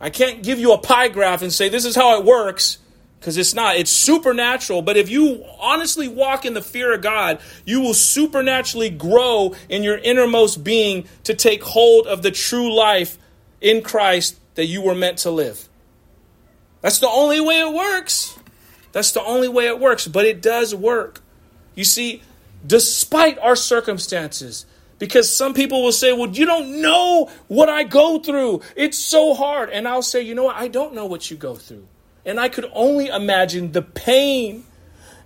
I 0.00 0.08
can't 0.08 0.42
give 0.42 0.58
you 0.58 0.72
a 0.72 0.78
pie 0.78 1.08
graph 1.08 1.42
and 1.42 1.52
say 1.52 1.68
this 1.68 1.84
is 1.84 1.94
how 1.94 2.18
it 2.18 2.24
works 2.24 2.78
because 3.20 3.36
it's 3.36 3.52
not. 3.52 3.76
It's 3.76 3.90
supernatural. 3.90 4.80
But 4.80 4.96
if 4.96 5.10
you 5.10 5.44
honestly 5.60 6.08
walk 6.08 6.46
in 6.46 6.54
the 6.54 6.62
fear 6.62 6.94
of 6.94 7.02
God, 7.02 7.38
you 7.66 7.82
will 7.82 7.92
supernaturally 7.92 8.88
grow 8.88 9.54
in 9.68 9.82
your 9.82 9.98
innermost 9.98 10.64
being 10.64 11.06
to 11.24 11.34
take 11.34 11.62
hold 11.62 12.06
of 12.06 12.22
the 12.22 12.30
true 12.30 12.74
life 12.74 13.18
in 13.60 13.82
Christ 13.82 14.40
that 14.54 14.64
you 14.64 14.80
were 14.80 14.94
meant 14.94 15.18
to 15.18 15.30
live. 15.30 15.68
That's 16.80 16.98
the 16.98 17.08
only 17.08 17.42
way 17.42 17.60
it 17.60 17.74
works. 17.74 18.38
That's 18.92 19.12
the 19.12 19.22
only 19.22 19.48
way 19.48 19.66
it 19.66 19.78
works. 19.78 20.08
But 20.08 20.24
it 20.24 20.40
does 20.40 20.74
work. 20.74 21.20
You 21.74 21.84
see, 21.84 22.22
despite 22.66 23.38
our 23.38 23.54
circumstances, 23.54 24.64
because 24.98 25.30
some 25.30 25.52
people 25.52 25.82
will 25.82 25.92
say, 25.92 26.14
Well, 26.14 26.30
you 26.30 26.46
don't 26.46 26.80
know 26.80 27.30
what 27.48 27.68
I 27.68 27.84
go 27.84 28.18
through. 28.18 28.62
It's 28.76 28.98
so 28.98 29.34
hard. 29.34 29.68
And 29.68 29.86
I'll 29.86 30.00
say, 30.00 30.22
You 30.22 30.34
know 30.34 30.44
what? 30.44 30.56
I 30.56 30.68
don't 30.68 30.94
know 30.94 31.04
what 31.04 31.30
you 31.30 31.36
go 31.36 31.54
through. 31.54 31.86
And 32.30 32.38
I 32.38 32.48
could 32.48 32.70
only 32.72 33.08
imagine 33.08 33.72
the 33.72 33.82
pain 33.82 34.64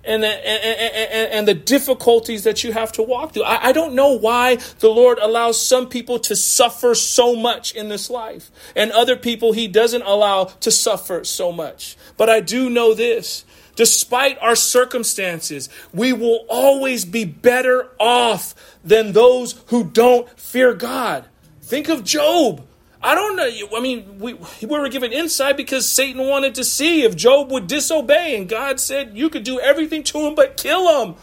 and 0.05 0.23
the, 0.23 0.29
and, 0.29 1.11
and, 1.12 1.33
and, 1.33 1.49
the 1.49 1.55
difficulties 1.55 2.45
that 2.45 2.64
you 2.64 2.73
have 2.73 2.93
to 2.93 3.03
walk 3.03 3.33
through. 3.33 3.45
I, 3.45 3.69
I 3.69 3.73
don't 3.73 3.95
know 3.95 4.12
why 4.12 4.57
the 4.79 4.88
Lord 4.88 5.19
allows 5.19 5.61
some 5.61 5.88
people 5.88 6.19
to 6.21 6.35
suffer 6.35 6.95
so 6.95 7.37
much 7.37 7.75
in 7.75 7.88
this 7.88 8.11
life 8.11 8.51
and 8.75 8.90
other 8.93 9.17
people 9.17 9.53
He 9.53 9.69
doesn't 9.69 10.03
allow 10.03 10.45
to 10.45 10.71
suffer 10.71 11.25
so 11.25 11.53
much. 11.53 11.97
But 12.17 12.29
I 12.31 12.40
do 12.40 12.69
know 12.71 12.95
this 12.95 13.45
despite 13.77 14.38
our 14.40 14.57
circumstances, 14.57 15.69
we 15.93 16.12
will 16.12 16.47
always 16.49 17.05
be 17.05 17.25
better 17.25 17.90
off 17.99 18.55
than 18.83 19.12
those 19.12 19.62
who 19.67 19.85
don't 19.85 20.29
fear 20.38 20.73
God. 20.73 21.27
Think 21.61 21.88
of 21.88 22.05
Job. 22.05 22.67
I 23.05 23.14
don't 23.14 23.37
know. 23.37 23.77
I 23.77 23.81
mean, 23.81 24.19
we, 24.19 24.33
we 24.33 24.67
were 24.67 24.88
given 24.88 25.12
insight 25.12 25.59
because 25.59 25.87
Satan 25.87 26.27
wanted 26.27 26.55
to 26.55 26.64
see 26.64 27.03
if 27.03 27.14
Job 27.14 27.51
would 27.51 27.67
disobey, 27.67 28.35
and 28.35 28.49
God 28.49 28.81
said, 28.81 29.14
You 29.14 29.29
could 29.29 29.45
do 29.45 29.61
everything 29.61 30.03
to 30.05 30.21
him 30.21 30.35
but 30.35 30.57
kill 30.57 31.05
him. 31.05 31.14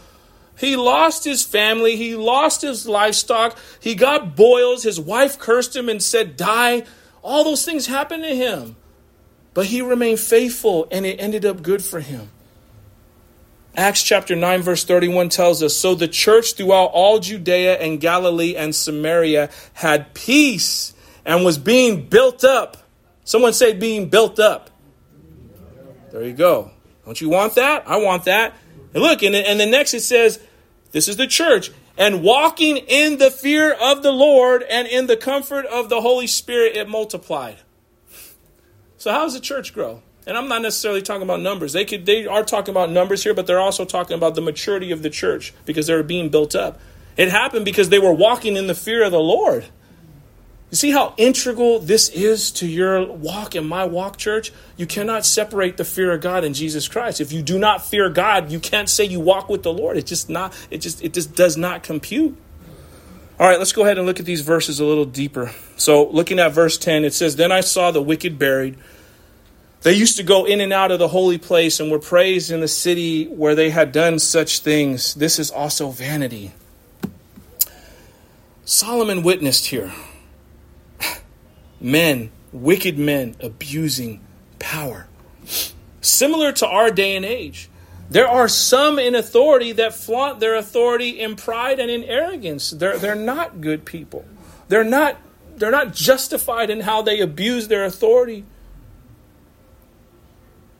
He 0.56 0.76
lost 0.76 1.24
his 1.24 1.42
family, 1.42 1.96
he 1.96 2.14
lost 2.14 2.62
his 2.62 2.86
livestock, 2.86 3.58
he 3.80 3.96
got 3.96 4.36
boils, 4.36 4.84
his 4.84 5.00
wife 5.00 5.40
cursed 5.40 5.74
him 5.74 5.88
and 5.88 6.00
said, 6.00 6.36
Die. 6.36 6.84
All 7.20 7.42
those 7.42 7.64
things 7.64 7.86
happened 7.86 8.22
to 8.22 8.36
him. 8.36 8.76
But 9.52 9.66
he 9.66 9.82
remained 9.82 10.20
faithful, 10.20 10.86
and 10.92 11.04
it 11.04 11.16
ended 11.18 11.44
up 11.44 11.62
good 11.62 11.82
for 11.82 11.98
him. 11.98 12.30
Acts 13.76 14.04
chapter 14.04 14.36
9, 14.36 14.62
verse 14.62 14.84
31 14.84 15.30
tells 15.30 15.64
us 15.64 15.74
So 15.74 15.96
the 15.96 16.06
church 16.06 16.54
throughout 16.54 16.90
all 16.92 17.18
Judea 17.18 17.80
and 17.80 18.00
Galilee 18.00 18.54
and 18.54 18.72
Samaria 18.72 19.50
had 19.72 20.14
peace 20.14 20.91
and 21.24 21.44
was 21.44 21.58
being 21.58 22.08
built 22.08 22.44
up. 22.44 22.76
Someone 23.24 23.52
say, 23.52 23.72
being 23.72 24.08
built 24.08 24.40
up. 24.40 24.70
There 26.10 26.24
you 26.24 26.32
go. 26.32 26.70
Don't 27.04 27.20
you 27.20 27.28
want 27.28 27.54
that? 27.54 27.84
I 27.86 27.96
want 27.96 28.24
that. 28.24 28.54
And 28.94 29.02
look, 29.02 29.22
and, 29.22 29.34
and 29.34 29.58
the 29.58 29.66
next 29.66 29.94
it 29.94 30.00
says, 30.00 30.40
This 30.90 31.08
is 31.08 31.16
the 31.16 31.26
church. 31.26 31.70
And 31.96 32.22
walking 32.22 32.76
in 32.76 33.18
the 33.18 33.30
fear 33.30 33.72
of 33.72 34.02
the 34.02 34.12
Lord 34.12 34.62
and 34.62 34.88
in 34.88 35.06
the 35.06 35.16
comfort 35.16 35.66
of 35.66 35.88
the 35.88 36.00
Holy 36.00 36.26
Spirit, 36.26 36.76
it 36.76 36.88
multiplied. 36.88 37.58
So, 38.96 39.10
how 39.12 39.22
does 39.24 39.34
the 39.34 39.40
church 39.40 39.74
grow? 39.74 40.02
And 40.26 40.36
I'm 40.36 40.48
not 40.48 40.62
necessarily 40.62 41.02
talking 41.02 41.22
about 41.22 41.40
numbers. 41.40 41.72
They 41.72 41.84
could 41.84 42.06
they 42.06 42.26
are 42.26 42.44
talking 42.44 42.72
about 42.72 42.90
numbers 42.90 43.24
here, 43.24 43.34
but 43.34 43.46
they're 43.46 43.60
also 43.60 43.84
talking 43.84 44.16
about 44.16 44.34
the 44.34 44.40
maturity 44.40 44.92
of 44.92 45.02
the 45.02 45.10
church 45.10 45.52
because 45.64 45.86
they're 45.86 46.02
being 46.02 46.28
built 46.28 46.54
up. 46.54 46.80
It 47.16 47.28
happened 47.28 47.64
because 47.64 47.88
they 47.88 47.98
were 47.98 48.12
walking 48.12 48.56
in 48.56 48.68
the 48.68 48.74
fear 48.74 49.04
of 49.04 49.10
the 49.10 49.20
Lord. 49.20 49.66
You 50.72 50.76
see 50.76 50.90
how 50.90 51.14
integral 51.18 51.78
this 51.78 52.08
is 52.08 52.50
to 52.52 52.66
your 52.66 53.06
walk 53.06 53.54
and 53.54 53.68
my 53.68 53.84
walk, 53.84 54.16
church? 54.16 54.52
You 54.78 54.86
cannot 54.86 55.24
separate 55.24 55.76
the 55.76 55.84
fear 55.84 56.12
of 56.12 56.22
God 56.22 56.42
and 56.42 56.54
Jesus 56.54 56.88
Christ. 56.88 57.20
If 57.20 57.30
you 57.30 57.42
do 57.42 57.58
not 57.58 57.84
fear 57.84 58.08
God, 58.08 58.50
you 58.50 58.58
can't 58.58 58.88
say 58.88 59.04
you 59.04 59.20
walk 59.20 59.50
with 59.50 59.62
the 59.62 59.72
Lord. 59.72 59.98
It 59.98 60.06
just 60.06 60.30
not 60.30 60.52
it 60.70 60.78
just 60.78 61.04
it 61.04 61.12
just 61.12 61.36
does 61.36 61.58
not 61.58 61.84
compute. 61.84 62.36
All 63.38 63.46
right, 63.46 63.58
let's 63.58 63.72
go 63.72 63.82
ahead 63.82 63.98
and 63.98 64.06
look 64.06 64.18
at 64.18 64.26
these 64.26 64.40
verses 64.40 64.80
a 64.80 64.84
little 64.84 65.04
deeper. 65.04 65.52
So, 65.76 66.08
looking 66.08 66.38
at 66.38 66.52
verse 66.52 66.78
10, 66.78 67.04
it 67.04 67.12
says, 67.12 67.36
Then 67.36 67.50
I 67.50 67.60
saw 67.60 67.90
the 67.90 68.02
wicked 68.02 68.38
buried 68.38 68.78
they 69.82 69.94
used 69.94 70.16
to 70.18 70.22
go 70.22 70.44
in 70.44 70.60
and 70.60 70.72
out 70.72 70.92
of 70.92 71.00
the 71.00 71.08
holy 71.08 71.38
place 71.38 71.80
and 71.80 71.90
were 71.90 71.98
praised 71.98 72.50
in 72.50 72.60
the 72.60 72.68
city 72.68 73.26
where 73.26 73.56
they 73.56 73.70
had 73.70 73.90
done 73.90 74.20
such 74.20 74.60
things. 74.60 75.14
This 75.14 75.40
is 75.40 75.50
also 75.50 75.90
vanity. 75.90 76.52
Solomon 78.64 79.24
witnessed 79.24 79.66
here 79.66 79.92
men, 81.82 82.30
wicked 82.52 82.98
men, 82.98 83.34
abusing 83.40 84.20
power. 84.58 85.08
Similar 86.00 86.52
to 86.52 86.66
our 86.66 86.90
day 86.90 87.16
and 87.16 87.24
age. 87.24 87.68
There 88.08 88.28
are 88.28 88.48
some 88.48 88.98
in 88.98 89.14
authority 89.14 89.72
that 89.72 89.94
flaunt 89.94 90.38
their 90.40 90.54
authority 90.54 91.20
in 91.20 91.34
pride 91.36 91.80
and 91.80 91.90
in 91.90 92.04
arrogance. 92.04 92.70
They're, 92.70 92.98
they're 92.98 93.14
not 93.14 93.60
good 93.60 93.84
people. 93.84 94.24
They're 94.68 94.84
not, 94.84 95.16
they're 95.56 95.70
not 95.70 95.94
justified 95.94 96.70
in 96.70 96.80
how 96.80 97.02
they 97.02 97.20
abuse 97.20 97.68
their 97.68 97.84
authority. 97.84 98.44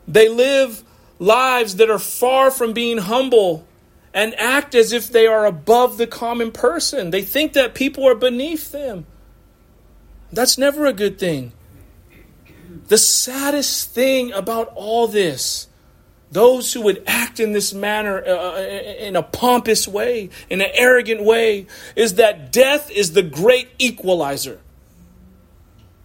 They 0.07 0.28
live 0.28 0.84
lives 1.18 1.76
that 1.76 1.88
are 1.88 1.98
far 1.98 2.50
from 2.50 2.72
being 2.72 2.98
humble 2.98 3.66
and 4.12 4.34
act 4.38 4.74
as 4.74 4.92
if 4.92 5.11
they 5.11 5.26
are 5.26 5.46
above 5.46 5.96
the 5.96 6.07
common 6.07 6.53
person. 6.53 7.11
They 7.11 7.22
think 7.22 7.55
that 7.55 7.74
people 7.74 8.07
are 8.07 8.14
beneath 8.14 8.72
them. 8.72 9.07
That's 10.32 10.56
never 10.56 10.86
a 10.86 10.92
good 10.92 11.18
thing. 11.18 11.52
The 12.88 12.98
saddest 12.98 13.90
thing 13.90 14.32
about 14.32 14.72
all 14.74 15.06
this, 15.06 15.68
those 16.30 16.72
who 16.72 16.80
would 16.82 17.02
act 17.06 17.38
in 17.38 17.52
this 17.52 17.74
manner 17.74 18.22
uh, 18.24 18.30
uh, 18.30 18.60
in 18.98 19.14
a 19.14 19.22
pompous 19.22 19.86
way, 19.86 20.30
in 20.48 20.62
an 20.62 20.70
arrogant 20.72 21.22
way, 21.22 21.66
is 21.94 22.14
that 22.14 22.50
death 22.50 22.90
is 22.90 23.12
the 23.12 23.22
great 23.22 23.68
equalizer. 23.78 24.60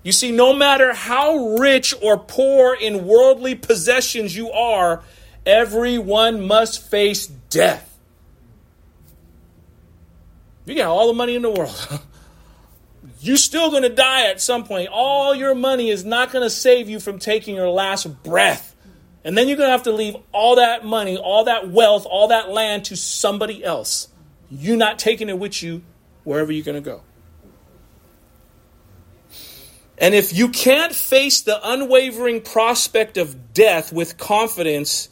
You 0.04 0.12
see, 0.12 0.32
no 0.32 0.54
matter 0.54 0.94
how 0.94 1.58
rich 1.58 1.94
or 2.02 2.18
poor 2.18 2.74
in 2.74 3.06
worldly 3.06 3.56
possessions 3.56 4.36
you 4.36 4.52
are, 4.52 5.04
everyone 5.46 6.46
must 6.46 6.82
face 6.90 7.28
death. 7.28 7.98
You 10.66 10.76
got 10.76 10.88
all 10.88 11.08
the 11.08 11.14
money 11.14 11.36
in 11.36 11.42
the 11.42 11.50
world. 11.50 12.02
You're 13.20 13.38
still 13.38 13.72
going 13.72 13.84
to 13.84 13.90
die 13.90 14.30
at 14.30 14.42
some 14.42 14.64
point. 14.64 14.90
All 14.92 15.34
your 15.34 15.56
money 15.56 15.90
is 15.90 16.06
not 16.06 16.32
going 16.32 16.44
to 16.44 16.50
save 16.50 16.90
you 16.90 17.00
from 17.00 17.20
taking 17.20 17.56
your 17.56 17.70
last 17.70 18.24
breath. 18.24 18.76
And 19.24 19.38
then 19.38 19.48
you're 19.48 19.58
going 19.58 19.68
to 19.68 19.72
have 19.72 19.84
to 19.84 19.92
leave 19.92 20.16
all 20.32 20.58
that 20.58 20.86
money, 20.86 21.18
all 21.18 21.46
that 21.46 21.70
wealth, 21.70 22.06
all 22.06 22.30
that 22.30 22.50
land 22.50 22.86
to 22.86 22.96
somebody 22.96 23.64
else. 23.64 24.08
You're 24.50 24.78
not 24.78 25.00
taking 25.00 25.30
it 25.30 25.38
with 25.38 25.62
you 25.62 25.84
wherever 26.24 26.52
you're 26.52 26.64
going 26.64 26.82
to 26.82 26.90
go. 26.90 27.02
And 29.98 30.14
if 30.14 30.34
you 30.34 30.50
can't 30.50 30.94
face 30.94 31.42
the 31.42 31.60
unwavering 31.68 32.42
prospect 32.42 33.18
of 33.18 33.54
death 33.54 33.92
with 33.92 34.18
confidence, 34.18 35.10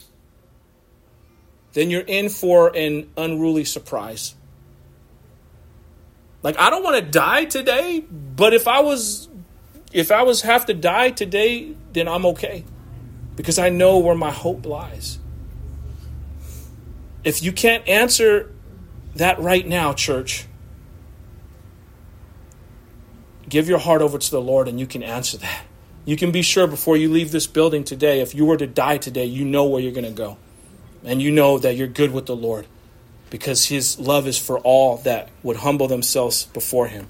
then 1.74 1.90
you're 1.90 2.02
in 2.02 2.30
for 2.30 2.76
an 2.76 3.10
unruly 3.18 3.66
surprise. 3.66 4.36
Like 6.46 6.60
I 6.60 6.70
don't 6.70 6.84
want 6.84 7.04
to 7.04 7.12
die 7.12 7.46
today, 7.46 8.06
but 8.36 8.54
if 8.54 8.68
I 8.68 8.80
was 8.82 9.30
if 9.92 10.12
I 10.12 10.22
was 10.22 10.44
have 10.44 10.68
to 10.68 10.76
die 10.76 11.10
today, 11.10 11.76
then 11.92 12.08
I'm 12.08 12.24
okay 12.28 12.64
because 13.36 13.58
I 13.58 13.70
know 13.70 13.98
where 13.98 14.14
my 14.14 14.30
hope 14.30 14.64
lies. 14.64 15.18
If 17.24 17.42
you 17.42 17.52
can't 17.52 17.88
answer 17.88 18.54
that 19.16 19.40
right 19.40 19.68
now, 19.68 19.94
church, 19.94 20.46
give 23.50 23.68
your 23.68 23.80
heart 23.80 24.04
over 24.04 24.20
to 24.20 24.30
the 24.30 24.40
Lord 24.40 24.68
and 24.68 24.80
you 24.80 24.86
can 24.86 25.02
answer 25.02 25.40
that. 25.40 25.64
You 26.06 26.16
can 26.16 26.32
be 26.32 26.44
sure 26.44 26.68
before 26.68 26.96
you 26.96 27.10
leave 27.10 27.32
this 27.32 27.48
building 27.48 27.84
today, 27.84 28.22
if 28.22 28.36
you 28.36 28.46
were 28.46 28.58
to 28.58 28.68
die 28.68 29.00
today, 29.00 29.26
you 29.26 29.46
know 29.46 29.66
where 29.66 29.82
you're 29.82 29.92
going 29.92 30.06
to 30.06 30.12
go. 30.12 30.38
And 31.04 31.24
you 31.24 31.32
know 31.32 31.58
that 31.58 31.76
you're 31.76 31.88
good 31.88 32.12
with 32.12 32.28
the 32.28 32.36
Lord 32.36 32.68
because 33.36 33.66
his 33.66 34.00
love 34.00 34.28
is 34.28 34.38
for 34.38 34.60
all 34.60 34.96
that 35.00 35.28
would 35.44 35.58
humble 35.58 35.90
themselves 35.90 36.46
before 36.46 36.88
him. 36.88 37.06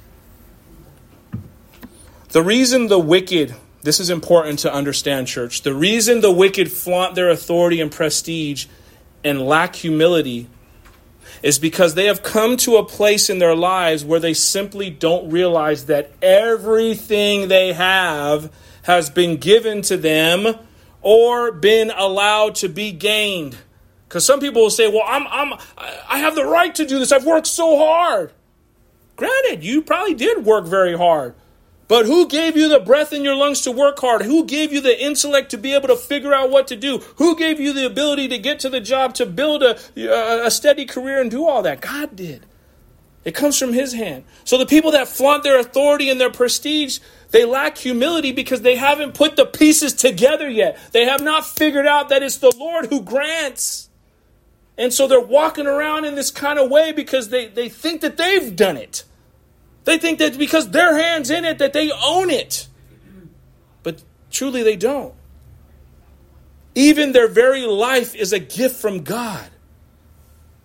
The 2.29 2.41
reason 2.41 2.87
the 2.87 2.97
wicked 2.97 3.53
this 3.83 3.99
is 3.99 4.09
important 4.09 4.57
to 4.59 4.73
understand, 4.73 5.27
church. 5.27 5.61
The 5.61 5.75
reason 5.75 6.21
the 6.21 6.31
wicked 6.31 6.71
flaunt 6.71 7.13
their 7.13 7.29
authority 7.29 7.79
and 7.79 7.91
prestige 7.91 8.65
and 9.23 9.39
lack 9.39 9.75
humility 9.75 10.47
is 11.43 11.59
because 11.59 11.93
they 11.93 12.05
have 12.05 12.23
come 12.23 12.57
to 12.57 12.77
a 12.77 12.83
place 12.83 13.29
in 13.29 13.37
their 13.37 13.53
lives 13.53 14.03
where 14.03 14.19
they 14.19 14.33
simply 14.33 14.89
don't 14.89 15.29
realize 15.29 15.85
that 15.85 16.11
everything 16.23 17.49
they 17.49 17.73
have 17.73 18.51
has 18.81 19.11
been 19.11 19.37
given 19.37 19.83
to 19.83 19.97
them 19.97 20.57
or 21.03 21.51
been 21.51 21.91
allowed 21.91 22.55
to 22.55 22.67
be 22.67 22.91
gained. 22.91 23.55
Because 24.15 24.25
some 24.25 24.39
people 24.39 24.61
will 24.61 24.69
say, 24.69 24.87
"Well, 24.87 25.03
I'm, 25.05 25.27
I'm, 25.27 25.59
I 26.09 26.19
have 26.19 26.35
the 26.35 26.45
right 26.45 26.73
to 26.75 26.85
do 26.85 26.99
this. 26.99 27.11
I've 27.11 27.25
worked 27.25 27.47
so 27.47 27.77
hard." 27.77 28.31
Granted, 29.17 29.61
you 29.61 29.81
probably 29.81 30.13
did 30.13 30.45
work 30.45 30.63
very 30.63 30.97
hard. 30.97 31.35
But 31.89 32.05
who 32.05 32.25
gave 32.25 32.55
you 32.55 32.69
the 32.69 32.79
breath 32.79 33.11
in 33.11 33.25
your 33.25 33.35
lungs 33.35 33.59
to 33.63 33.73
work 33.73 33.99
hard? 33.99 34.21
Who 34.21 34.45
gave 34.45 34.71
you 34.71 34.79
the 34.79 34.97
intellect 35.03 35.51
to 35.51 35.57
be 35.57 35.73
able 35.73 35.89
to 35.89 35.97
figure 35.97 36.33
out 36.33 36.49
what 36.49 36.65
to 36.69 36.77
do? 36.77 36.99
Who 37.17 37.35
gave 37.35 37.59
you 37.59 37.73
the 37.73 37.85
ability 37.85 38.29
to 38.29 38.37
get 38.37 38.61
to 38.61 38.69
the 38.69 38.79
job, 38.79 39.15
to 39.15 39.25
build 39.25 39.61
a, 39.61 39.77
a 40.45 40.49
steady 40.49 40.85
career 40.85 41.19
and 41.19 41.29
do 41.29 41.45
all 41.45 41.61
that? 41.63 41.81
God 41.81 42.15
did. 42.15 42.45
It 43.25 43.35
comes 43.35 43.59
from 43.59 43.73
His 43.73 43.91
hand. 43.91 44.23
So 44.45 44.57
the 44.57 44.65
people 44.65 44.91
that 44.91 45.09
flaunt 45.09 45.43
their 45.43 45.59
authority 45.59 46.09
and 46.09 46.21
their 46.21 46.31
prestige, 46.31 46.99
they 47.31 47.43
lack 47.43 47.77
humility 47.77 48.31
because 48.31 48.61
they 48.61 48.77
haven't 48.77 49.13
put 49.13 49.35
the 49.35 49.45
pieces 49.45 49.91
together 49.91 50.49
yet. 50.49 50.79
They 50.93 51.03
have 51.03 51.21
not 51.21 51.45
figured 51.45 51.85
out 51.85 52.07
that 52.07 52.23
it's 52.23 52.37
the 52.37 52.55
Lord 52.55 52.85
who 52.85 53.01
grants. 53.01 53.89
And 54.77 54.93
so 54.93 55.07
they're 55.07 55.19
walking 55.19 55.67
around 55.67 56.05
in 56.05 56.15
this 56.15 56.31
kind 56.31 56.59
of 56.59 56.69
way 56.69 56.91
because 56.91 57.29
they, 57.29 57.47
they 57.47 57.69
think 57.69 58.01
that 58.01 58.17
they've 58.17 58.55
done 58.55 58.77
it. 58.77 59.03
They 59.85 59.97
think 59.97 60.19
that 60.19 60.37
because 60.37 60.71
their 60.71 60.97
hands 60.97 61.29
in 61.29 61.45
it 61.45 61.59
that 61.59 61.73
they 61.73 61.91
own 61.91 62.29
it. 62.29 62.67
But 63.83 64.03
truly 64.31 64.63
they 64.63 64.75
don't. 64.75 65.13
Even 66.73 67.13
their 67.13 67.29
very 67.29 67.65
life 67.65 68.15
is 68.15 68.33
a 68.33 68.39
gift 68.39 68.75
from 68.75 69.03
God. 69.03 69.49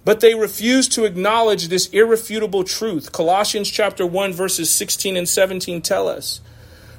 But 0.04 0.20
they 0.20 0.34
refuse 0.34 0.88
to 0.88 1.04
acknowledge 1.04 1.68
this 1.68 1.88
irrefutable 1.90 2.64
truth. 2.64 3.12
Colossians 3.12 3.70
chapter 3.70 4.06
1 4.06 4.32
verses 4.32 4.70
16 4.70 5.16
and 5.16 5.28
17 5.28 5.82
tell 5.82 6.08
us, 6.08 6.40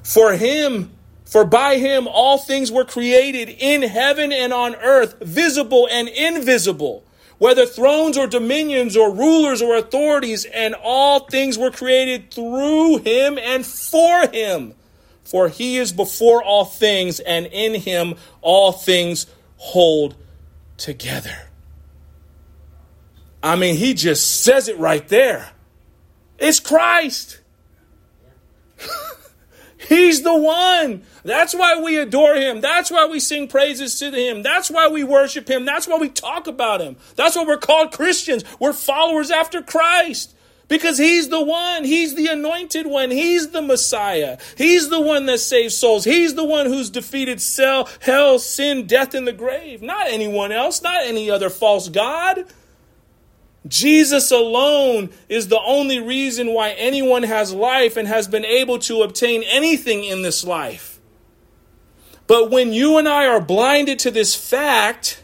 "For 0.04 0.34
him 0.34 0.92
for 1.32 1.46
by 1.46 1.78
him 1.78 2.08
all 2.08 2.38
things 2.38 2.72
were 2.72 2.86
created 2.86 3.50
in 3.50 3.82
heaven 3.82 4.32
and 4.32 4.54
on 4.54 4.76
earth, 4.76 5.16
visible 5.22 5.88
and 5.92 6.08
invisible." 6.08 7.04
whether 7.42 7.66
thrones 7.66 8.20
or 8.20 8.28
dominions 8.28 8.96
or 8.96 9.12
rulers 9.12 9.64
or 9.64 9.76
authorities, 9.76 10.46
and 10.46 10.76
all 10.76 11.22
things 11.22 11.58
were 11.58 11.72
created 11.72 12.30
through 12.30 12.98
him 12.98 13.36
and 13.40 13.66
for 13.66 14.28
him. 14.28 14.76
For 15.24 15.50
he 15.50 15.78
is 15.78 15.92
before 15.92 16.44
all 16.44 16.66
things, 16.66 17.20
and 17.20 17.48
in 17.48 17.82
him 17.82 18.14
all 18.42 18.72
things 18.72 19.26
hold 19.58 20.16
together. 20.78 21.48
I 23.42 23.56
mean, 23.56 23.76
he 23.76 23.96
just 23.96 24.44
says 24.44 24.68
it 24.68 24.78
right 24.78 25.08
there. 25.08 25.50
It's 26.38 26.60
Christ. 26.60 27.40
He's 29.88 30.22
the 30.22 30.36
one. 30.36 31.04
That's 31.24 31.54
why 31.54 31.80
we 31.80 31.98
adore 31.98 32.36
him. 32.36 32.62
That's 32.62 32.92
why 32.92 33.08
we 33.08 33.20
sing 33.20 33.48
praises 33.48 33.98
to 34.00 34.12
him. 34.12 34.44
That's 34.44 34.70
why 34.70 34.88
we 34.88 35.04
worship 35.04 35.50
him. 35.50 35.66
That's 35.66 35.88
why 35.88 35.98
we 35.98 36.10
talk 36.10 36.48
about 36.48 36.82
him. 36.82 36.98
That's 37.16 37.36
why 37.36 37.46
we're 37.46 37.58
called 37.58 37.92
Christians. 37.92 38.44
We're 38.60 38.74
followers 38.74 39.32
after 39.32 39.62
Christ. 39.62 40.36
Because 40.68 40.98
he's 40.98 41.28
the 41.28 41.44
one. 41.44 41.84
He's 41.84 42.16
the 42.16 42.28
anointed 42.28 42.88
one. 42.88 43.12
He's 43.12 43.50
the 43.50 43.62
Messiah. 43.62 44.38
He's 44.58 44.88
the 44.88 45.02
one 45.02 45.26
that 45.26 45.40
saves 45.40 45.78
souls. 45.78 46.06
He's 46.06 46.36
the 46.36 46.46
one 46.46 46.66
who's 46.68 46.90
defeated 46.90 47.42
hell, 48.00 48.40
sin, 48.40 48.88
death, 48.88 49.14
and 49.14 49.28
the 49.28 49.34
grave. 49.34 49.82
Not 49.82 50.08
anyone 50.08 50.54
else. 50.54 50.82
Not 50.82 51.04
any 51.04 51.30
other 51.30 51.50
false 51.50 51.90
God. 51.90 52.46
Jesus 53.68 54.32
alone 54.32 55.12
is 55.30 55.48
the 55.48 55.62
only 55.62 56.00
reason 56.00 56.54
why 56.54 56.72
anyone 56.72 57.24
has 57.24 57.54
life 57.54 57.96
and 57.96 58.08
has 58.08 58.28
been 58.28 58.46
able 58.46 58.80
to 58.80 59.04
obtain 59.04 59.44
anything 59.44 60.04
in 60.04 60.24
this 60.24 60.44
life. 60.44 61.00
But 62.26 62.50
when 62.50 62.74
you 62.74 62.98
and 62.98 63.08
I 63.08 63.28
are 63.28 63.42
blinded 63.42 64.00
to 64.00 64.12
this 64.12 64.36
fact, 64.36 65.24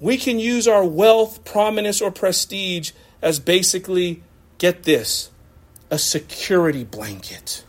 we 0.00 0.16
can 0.16 0.38
use 0.38 0.66
our 0.66 0.84
wealth, 0.84 1.44
prominence, 1.44 2.00
or 2.00 2.10
prestige 2.10 2.92
as 3.20 3.38
basically, 3.38 4.24
get 4.58 4.82
this, 4.82 5.30
a 5.90 5.98
security 5.98 6.82
blanket. 6.82 7.64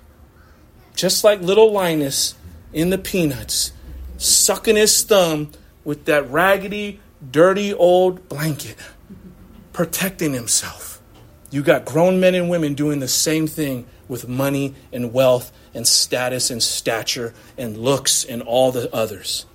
Just 0.95 1.23
like 1.23 1.41
little 1.41 1.71
Linus 1.71 2.35
in 2.71 2.89
the 2.89 2.97
Peanuts, 2.97 3.71
sucking 4.17 4.75
his 4.75 5.03
thumb 5.03 5.51
with 5.83 6.05
that 6.05 6.29
raggedy, 6.31 6.99
dirty 7.31 7.73
old 7.73 8.27
blanket 8.27 8.77
protecting 9.73 10.33
himself. 10.33 11.01
You 11.51 11.61
got 11.61 11.85
grown 11.85 12.19
men 12.19 12.35
and 12.35 12.49
women 12.49 12.73
doing 12.73 12.99
the 12.99 13.07
same 13.07 13.47
thing 13.47 13.85
with 14.07 14.27
money 14.27 14.73
and 14.91 15.13
wealth 15.13 15.51
and 15.73 15.87
status 15.87 16.49
and 16.49 16.61
stature 16.61 17.33
and 17.57 17.77
looks 17.77 18.23
and 18.23 18.41
all 18.41 18.71
the 18.71 18.93
others. 18.93 19.45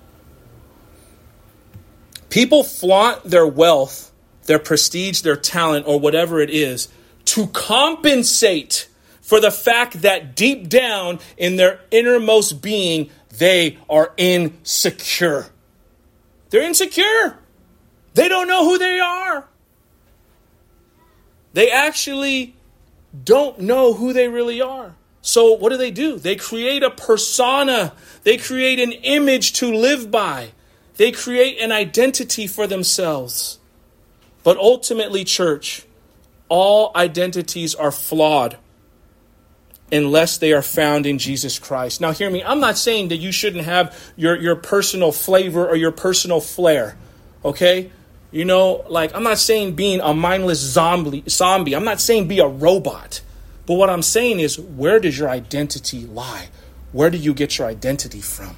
People 2.29 2.63
flaunt 2.63 3.23
their 3.23 3.47
wealth, 3.47 4.11
their 4.43 4.59
prestige, 4.59 5.21
their 5.21 5.35
talent, 5.35 5.87
or 5.87 5.99
whatever 5.99 6.39
it 6.39 6.49
is 6.49 6.89
to 7.25 7.47
compensate 7.47 8.87
for 9.21 9.39
the 9.39 9.51
fact 9.51 10.01
that 10.01 10.35
deep 10.35 10.69
down 10.69 11.19
in 11.37 11.55
their 11.55 11.79
innermost 11.91 12.61
being, 12.61 13.09
they 13.37 13.77
are 13.89 14.13
insecure. 14.17 15.47
They're 16.49 16.63
insecure. 16.63 17.37
They 18.13 18.27
don't 18.27 18.47
know 18.47 18.65
who 18.65 18.77
they 18.77 18.99
are. 18.99 19.47
They 21.59 21.71
actually 21.71 22.55
don't 23.25 23.59
know 23.59 23.91
who 23.93 24.13
they 24.13 24.29
really 24.29 24.61
are. 24.61 24.95
So, 25.21 25.51
what 25.51 25.71
do 25.71 25.77
they 25.77 25.91
do? 25.91 26.17
They 26.17 26.37
create 26.37 26.83
a 26.83 26.89
persona, 26.89 27.91
they 28.23 28.37
create 28.37 28.79
an 28.79 28.93
image 28.93 29.51
to 29.55 29.69
live 29.69 30.09
by, 30.09 30.51
they 30.95 31.11
create 31.11 31.59
an 31.59 31.73
identity 31.73 32.47
for 32.47 32.65
themselves. 32.65 33.59
But 34.41 34.55
ultimately, 34.55 35.25
church, 35.25 35.85
all 36.47 36.93
identities 36.95 37.75
are 37.75 37.91
flawed 37.91 38.57
unless 39.91 40.37
they 40.37 40.53
are 40.53 40.61
found 40.61 41.05
in 41.05 41.17
Jesus 41.17 41.59
Christ. 41.59 41.99
Now, 41.99 42.13
hear 42.13 42.29
me, 42.29 42.41
I'm 42.41 42.61
not 42.61 42.77
saying 42.77 43.09
that 43.09 43.17
you 43.17 43.33
shouldn't 43.33 43.65
have 43.65 44.13
your, 44.15 44.37
your 44.37 44.55
personal 44.55 45.11
flavor 45.11 45.67
or 45.67 45.75
your 45.75 45.91
personal 45.91 46.39
flair. 46.39 46.97
Okay? 47.43 47.91
You 48.31 48.45
know, 48.45 48.85
like 48.87 49.15
I'm 49.15 49.23
not 49.23 49.39
saying 49.39 49.73
being 49.73 50.01
a 50.01 50.13
mindless 50.13 50.59
zombie 50.59 51.23
zombie. 51.27 51.75
I'm 51.75 51.85
not 51.85 51.99
saying 51.99 52.27
be 52.27 52.39
a 52.39 52.47
robot. 52.47 53.21
But 53.65 53.75
what 53.75 53.89
I'm 53.89 54.01
saying 54.01 54.39
is 54.39 54.59
where 54.59 54.99
does 54.99 55.17
your 55.17 55.29
identity 55.29 56.05
lie? 56.05 56.49
Where 56.91 57.09
do 57.09 57.17
you 57.17 57.33
get 57.33 57.57
your 57.57 57.67
identity 57.67 58.21
from? 58.21 58.55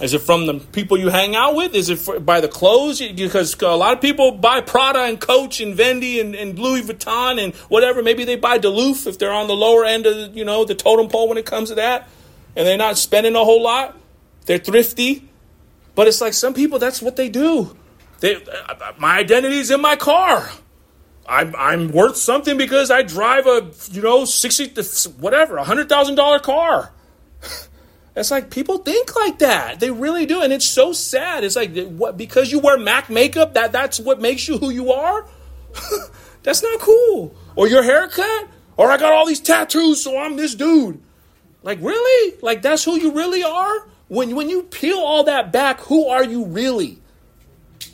Is 0.00 0.14
it 0.14 0.22
from 0.22 0.46
the 0.46 0.54
people 0.54 0.98
you 0.98 1.10
hang 1.10 1.36
out 1.36 1.54
with? 1.54 1.74
Is 1.74 1.90
it 1.90 1.98
for, 1.98 2.18
by 2.18 2.40
the 2.40 2.48
clothes? 2.48 3.00
Because 3.00 3.54
a 3.60 3.76
lot 3.76 3.92
of 3.92 4.00
people 4.00 4.32
buy 4.32 4.60
Prada 4.60 5.00
and 5.00 5.20
Coach 5.20 5.60
and 5.60 5.78
Fendi 5.78 6.20
and, 6.20 6.34
and, 6.34 6.58
Louis 6.58 6.82
Vuitton 6.82 7.42
and 7.42 7.54
whatever. 7.68 8.02
Maybe 8.02 8.24
they 8.24 8.36
buy 8.36 8.58
Duluth 8.58 9.06
if 9.06 9.18
they're 9.18 9.32
on 9.32 9.46
the 9.46 9.54
lower 9.54 9.84
end 9.84 10.06
of 10.06 10.34
you 10.36 10.44
know 10.44 10.64
the 10.64 10.74
totem 10.74 11.08
pole 11.08 11.28
when 11.28 11.38
it 11.38 11.46
comes 11.46 11.68
to 11.68 11.76
that, 11.76 12.08
and 12.56 12.66
they're 12.66 12.78
not 12.78 12.96
spending 12.98 13.36
a 13.36 13.44
whole 13.44 13.62
lot. 13.62 13.96
They're 14.46 14.58
thrifty, 14.58 15.28
but 15.94 16.08
it's 16.08 16.20
like 16.20 16.34
some 16.34 16.54
people 16.54 16.78
that's 16.78 17.02
what 17.02 17.16
they 17.16 17.28
do. 17.28 17.76
They, 18.20 18.42
my 18.98 19.18
identity 19.18 19.58
is 19.58 19.70
in 19.70 19.80
my 19.80 19.96
car. 19.96 20.48
I'm, 21.26 21.54
I'm 21.56 21.88
worth 21.92 22.16
something 22.16 22.56
because 22.56 22.90
I 22.90 23.02
drive 23.02 23.46
a 23.46 23.70
you 23.90 24.02
know 24.02 24.24
sixty 24.24 24.68
whatever 25.18 25.56
a 25.56 25.64
hundred 25.64 25.88
thousand 25.88 26.16
dollar 26.16 26.38
car. 26.38 26.92
It's 28.14 28.30
like 28.30 28.50
people 28.50 28.78
think 28.78 29.16
like 29.16 29.38
that. 29.38 29.80
They 29.80 29.90
really 29.90 30.26
do, 30.26 30.42
and 30.42 30.52
it's 30.52 30.66
so 30.66 30.92
sad. 30.92 31.44
It's 31.44 31.56
like 31.56 31.74
what 31.88 32.18
because 32.18 32.52
you 32.52 32.58
wear 32.58 32.76
Mac 32.76 33.08
makeup 33.08 33.54
that 33.54 33.72
that's 33.72 33.98
what 33.98 34.20
makes 34.20 34.46
you 34.46 34.58
who 34.58 34.68
you 34.68 34.92
are. 34.92 35.26
that's 36.42 36.62
not 36.62 36.78
cool. 36.80 37.34
Or 37.56 37.68
your 37.68 37.82
haircut. 37.82 38.48
Or 38.76 38.90
I 38.90 38.98
got 38.98 39.12
all 39.12 39.26
these 39.26 39.40
tattoos, 39.40 40.02
so 40.02 40.18
I'm 40.18 40.36
this 40.36 40.54
dude. 40.54 41.00
Like 41.62 41.78
really? 41.80 42.36
Like 42.42 42.60
that's 42.60 42.84
who 42.84 42.98
you 42.98 43.12
really 43.12 43.44
are? 43.44 43.88
When 44.12 44.36
when 44.36 44.50
you 44.50 44.64
peel 44.64 44.98
all 44.98 45.24
that 45.24 45.50
back, 45.52 45.80
who 45.80 46.06
are 46.08 46.22
you 46.22 46.44
really? 46.44 46.98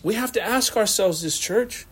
We 0.02 0.14
have 0.14 0.32
to 0.32 0.42
ask 0.42 0.76
ourselves 0.76 1.22
this 1.22 1.38
church. 1.38 1.86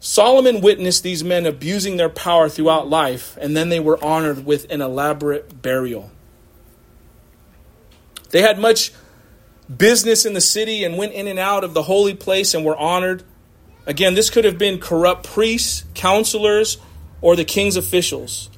Solomon 0.00 0.60
witnessed 0.60 1.04
these 1.04 1.22
men 1.22 1.46
abusing 1.46 1.98
their 1.98 2.08
power 2.08 2.48
throughout 2.48 2.88
life, 2.88 3.38
and 3.40 3.56
then 3.56 3.68
they 3.68 3.78
were 3.78 4.04
honored 4.04 4.44
with 4.44 4.68
an 4.72 4.80
elaborate 4.80 5.62
burial. 5.62 6.10
They 8.30 8.42
had 8.42 8.58
much 8.58 8.92
business 9.74 10.26
in 10.26 10.32
the 10.32 10.40
city 10.40 10.82
and 10.82 10.98
went 10.98 11.12
in 11.12 11.28
and 11.28 11.38
out 11.38 11.62
of 11.62 11.74
the 11.74 11.84
holy 11.84 12.14
place 12.14 12.54
and 12.54 12.64
were 12.64 12.76
honored. 12.76 13.22
Again, 13.86 14.14
this 14.14 14.30
could 14.30 14.46
have 14.46 14.58
been 14.58 14.80
corrupt 14.80 15.22
priests, 15.22 15.84
counselors, 15.94 16.78
or 17.20 17.36
the 17.36 17.44
king's 17.44 17.76
officials. 17.76 18.50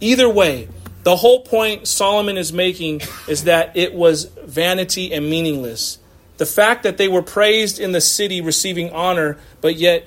Either 0.00 0.26
way, 0.26 0.68
the 1.02 1.16
whole 1.16 1.40
point 1.42 1.88
Solomon 1.88 2.36
is 2.36 2.52
making 2.52 3.00
is 3.26 3.44
that 3.44 3.76
it 3.76 3.94
was 3.94 4.24
vanity 4.44 5.12
and 5.12 5.28
meaningless. 5.28 5.98
The 6.36 6.46
fact 6.46 6.82
that 6.82 6.98
they 6.98 7.08
were 7.08 7.22
praised 7.22 7.78
in 7.78 7.92
the 7.92 8.00
city, 8.00 8.40
receiving 8.40 8.90
honor, 8.90 9.38
but 9.60 9.76
yet 9.76 10.06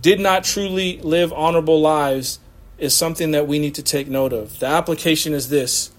did 0.00 0.20
not 0.20 0.44
truly 0.44 0.98
live 0.98 1.32
honorable 1.32 1.80
lives 1.80 2.38
is 2.78 2.94
something 2.94 3.30
that 3.30 3.46
we 3.46 3.58
need 3.58 3.74
to 3.76 3.82
take 3.82 4.08
note 4.08 4.32
of. 4.32 4.58
The 4.58 4.66
application 4.66 5.32
is 5.32 5.48
this 5.48 5.90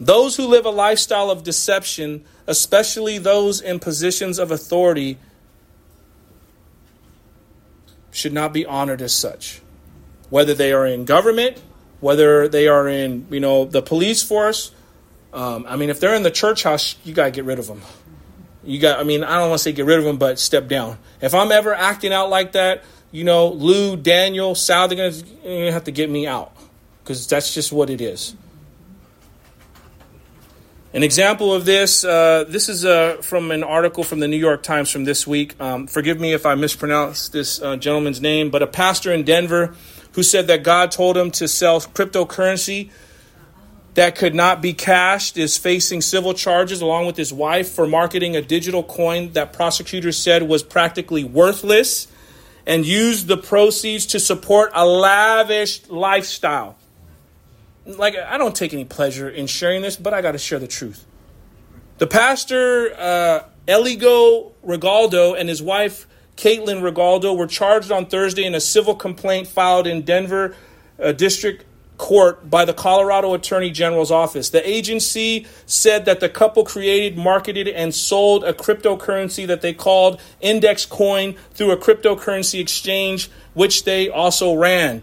those 0.00 0.36
who 0.36 0.46
live 0.46 0.64
a 0.64 0.70
lifestyle 0.70 1.30
of 1.30 1.42
deception, 1.42 2.24
especially 2.46 3.18
those 3.18 3.60
in 3.60 3.80
positions 3.80 4.38
of 4.38 4.50
authority, 4.52 5.18
should 8.12 8.32
not 8.32 8.52
be 8.52 8.64
honored 8.64 9.02
as 9.02 9.12
such. 9.12 9.60
Whether 10.30 10.54
they 10.54 10.72
are 10.72 10.86
in 10.86 11.04
government, 11.04 11.60
whether 12.00 12.48
they 12.48 12.68
are 12.68 12.88
in 12.88 13.26
you 13.30 13.40
know 13.40 13.64
the 13.64 13.82
police 13.82 14.22
force. 14.22 14.72
Um, 15.32 15.66
I 15.68 15.76
mean, 15.76 15.90
if 15.90 16.00
they're 16.00 16.14
in 16.14 16.22
the 16.22 16.30
church 16.30 16.62
house, 16.62 16.96
you 17.04 17.14
gotta 17.14 17.30
get 17.30 17.44
rid 17.44 17.58
of 17.58 17.66
them. 17.66 17.82
You 18.64 18.78
got, 18.78 18.98
I 18.98 19.02
mean, 19.02 19.24
I 19.24 19.38
don't 19.38 19.48
want 19.48 19.60
to 19.60 19.62
say 19.62 19.72
get 19.72 19.86
rid 19.86 19.98
of 19.98 20.04
them, 20.04 20.18
but 20.18 20.38
step 20.38 20.68
down. 20.68 20.98
If 21.22 21.34
I'm 21.34 21.52
ever 21.52 21.72
acting 21.72 22.12
out 22.12 22.28
like 22.28 22.52
that, 22.52 22.84
you 23.10 23.24
know, 23.24 23.48
Lou, 23.48 23.96
Daniel, 23.96 24.54
Sal, 24.54 24.88
they're 24.88 24.96
going 24.96 25.12
to 25.42 25.72
have 25.72 25.84
to 25.84 25.90
get 25.90 26.10
me 26.10 26.26
out 26.26 26.52
because 27.02 27.26
that's 27.26 27.54
just 27.54 27.72
what 27.72 27.88
it 27.88 28.00
is. 28.00 28.34
An 30.92 31.02
example 31.02 31.54
of 31.54 31.64
this, 31.64 32.04
uh, 32.04 32.44
this 32.48 32.68
is 32.68 32.84
uh, 32.84 33.18
from 33.22 33.50
an 33.50 33.62
article 33.62 34.04
from 34.04 34.20
the 34.20 34.28
New 34.28 34.36
York 34.36 34.62
Times 34.62 34.90
from 34.90 35.04
this 35.04 35.26
week. 35.26 35.58
Um, 35.60 35.86
forgive 35.86 36.18
me 36.18 36.32
if 36.32 36.44
I 36.44 36.54
mispronounce 36.54 37.28
this 37.28 37.62
uh, 37.62 37.76
gentleman's 37.76 38.20
name, 38.20 38.50
but 38.50 38.62
a 38.62 38.66
pastor 38.66 39.12
in 39.12 39.24
Denver 39.24 39.74
who 40.18 40.24
said 40.24 40.48
that 40.48 40.64
God 40.64 40.90
told 40.90 41.16
him 41.16 41.30
to 41.30 41.46
sell 41.46 41.80
cryptocurrency 41.80 42.90
that 43.94 44.16
could 44.16 44.34
not 44.34 44.60
be 44.60 44.72
cashed 44.72 45.36
is 45.36 45.56
facing 45.56 46.00
civil 46.00 46.34
charges 46.34 46.80
along 46.80 47.06
with 47.06 47.16
his 47.16 47.32
wife 47.32 47.70
for 47.70 47.86
marketing 47.86 48.34
a 48.34 48.42
digital 48.42 48.82
coin 48.82 49.30
that 49.34 49.52
prosecutors 49.52 50.16
said 50.16 50.42
was 50.42 50.64
practically 50.64 51.22
worthless 51.22 52.08
and 52.66 52.84
used 52.84 53.28
the 53.28 53.36
proceeds 53.36 54.06
to 54.06 54.18
support 54.18 54.72
a 54.74 54.84
lavish 54.84 55.88
lifestyle. 55.88 56.76
Like, 57.86 58.16
I 58.16 58.38
don't 58.38 58.56
take 58.56 58.74
any 58.74 58.86
pleasure 58.86 59.30
in 59.30 59.46
sharing 59.46 59.82
this, 59.82 59.94
but 59.94 60.12
I 60.12 60.20
got 60.20 60.32
to 60.32 60.38
share 60.38 60.58
the 60.58 60.66
truth. 60.66 61.06
The 61.98 62.08
pastor, 62.08 62.92
uh, 62.98 63.44
Eligio 63.68 64.50
Regalado, 64.66 65.38
and 65.38 65.48
his 65.48 65.62
wife, 65.62 66.08
Caitlin 66.38 66.80
Regalado, 66.88 67.36
were 67.36 67.48
charged 67.48 67.90
on 67.90 68.06
Thursday 68.06 68.44
in 68.44 68.54
a 68.54 68.60
civil 68.60 68.94
complaint 68.94 69.48
filed 69.48 69.88
in 69.88 70.02
Denver 70.02 70.54
uh, 71.02 71.10
District 71.10 71.64
court 71.98 72.48
by 72.48 72.64
the 72.64 72.72
Colorado 72.72 73.34
Attorney 73.34 73.72
General's 73.72 74.12
office. 74.12 74.50
The 74.50 74.66
agency 74.66 75.48
said 75.66 76.04
that 76.04 76.20
the 76.20 76.28
couple 76.28 76.64
created, 76.64 77.18
marketed, 77.18 77.66
and 77.66 77.92
sold 77.92 78.44
a 78.44 78.52
cryptocurrency 78.52 79.48
that 79.48 79.62
they 79.62 79.74
called 79.74 80.20
Index 80.40 80.86
Coin 80.86 81.34
through 81.54 81.72
a 81.72 81.76
cryptocurrency 81.76 82.60
exchange, 82.60 83.28
which 83.54 83.82
they 83.82 84.08
also 84.08 84.54
ran. 84.54 85.02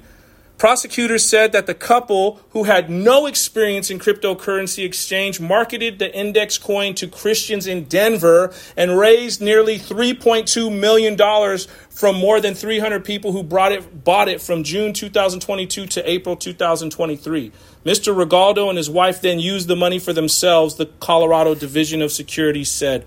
Prosecutors 0.58 1.26
said 1.26 1.52
that 1.52 1.66
the 1.66 1.74
couple, 1.74 2.40
who 2.52 2.64
had 2.64 2.90
no 2.90 3.26
experience 3.26 3.92
in 3.92 4.00
cryptocurrency 4.00 4.86
exchange, 4.86 5.42
marketed 5.42 6.00
the 6.00 6.14
index 6.16 6.58
coin 6.58 6.96
to 6.96 7.08
Christians 7.08 7.68
in 7.68 7.84
Denver 7.86 8.54
and 8.78 8.98
raised 8.98 9.42
nearly 9.42 9.78
$3.2 9.78 10.80
million 10.80 11.18
from 11.90 12.16
more 12.16 12.40
than 12.40 12.54
300 12.54 13.04
people 13.04 13.34
who 13.34 13.44
brought 13.44 13.74
it, 13.74 14.06
bought 14.06 14.30
it 14.30 14.42
from 14.42 14.64
June 14.64 14.94
2022 14.94 15.88
to 15.88 16.10
April 16.10 16.38
2023. 16.38 17.52
Mr. 17.86 18.16
Regalado 18.16 18.70
and 18.70 18.78
his 18.78 18.90
wife 18.90 19.22
then 19.22 19.40
used 19.40 19.68
the 19.68 19.76
money 19.76 20.00
for 20.00 20.14
themselves, 20.14 20.76
the 20.76 20.86
Colorado 20.86 21.54
Division 21.54 22.02
of 22.02 22.14
Security 22.14 22.64
said. 22.64 23.06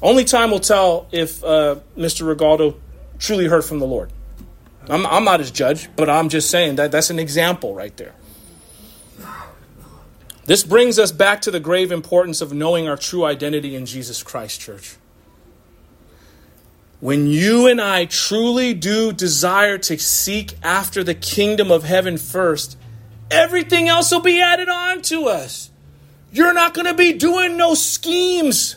Only 0.00 0.24
time 0.24 0.50
will 0.50 0.60
tell 0.60 1.06
if 1.12 1.44
uh, 1.44 1.76
Mr. 1.98 2.34
Regalado 2.34 2.76
truly 3.18 3.46
heard 3.46 3.64
from 3.64 3.78
the 3.78 3.86
Lord. 3.86 4.10
I'm, 4.88 5.06
I'm 5.06 5.24
not 5.24 5.40
his 5.40 5.50
judge, 5.50 5.88
but 5.96 6.08
I'm 6.08 6.28
just 6.28 6.50
saying 6.50 6.76
that 6.76 6.92
that's 6.92 7.10
an 7.10 7.18
example 7.18 7.74
right 7.74 7.96
there. 7.96 8.14
This 10.44 10.62
brings 10.62 10.98
us 10.98 11.10
back 11.10 11.40
to 11.42 11.50
the 11.50 11.58
grave 11.58 11.90
importance 11.90 12.40
of 12.40 12.52
knowing 12.52 12.88
our 12.88 12.96
true 12.96 13.24
identity 13.24 13.74
in 13.74 13.84
Jesus 13.84 14.22
Christ, 14.22 14.60
church. 14.60 14.96
When 17.00 17.26
you 17.26 17.66
and 17.66 17.80
I 17.80 18.04
truly 18.04 18.72
do 18.72 19.12
desire 19.12 19.76
to 19.78 19.98
seek 19.98 20.54
after 20.62 21.02
the 21.02 21.14
kingdom 21.14 21.72
of 21.72 21.82
heaven 21.82 22.16
first, 22.16 22.78
everything 23.28 23.88
else 23.88 24.12
will 24.12 24.20
be 24.20 24.40
added 24.40 24.68
on 24.68 25.02
to 25.02 25.26
us. 25.26 25.70
You're 26.30 26.54
not 26.54 26.74
going 26.74 26.86
to 26.86 26.94
be 26.94 27.12
doing 27.12 27.56
no 27.56 27.74
schemes. 27.74 28.76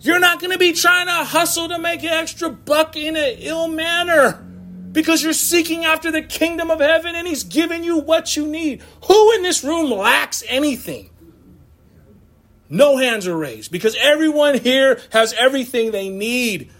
You're 0.00 0.20
not 0.20 0.40
going 0.40 0.52
to 0.52 0.58
be 0.58 0.72
trying 0.72 1.06
to 1.06 1.24
hustle 1.24 1.68
to 1.68 1.78
make 1.78 2.04
an 2.04 2.10
extra 2.10 2.48
buck 2.48 2.96
in 2.96 3.16
an 3.16 3.36
ill 3.40 3.66
manner 3.66 4.46
because 4.92 5.22
you're 5.22 5.32
seeking 5.32 5.84
after 5.84 6.10
the 6.10 6.22
kingdom 6.22 6.70
of 6.70 6.80
heaven 6.80 7.14
and 7.14 7.26
he's 7.26 7.44
giving 7.44 7.84
you 7.84 7.98
what 7.98 8.36
you 8.36 8.46
need. 8.46 8.82
Who 9.06 9.32
in 9.34 9.42
this 9.42 9.62
room 9.62 9.90
lacks 9.90 10.42
anything? 10.48 11.10
No 12.68 12.96
hands 12.96 13.26
are 13.26 13.36
raised 13.36 13.72
because 13.72 13.96
everyone 14.00 14.58
here 14.58 15.00
has 15.10 15.32
everything 15.34 15.90
they 15.90 16.08
need. 16.08 16.70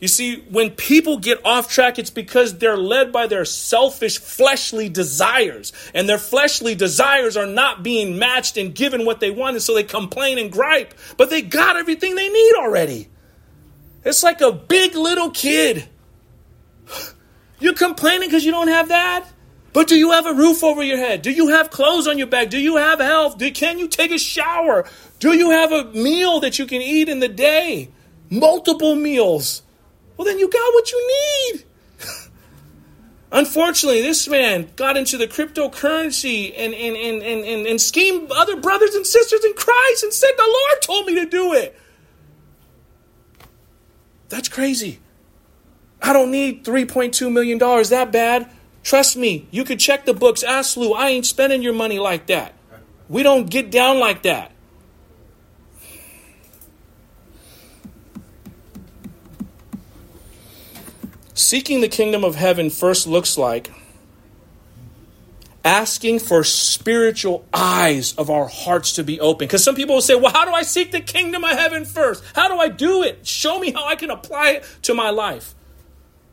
You 0.00 0.08
see, 0.08 0.40
when 0.48 0.70
people 0.70 1.18
get 1.18 1.44
off 1.44 1.70
track, 1.70 1.98
it's 1.98 2.10
because 2.10 2.56
they're 2.56 2.76
led 2.76 3.12
by 3.12 3.26
their 3.26 3.44
selfish, 3.44 4.18
fleshly 4.18 4.88
desires. 4.88 5.72
And 5.94 6.08
their 6.08 6.18
fleshly 6.18 6.74
desires 6.74 7.36
are 7.36 7.46
not 7.46 7.82
being 7.82 8.18
matched 8.18 8.56
and 8.56 8.74
given 8.74 9.04
what 9.04 9.20
they 9.20 9.30
want, 9.30 9.56
and 9.56 9.62
so 9.62 9.74
they 9.74 9.82
complain 9.82 10.38
and 10.38 10.50
gripe. 10.50 10.94
But 11.18 11.28
they 11.28 11.42
got 11.42 11.76
everything 11.76 12.14
they 12.14 12.30
need 12.30 12.54
already. 12.54 13.08
It's 14.02 14.22
like 14.22 14.40
a 14.40 14.52
big 14.52 14.94
little 14.94 15.30
kid 15.30 15.86
you're 17.60 17.74
complaining 17.74 18.28
because 18.28 18.44
you 18.44 18.52
don't 18.52 18.68
have 18.68 18.88
that? 18.88 19.26
But 19.72 19.86
do 19.86 19.96
you 19.96 20.10
have 20.10 20.26
a 20.26 20.34
roof 20.34 20.64
over 20.64 20.82
your 20.82 20.96
head? 20.96 21.22
Do 21.22 21.30
you 21.30 21.48
have 21.48 21.70
clothes 21.70 22.08
on 22.08 22.18
your 22.18 22.26
back? 22.26 22.50
Do 22.50 22.58
you 22.58 22.76
have 22.76 22.98
health? 22.98 23.38
Do, 23.38 23.50
can 23.52 23.78
you 23.78 23.86
take 23.86 24.10
a 24.10 24.18
shower? 24.18 24.88
Do 25.20 25.36
you 25.36 25.50
have 25.50 25.70
a 25.70 25.84
meal 25.92 26.40
that 26.40 26.58
you 26.58 26.66
can 26.66 26.82
eat 26.82 27.08
in 27.08 27.20
the 27.20 27.28
day? 27.28 27.90
Multiple 28.30 28.96
meals. 28.96 29.62
Well, 30.16 30.26
then 30.26 30.38
you 30.38 30.48
got 30.48 30.74
what 30.74 30.90
you 30.90 31.52
need. 31.52 31.64
Unfortunately, 33.32 34.02
this 34.02 34.26
man 34.26 34.70
got 34.74 34.96
into 34.96 35.16
the 35.16 35.28
cryptocurrency 35.28 36.52
and, 36.56 36.74
and, 36.74 36.96
and, 36.96 37.22
and, 37.22 37.44
and, 37.44 37.66
and 37.66 37.80
schemed 37.80 38.30
other 38.32 38.56
brothers 38.56 38.94
and 38.94 39.06
sisters 39.06 39.44
in 39.44 39.54
Christ 39.54 40.02
and 40.02 40.12
said, 40.12 40.30
The 40.36 40.42
Lord 40.42 40.82
told 40.82 41.06
me 41.06 41.14
to 41.16 41.26
do 41.26 41.52
it. 41.52 41.78
That's 44.28 44.48
crazy. 44.48 44.98
I 46.02 46.12
don't 46.12 46.30
need 46.30 46.64
$3.2 46.64 47.30
million 47.30 47.58
that 47.58 48.10
bad. 48.10 48.50
Trust 48.82 49.16
me, 49.16 49.46
you 49.50 49.64
could 49.64 49.78
check 49.78 50.06
the 50.06 50.14
books. 50.14 50.42
Ah, 50.46 50.58
Ask 50.60 50.76
Lou, 50.76 50.92
I 50.92 51.08
ain't 51.08 51.26
spending 51.26 51.62
your 51.62 51.74
money 51.74 51.98
like 51.98 52.26
that. 52.26 52.54
We 53.08 53.22
don't 53.22 53.50
get 53.50 53.70
down 53.70 53.98
like 53.98 54.22
that. 54.22 54.52
Seeking 61.34 61.80
the 61.80 61.88
kingdom 61.88 62.22
of 62.22 62.34
heaven 62.34 62.70
first 62.70 63.06
looks 63.06 63.36
like 63.36 63.72
asking 65.64 66.18
for 66.18 66.44
spiritual 66.44 67.44
eyes 67.52 68.14
of 68.14 68.30
our 68.30 68.46
hearts 68.46 68.92
to 68.92 69.04
be 69.04 69.20
open. 69.20 69.46
Because 69.46 69.64
some 69.64 69.74
people 69.74 69.96
will 69.96 70.02
say, 70.02 70.14
Well, 70.14 70.32
how 70.32 70.44
do 70.44 70.52
I 70.52 70.62
seek 70.62 70.92
the 70.92 71.00
kingdom 71.00 71.44
of 71.44 71.50
heaven 71.50 71.84
first? 71.84 72.22
How 72.34 72.48
do 72.48 72.58
I 72.58 72.68
do 72.68 73.02
it? 73.02 73.26
Show 73.26 73.58
me 73.58 73.72
how 73.72 73.86
I 73.86 73.96
can 73.96 74.10
apply 74.10 74.50
it 74.50 74.64
to 74.82 74.94
my 74.94 75.10
life. 75.10 75.54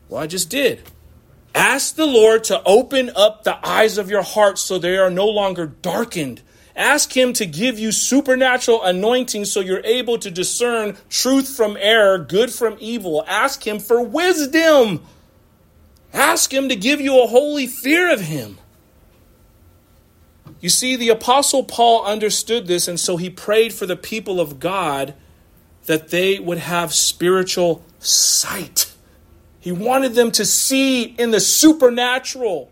Well, 0.09 0.21
I 0.21 0.27
just 0.27 0.49
did. 0.49 0.83
Ask 1.53 1.95
the 1.95 2.05
Lord 2.05 2.43
to 2.45 2.61
open 2.65 3.11
up 3.15 3.43
the 3.43 3.57
eyes 3.67 3.97
of 3.97 4.09
your 4.09 4.21
heart 4.21 4.59
so 4.59 4.77
they 4.77 4.97
are 4.97 5.09
no 5.09 5.27
longer 5.27 5.65
darkened. 5.65 6.41
Ask 6.75 7.17
Him 7.17 7.33
to 7.33 7.45
give 7.47 7.79
you 7.79 7.91
supernatural 7.91 8.83
anointing 8.83 9.45
so 9.45 9.59
you're 9.59 9.83
able 9.83 10.19
to 10.19 10.29
discern 10.29 10.95
truth 11.09 11.55
from 11.55 11.75
error, 11.79 12.19
good 12.19 12.53
from 12.53 12.77
evil. 12.79 13.23
Ask 13.27 13.65
Him 13.65 13.79
for 13.79 14.01
wisdom. 14.01 15.03
Ask 16.13 16.53
Him 16.53 16.69
to 16.69 16.75
give 16.75 17.01
you 17.01 17.21
a 17.23 17.27
holy 17.27 17.65
fear 17.65 18.13
of 18.13 18.21
Him. 18.21 18.59
You 20.59 20.69
see, 20.69 20.95
the 20.95 21.09
Apostle 21.09 21.63
Paul 21.63 22.05
understood 22.05 22.67
this, 22.67 22.87
and 22.87 22.99
so 22.99 23.17
he 23.17 23.29
prayed 23.29 23.73
for 23.73 23.85
the 23.85 23.95
people 23.95 24.39
of 24.39 24.59
God 24.59 25.13
that 25.85 26.09
they 26.09 26.39
would 26.39 26.57
have 26.57 26.93
spiritual 26.93 27.83
sight. 27.99 28.91
He 29.67 29.73
wanted 29.73 30.13
them 30.13 30.31
to 30.31 30.45
see 30.45 31.03
in 31.03 31.31
the 31.31 31.41
supernatural. 31.41 32.71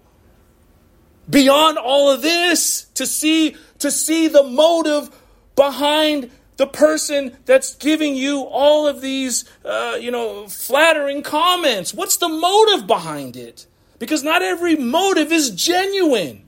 Beyond 1.30 1.78
all 1.78 2.10
of 2.10 2.22
this, 2.22 2.86
to 2.94 3.06
see 3.06 3.58
to 3.80 3.92
see 3.92 4.30
the 4.30 4.44
motive 4.44 5.10
behind 5.58 6.32
the 6.56 6.68
person 6.68 7.36
that's 7.44 7.76
giving 7.76 8.16
you 8.16 8.44
all 8.44 8.88
of 8.88 9.02
these, 9.02 9.44
uh, 9.66 9.98
you 10.00 10.10
know, 10.10 10.48
flattering 10.48 11.22
comments. 11.22 11.94
What's 11.94 12.16
the 12.16 12.30
motive 12.30 12.88
behind 12.88 13.36
it? 13.36 13.68
Because 14.00 14.24
not 14.24 14.42
every 14.42 14.78
motive 14.78 15.34
is 15.34 15.50
genuine. 15.50 16.46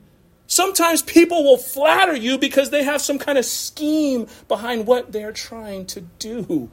Sometimes 0.47 1.01
people 1.01 1.43
will 1.43 1.57
flatter 1.57 2.15
you 2.15 2.37
because 2.37 2.69
they 2.69 2.83
have 2.83 3.01
some 3.01 3.19
kind 3.19 3.37
of 3.37 3.43
scheme 3.43 4.27
behind 4.47 4.87
what 4.87 5.11
they're 5.11 5.33
trying 5.33 5.85
to 5.87 5.99
do. 5.99 6.71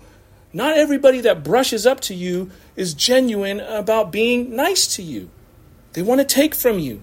Not 0.54 0.78
everybody 0.78 1.20
that 1.22 1.42
brushes 1.42 1.84
up 1.84 1.98
to 2.02 2.14
you 2.14 2.52
is 2.76 2.94
genuine 2.94 3.58
about 3.58 4.12
being 4.12 4.54
nice 4.54 4.86
to 4.94 5.02
you. 5.02 5.28
They 5.94 6.02
want 6.02 6.20
to 6.20 6.24
take 6.24 6.54
from 6.54 6.78
you 6.78 7.02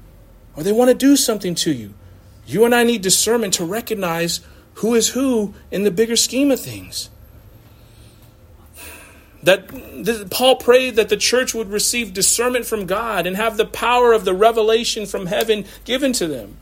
or 0.56 0.64
they 0.64 0.72
want 0.72 0.90
to 0.90 0.96
do 0.96 1.18
something 1.18 1.54
to 1.56 1.74
you. 1.74 1.94
You 2.48 2.64
and 2.64 2.74
I 2.74 2.86
need 2.86 3.02
discernment 3.02 3.54
to 3.56 3.66
recognize 3.66 4.40
who 4.76 4.96
is 4.96 5.10
who 5.10 5.54
in 5.70 5.84
the 5.84 5.92
bigger 5.92 6.16
scheme 6.16 6.50
of 6.50 6.62
things. 6.62 7.10
That 9.44 10.30
Paul 10.32 10.56
prayed 10.56 10.96
that 10.96 11.10
the 11.10 11.18
church 11.18 11.54
would 11.54 11.70
receive 11.70 12.14
discernment 12.14 12.66
from 12.66 12.86
God 12.86 13.28
and 13.28 13.36
have 13.36 13.58
the 13.58 13.66
power 13.66 14.14
of 14.14 14.24
the 14.24 14.34
revelation 14.34 15.06
from 15.06 15.26
heaven 15.26 15.66
given 15.84 16.14
to 16.14 16.28
them. 16.28 16.56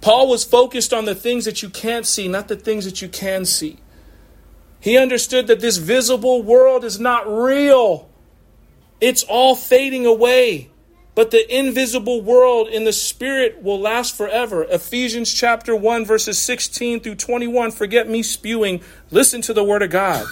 Paul 0.00 0.30
was 0.30 0.44
focused 0.44 0.94
on 0.94 1.04
the 1.04 1.14
things 1.14 1.44
that 1.44 1.62
you 1.62 1.68
can't 1.68 2.06
see, 2.06 2.26
not 2.26 2.48
the 2.48 2.56
things 2.56 2.86
that 2.86 3.02
you 3.02 3.08
can 3.08 3.44
see. 3.44 3.78
He 4.84 4.98
understood 4.98 5.46
that 5.46 5.60
this 5.60 5.78
visible 5.78 6.42
world 6.42 6.84
is 6.84 7.00
not 7.00 7.26
real. 7.26 8.10
It's 9.00 9.22
all 9.22 9.56
fading 9.56 10.04
away. 10.04 10.68
But 11.14 11.30
the 11.30 11.58
invisible 11.58 12.20
world 12.20 12.68
in 12.68 12.84
the 12.84 12.92
spirit 12.92 13.62
will 13.62 13.80
last 13.80 14.14
forever. 14.14 14.64
Ephesians 14.64 15.32
chapter 15.32 15.74
1 15.74 16.04
verses 16.04 16.38
16 16.38 17.00
through 17.00 17.14
21. 17.14 17.70
Forget 17.70 18.10
me 18.10 18.22
spewing. 18.22 18.82
Listen 19.10 19.40
to 19.40 19.54
the 19.54 19.64
word 19.64 19.80
of 19.80 19.88
God. 19.88 20.26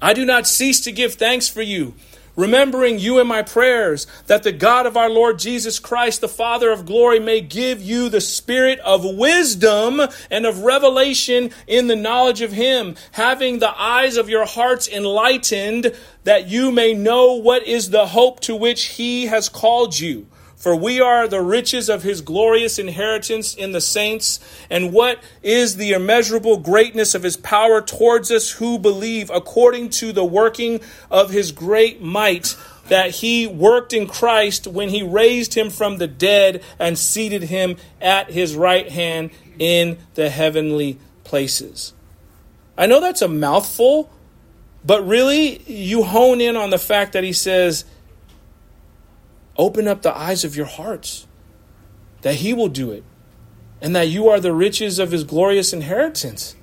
I 0.00 0.14
do 0.14 0.24
not 0.24 0.46
cease 0.46 0.80
to 0.80 0.90
give 0.90 1.12
thanks 1.12 1.48
for 1.48 1.60
you 1.60 1.94
remembering 2.36 2.98
you 2.98 3.20
in 3.20 3.26
my 3.26 3.42
prayers, 3.42 4.06
that 4.26 4.42
the 4.42 4.52
God 4.52 4.86
of 4.86 4.96
our 4.96 5.10
Lord 5.10 5.38
Jesus 5.38 5.78
Christ, 5.78 6.20
the 6.20 6.28
Father 6.28 6.70
of 6.70 6.86
glory, 6.86 7.20
may 7.20 7.40
give 7.40 7.82
you 7.82 8.08
the 8.08 8.20
spirit 8.20 8.78
of 8.80 9.04
wisdom 9.04 10.00
and 10.30 10.46
of 10.46 10.60
revelation 10.60 11.50
in 11.66 11.86
the 11.86 11.96
knowledge 11.96 12.40
of 12.40 12.52
him, 12.52 12.96
having 13.12 13.58
the 13.58 13.78
eyes 13.80 14.16
of 14.16 14.28
your 14.28 14.46
hearts 14.46 14.88
enlightened, 14.88 15.94
that 16.24 16.48
you 16.48 16.70
may 16.70 16.94
know 16.94 17.34
what 17.34 17.66
is 17.66 17.90
the 17.90 18.06
hope 18.06 18.40
to 18.40 18.56
which 18.56 18.84
he 18.84 19.26
has 19.26 19.48
called 19.48 19.98
you. 19.98 20.26
For 20.62 20.76
we 20.76 21.00
are 21.00 21.26
the 21.26 21.40
riches 21.40 21.88
of 21.88 22.04
his 22.04 22.20
glorious 22.20 22.78
inheritance 22.78 23.52
in 23.52 23.72
the 23.72 23.80
saints, 23.80 24.38
and 24.70 24.92
what 24.92 25.18
is 25.42 25.74
the 25.74 25.90
immeasurable 25.90 26.58
greatness 26.58 27.16
of 27.16 27.24
his 27.24 27.36
power 27.36 27.82
towards 27.82 28.30
us 28.30 28.52
who 28.52 28.78
believe, 28.78 29.28
according 29.28 29.90
to 29.90 30.12
the 30.12 30.24
working 30.24 30.80
of 31.10 31.30
his 31.30 31.50
great 31.50 32.00
might, 32.00 32.56
that 32.86 33.10
he 33.10 33.44
worked 33.44 33.92
in 33.92 34.06
Christ 34.06 34.68
when 34.68 34.90
he 34.90 35.02
raised 35.02 35.54
him 35.54 35.68
from 35.68 35.98
the 35.98 36.06
dead 36.06 36.62
and 36.78 36.96
seated 36.96 37.42
him 37.42 37.76
at 38.00 38.30
his 38.30 38.54
right 38.54 38.88
hand 38.88 39.32
in 39.58 39.98
the 40.14 40.30
heavenly 40.30 40.96
places. 41.24 41.92
I 42.78 42.86
know 42.86 43.00
that's 43.00 43.20
a 43.20 43.26
mouthful, 43.26 44.12
but 44.84 45.04
really, 45.04 45.60
you 45.66 46.04
hone 46.04 46.40
in 46.40 46.54
on 46.54 46.70
the 46.70 46.78
fact 46.78 47.14
that 47.14 47.24
he 47.24 47.32
says, 47.32 47.84
Open 49.56 49.86
up 49.86 50.02
the 50.02 50.16
eyes 50.16 50.44
of 50.44 50.56
your 50.56 50.66
hearts 50.66 51.26
that 52.22 52.36
He 52.36 52.52
will 52.52 52.68
do 52.68 52.90
it 52.90 53.04
and 53.80 53.94
that 53.94 54.08
you 54.08 54.28
are 54.28 54.40
the 54.40 54.52
riches 54.52 54.98
of 54.98 55.10
His 55.10 55.24
glorious 55.24 55.72
inheritance. 55.72 56.56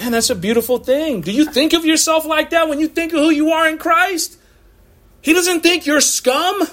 Man, 0.00 0.12
that's 0.12 0.30
a 0.30 0.34
beautiful 0.34 0.78
thing. 0.78 1.20
Do 1.20 1.30
you 1.32 1.44
think 1.44 1.72
of 1.72 1.84
yourself 1.84 2.24
like 2.24 2.50
that 2.50 2.68
when 2.68 2.80
you 2.80 2.88
think 2.88 3.12
of 3.12 3.20
who 3.20 3.30
you 3.30 3.50
are 3.50 3.68
in 3.68 3.78
Christ? 3.78 4.38
He 5.20 5.32
doesn't 5.32 5.60
think 5.60 5.86
you're 5.86 6.00
scum. 6.00 6.66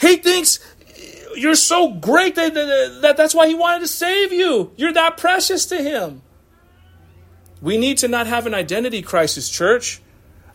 He 0.00 0.16
thinks 0.16 0.58
you're 1.36 1.54
so 1.54 1.92
great 1.92 2.34
that, 2.34 2.52
that, 2.54 2.98
that 3.02 3.16
that's 3.16 3.34
why 3.34 3.48
He 3.48 3.54
wanted 3.54 3.80
to 3.80 3.88
save 3.88 4.32
you. 4.32 4.72
You're 4.76 4.92
that 4.92 5.16
precious 5.16 5.66
to 5.66 5.82
Him. 5.82 6.22
We 7.62 7.78
need 7.78 7.98
to 7.98 8.08
not 8.08 8.26
have 8.26 8.46
an 8.46 8.54
identity 8.54 9.02
crisis, 9.02 9.48
church. 9.48 10.01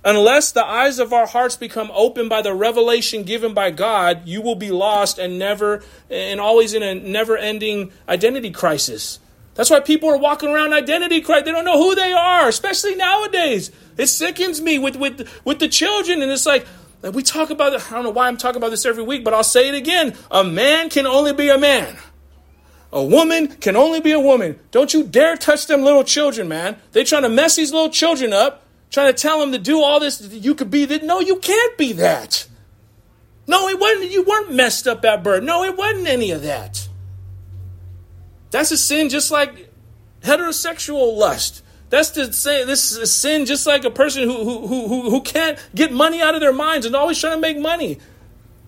Unless 0.07 0.53
the 0.53 0.63
eyes 0.63 0.99
of 0.99 1.11
our 1.11 1.27
hearts 1.27 1.57
become 1.57 1.91
open 1.93 2.29
by 2.29 2.41
the 2.41 2.53
revelation 2.53 3.23
given 3.23 3.53
by 3.53 3.71
God, 3.71 4.25
you 4.25 4.41
will 4.41 4.55
be 4.55 4.71
lost 4.71 5.19
and 5.19 5.37
never 5.37 5.83
and 6.09 6.39
always 6.39 6.73
in 6.73 6.81
a 6.81 6.95
never-ending 6.95 7.91
identity 8.07 8.51
crisis. 8.51 9.19
That's 9.55 9.69
why 9.69 9.81
people 9.81 10.07
are 10.09 10.17
walking 10.17 10.47
around 10.47 10.71
identity 10.71 11.19
crisis. 11.19 11.43
They 11.43 11.51
don't 11.51 11.65
know 11.65 11.77
who 11.77 11.93
they 11.93 12.13
are, 12.13 12.47
especially 12.47 12.95
nowadays. 12.95 13.69
It 13.97 14.07
sickens 14.07 14.61
me 14.61 14.79
with 14.79 14.95
with 14.95 15.29
with 15.43 15.59
the 15.59 15.67
children, 15.67 16.21
and 16.21 16.31
it's 16.31 16.45
like 16.45 16.65
uh, 17.03 17.11
we 17.11 17.21
talk 17.21 17.49
about. 17.49 17.73
I 17.73 17.89
don't 17.89 18.03
know 18.03 18.11
why 18.11 18.29
I'm 18.29 18.37
talking 18.37 18.61
about 18.61 18.69
this 18.69 18.85
every 18.85 19.03
week, 19.03 19.25
but 19.25 19.33
I'll 19.33 19.43
say 19.43 19.67
it 19.67 19.75
again. 19.75 20.15
A 20.31 20.41
man 20.41 20.89
can 20.89 21.05
only 21.05 21.33
be 21.33 21.49
a 21.49 21.57
man. 21.57 21.97
A 22.93 23.03
woman 23.03 23.47
can 23.47 23.75
only 23.75 23.99
be 23.99 24.13
a 24.13 24.21
woman. 24.21 24.57
Don't 24.71 24.93
you 24.93 25.03
dare 25.03 25.35
touch 25.35 25.67
them 25.67 25.81
little 25.81 26.05
children, 26.05 26.47
man. 26.47 26.77
They 26.93 27.03
trying 27.03 27.23
to 27.23 27.29
mess 27.29 27.57
these 27.57 27.73
little 27.73 27.89
children 27.89 28.31
up 28.31 28.63
trying 28.91 29.13
to 29.13 29.21
tell 29.21 29.41
him 29.41 29.51
to 29.51 29.57
do 29.57 29.81
all 29.81 29.99
this. 29.99 30.21
You 30.21 30.55
could 30.55 30.71
be 30.71 30.85
that. 30.85 31.03
No, 31.03 31.19
you 31.19 31.37
can't 31.37 31.77
be 31.77 31.93
that. 31.93 32.47
No, 33.47 33.67
it 33.67 33.79
wasn't. 33.79 34.11
You 34.11 34.23
weren't 34.23 34.53
messed 34.53 34.87
up 34.87 35.05
at 35.05 35.23
birth. 35.23 35.43
No, 35.43 35.63
it 35.63 35.77
wasn't 35.77 36.07
any 36.07 36.31
of 36.31 36.41
that. 36.43 36.87
That's 38.51 38.71
a 38.71 38.77
sin, 38.77 39.09
just 39.09 39.31
like 39.31 39.71
heterosexual 40.21 41.17
lust. 41.17 41.63
That's 41.89 42.11
the 42.11 42.31
say. 42.33 42.65
This 42.65 42.91
is 42.91 42.97
a 42.97 43.07
sin, 43.07 43.45
just 43.45 43.65
like 43.65 43.85
a 43.85 43.91
person 43.91 44.23
who, 44.23 44.43
who 44.43 44.87
who 44.87 45.09
who 45.09 45.21
can't 45.21 45.57
get 45.73 45.93
money 45.93 46.21
out 46.21 46.35
of 46.35 46.41
their 46.41 46.53
minds 46.53 46.85
and 46.85 46.95
always 46.95 47.19
trying 47.19 47.37
to 47.37 47.41
make 47.41 47.57
money. 47.57 47.99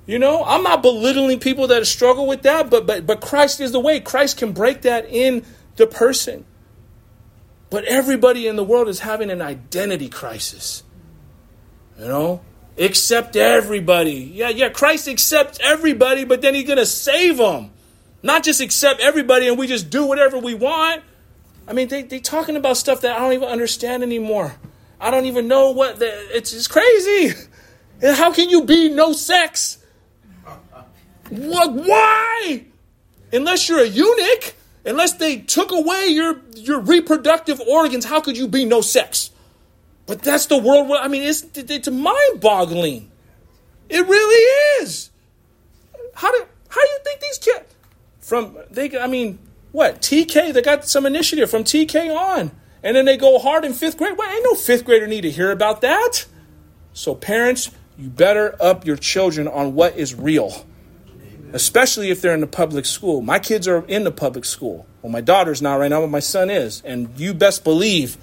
You 0.06 0.18
know, 0.18 0.44
I'm 0.44 0.64
not 0.64 0.82
belittling 0.82 1.40
people 1.40 1.68
that 1.68 1.86
struggle 1.86 2.26
with 2.26 2.44
that, 2.44 2.70
but 2.70 2.88
but 2.88 3.06
but 3.06 3.20
Christ 3.20 3.60
is 3.60 3.74
the 3.74 3.80
way. 3.80 4.00
Christ 4.00 4.38
can 4.38 4.54
break 4.54 4.82
that 4.84 5.06
in 5.10 5.46
the 5.76 5.86
person. 5.86 6.46
But 7.70 7.86
everybody 7.86 8.48
in 8.48 8.56
the 8.56 8.64
world 8.64 8.88
is 8.88 9.00
having 9.00 9.30
an 9.30 9.42
identity 9.42 10.10
crisis. 10.10 10.84
You 11.98 12.08
know? 12.08 12.42
Accept 12.78 13.36
everybody. 13.36 14.32
Yeah, 14.34 14.50
yeah, 14.50 14.70
Christ 14.70 15.08
accepts 15.08 15.60
everybody, 15.62 16.24
but 16.24 16.42
then 16.42 16.56
he's 16.56 16.66
going 16.66 16.78
to 16.78 16.86
save 16.86 17.38
them. 17.38 17.72
Not 18.24 18.44
just 18.44 18.62
accept 18.62 19.02
everybody 19.02 19.48
and 19.48 19.58
we 19.58 19.68
just 19.68 19.90
do 19.90 20.06
whatever 20.06 20.40
we 20.40 20.54
want. 20.54 21.04
I 21.68 21.74
mean, 21.74 21.88
they, 21.88 22.04
they're 22.04 22.20
talking 22.20 22.56
about 22.56 22.78
stuff 22.78 23.02
that 23.02 23.16
I 23.16 23.20
don't 23.20 23.34
even 23.34 23.50
understand 23.50 24.02
anymore. 24.02 24.56
I 25.00 25.12
don't 25.12 25.26
even 25.26 25.48
know 25.48 25.72
what, 25.72 26.00
the, 26.00 26.08
it's, 26.36 26.54
it's 26.54 26.68
crazy. 26.68 27.34
How 28.02 28.34
can 28.34 28.50
you 28.50 28.64
be 28.64 28.90
no 28.90 29.14
sex? 29.14 29.78
What? 31.30 31.74
Why? 31.74 32.66
Unless 33.32 33.70
you're 33.70 33.84
a 33.84 33.88
eunuch, 33.88 34.56
unless 34.86 35.14
they 35.14 35.38
took 35.38 35.72
away 35.72 36.08
your, 36.08 36.42
your 36.56 36.80
reproductive 36.80 37.60
organs, 37.62 38.06
how 38.06 38.22
could 38.22 38.38
you 38.38 38.48
be 38.48 38.66
no 38.66 38.82
sex? 38.82 39.32
But 40.06 40.24
that's 40.24 40.48
the 40.48 40.58
world. 40.58 40.92
I 40.92 41.08
mean, 41.08 41.24
it's, 41.24 41.46
it's 41.56 41.90
mind 41.90 42.42
boggling. 42.42 43.12
It 43.90 44.08
really 44.08 44.84
is. 44.84 45.10
How 46.14 46.32
do 46.32 46.46
how 46.70 46.82
do 46.82 46.88
you 46.88 47.00
think 47.04 47.20
these 47.20 47.38
kids 47.38 47.76
from 48.20 48.58
they? 48.70 48.98
I 48.98 49.08
mean, 49.08 49.40
what 49.72 50.02
TK? 50.02 50.54
They 50.54 50.62
got 50.62 50.86
some 50.86 51.06
initiative 51.06 51.50
from 51.50 51.64
TK 51.64 52.16
on, 52.16 52.52
and 52.84 52.96
then 52.96 53.06
they 53.06 53.18
go 53.18 53.40
hard 53.40 53.66
in 53.66 53.74
fifth 53.74 53.98
grade. 53.98 54.18
Well, 54.18 54.30
ain't 54.30 54.44
no 54.44 54.54
fifth 54.54 54.86
grader 54.86 55.08
need 55.08 55.22
to 55.22 55.32
hear 55.32 55.52
about 55.52 55.82
that. 55.82 56.26
So 56.94 57.16
parents, 57.16 57.72
you 57.98 58.10
better 58.10 58.56
up 58.62 58.86
your 58.86 58.98
children 58.98 59.48
on 59.48 59.74
what 59.74 59.98
is 59.98 60.14
real, 60.14 60.66
especially 61.54 62.10
if 62.10 62.22
they're 62.22 62.34
in 62.34 62.42
the 62.42 62.48
public 62.48 62.86
school. 62.86 63.22
My 63.22 63.40
kids 63.40 63.68
are 63.68 63.86
in 63.86 64.04
the 64.04 64.12
public 64.12 64.46
school. 64.46 64.86
Well, 65.02 65.12
my 65.12 65.22
daughter's 65.22 65.62
not 65.62 65.76
right 65.76 65.90
now, 65.90 66.02
but 66.02 66.10
my 66.10 66.20
son 66.20 66.50
is, 66.50 66.82
and 66.86 67.10
you 67.18 67.34
best 67.34 67.64
believe 67.64 68.18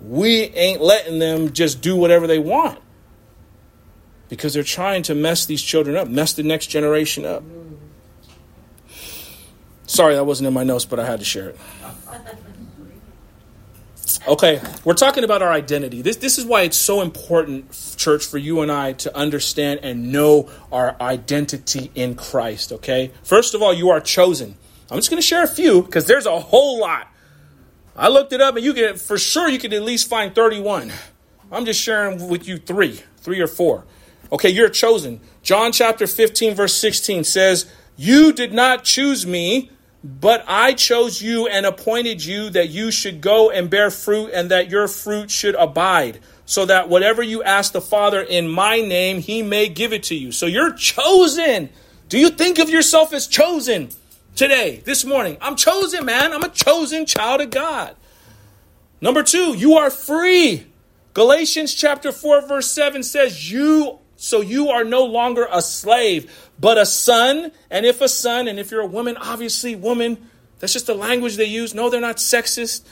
we 0.00 0.44
ain't 0.50 0.80
letting 0.80 1.18
them 1.18 1.52
just 1.52 1.80
do 1.80 1.96
whatever 1.96 2.26
they 2.26 2.38
want 2.38 2.78
because 4.28 4.54
they're 4.54 4.62
trying 4.62 5.02
to 5.04 5.14
mess 5.14 5.46
these 5.46 5.62
children 5.62 5.96
up, 5.96 6.08
mess 6.08 6.32
the 6.32 6.42
next 6.42 6.68
generation 6.68 7.24
up. 7.24 7.42
Sorry, 9.86 10.14
that 10.14 10.24
wasn't 10.24 10.48
in 10.48 10.54
my 10.54 10.64
notes, 10.64 10.86
but 10.86 10.98
I 10.98 11.04
had 11.04 11.18
to 11.18 11.24
share 11.24 11.50
it. 11.50 11.58
Okay, 14.26 14.60
we're 14.84 14.94
talking 14.94 15.24
about 15.24 15.42
our 15.42 15.50
identity. 15.50 16.00
This, 16.00 16.18
this 16.18 16.38
is 16.38 16.44
why 16.44 16.62
it's 16.62 16.76
so 16.76 17.00
important, 17.00 17.94
church, 17.96 18.24
for 18.24 18.38
you 18.38 18.60
and 18.60 18.70
I 18.70 18.92
to 18.92 19.16
understand 19.16 19.80
and 19.82 20.12
know 20.12 20.48
our 20.70 20.94
identity 21.00 21.90
in 21.96 22.14
Christ, 22.14 22.70
okay? 22.70 23.10
First 23.24 23.54
of 23.54 23.62
all, 23.62 23.74
you 23.74 23.90
are 23.90 24.00
chosen. 24.00 24.54
I'm 24.88 24.98
just 24.98 25.10
going 25.10 25.20
to 25.20 25.26
share 25.26 25.42
a 25.42 25.48
few 25.48 25.82
because 25.82 26.06
there's 26.06 26.26
a 26.26 26.38
whole 26.38 26.78
lot. 26.78 27.08
I 27.96 28.10
looked 28.10 28.32
it 28.32 28.40
up 28.40 28.54
and 28.54 28.64
you 28.64 28.74
can, 28.74 28.94
for 28.96 29.18
sure, 29.18 29.48
you 29.48 29.58
can 29.58 29.72
at 29.72 29.82
least 29.82 30.08
find 30.08 30.32
31. 30.32 30.92
I'm 31.50 31.64
just 31.64 31.80
sharing 31.80 32.28
with 32.28 32.46
you 32.46 32.58
three, 32.58 33.00
three 33.16 33.40
or 33.40 33.48
four. 33.48 33.84
Okay, 34.30 34.50
you're 34.50 34.68
chosen. 34.68 35.20
John 35.42 35.72
chapter 35.72 36.06
15, 36.06 36.54
verse 36.54 36.74
16 36.74 37.24
says, 37.24 37.68
You 37.96 38.32
did 38.32 38.52
not 38.52 38.84
choose 38.84 39.26
me, 39.26 39.72
but 40.04 40.44
I 40.48 40.74
chose 40.74 41.22
you 41.22 41.46
and 41.46 41.64
appointed 41.64 42.24
you 42.24 42.50
that 42.50 42.70
you 42.70 42.90
should 42.90 43.20
go 43.20 43.50
and 43.50 43.70
bear 43.70 43.90
fruit 43.90 44.30
and 44.32 44.50
that 44.50 44.68
your 44.68 44.88
fruit 44.88 45.30
should 45.30 45.54
abide, 45.54 46.20
so 46.44 46.66
that 46.66 46.88
whatever 46.88 47.22
you 47.22 47.42
ask 47.42 47.72
the 47.72 47.80
Father 47.80 48.20
in 48.20 48.48
my 48.48 48.80
name, 48.80 49.20
he 49.20 49.42
may 49.42 49.68
give 49.68 49.92
it 49.92 50.02
to 50.04 50.14
you. 50.14 50.32
So 50.32 50.46
you're 50.46 50.72
chosen. 50.72 51.70
Do 52.08 52.18
you 52.18 52.30
think 52.30 52.58
of 52.58 52.68
yourself 52.68 53.12
as 53.12 53.26
chosen 53.26 53.90
today, 54.34 54.82
this 54.84 55.04
morning? 55.04 55.38
I'm 55.40 55.56
chosen, 55.56 56.04
man. 56.04 56.32
I'm 56.32 56.42
a 56.42 56.48
chosen 56.48 57.06
child 57.06 57.40
of 57.40 57.50
God. 57.50 57.94
Number 59.00 59.22
two, 59.22 59.56
you 59.56 59.74
are 59.74 59.90
free. 59.90 60.66
Galatians 61.14 61.74
chapter 61.74 62.10
4, 62.10 62.48
verse 62.48 62.70
7 62.70 63.02
says, 63.02 63.50
You 63.50 63.98
so 64.22 64.40
you 64.40 64.68
are 64.68 64.84
no 64.84 65.04
longer 65.04 65.48
a 65.50 65.60
slave, 65.60 66.48
but 66.60 66.78
a 66.78 66.86
son. 66.86 67.50
And 67.72 67.84
if 67.84 68.00
a 68.00 68.08
son, 68.08 68.46
and 68.46 68.60
if 68.60 68.70
you're 68.70 68.82
a 68.82 68.86
woman, 68.86 69.16
obviously, 69.16 69.74
woman, 69.74 70.30
that's 70.60 70.72
just 70.72 70.86
the 70.86 70.94
language 70.94 71.34
they 71.34 71.46
use. 71.46 71.74
No, 71.74 71.90
they're 71.90 72.00
not 72.00 72.18
sexist. 72.18 72.84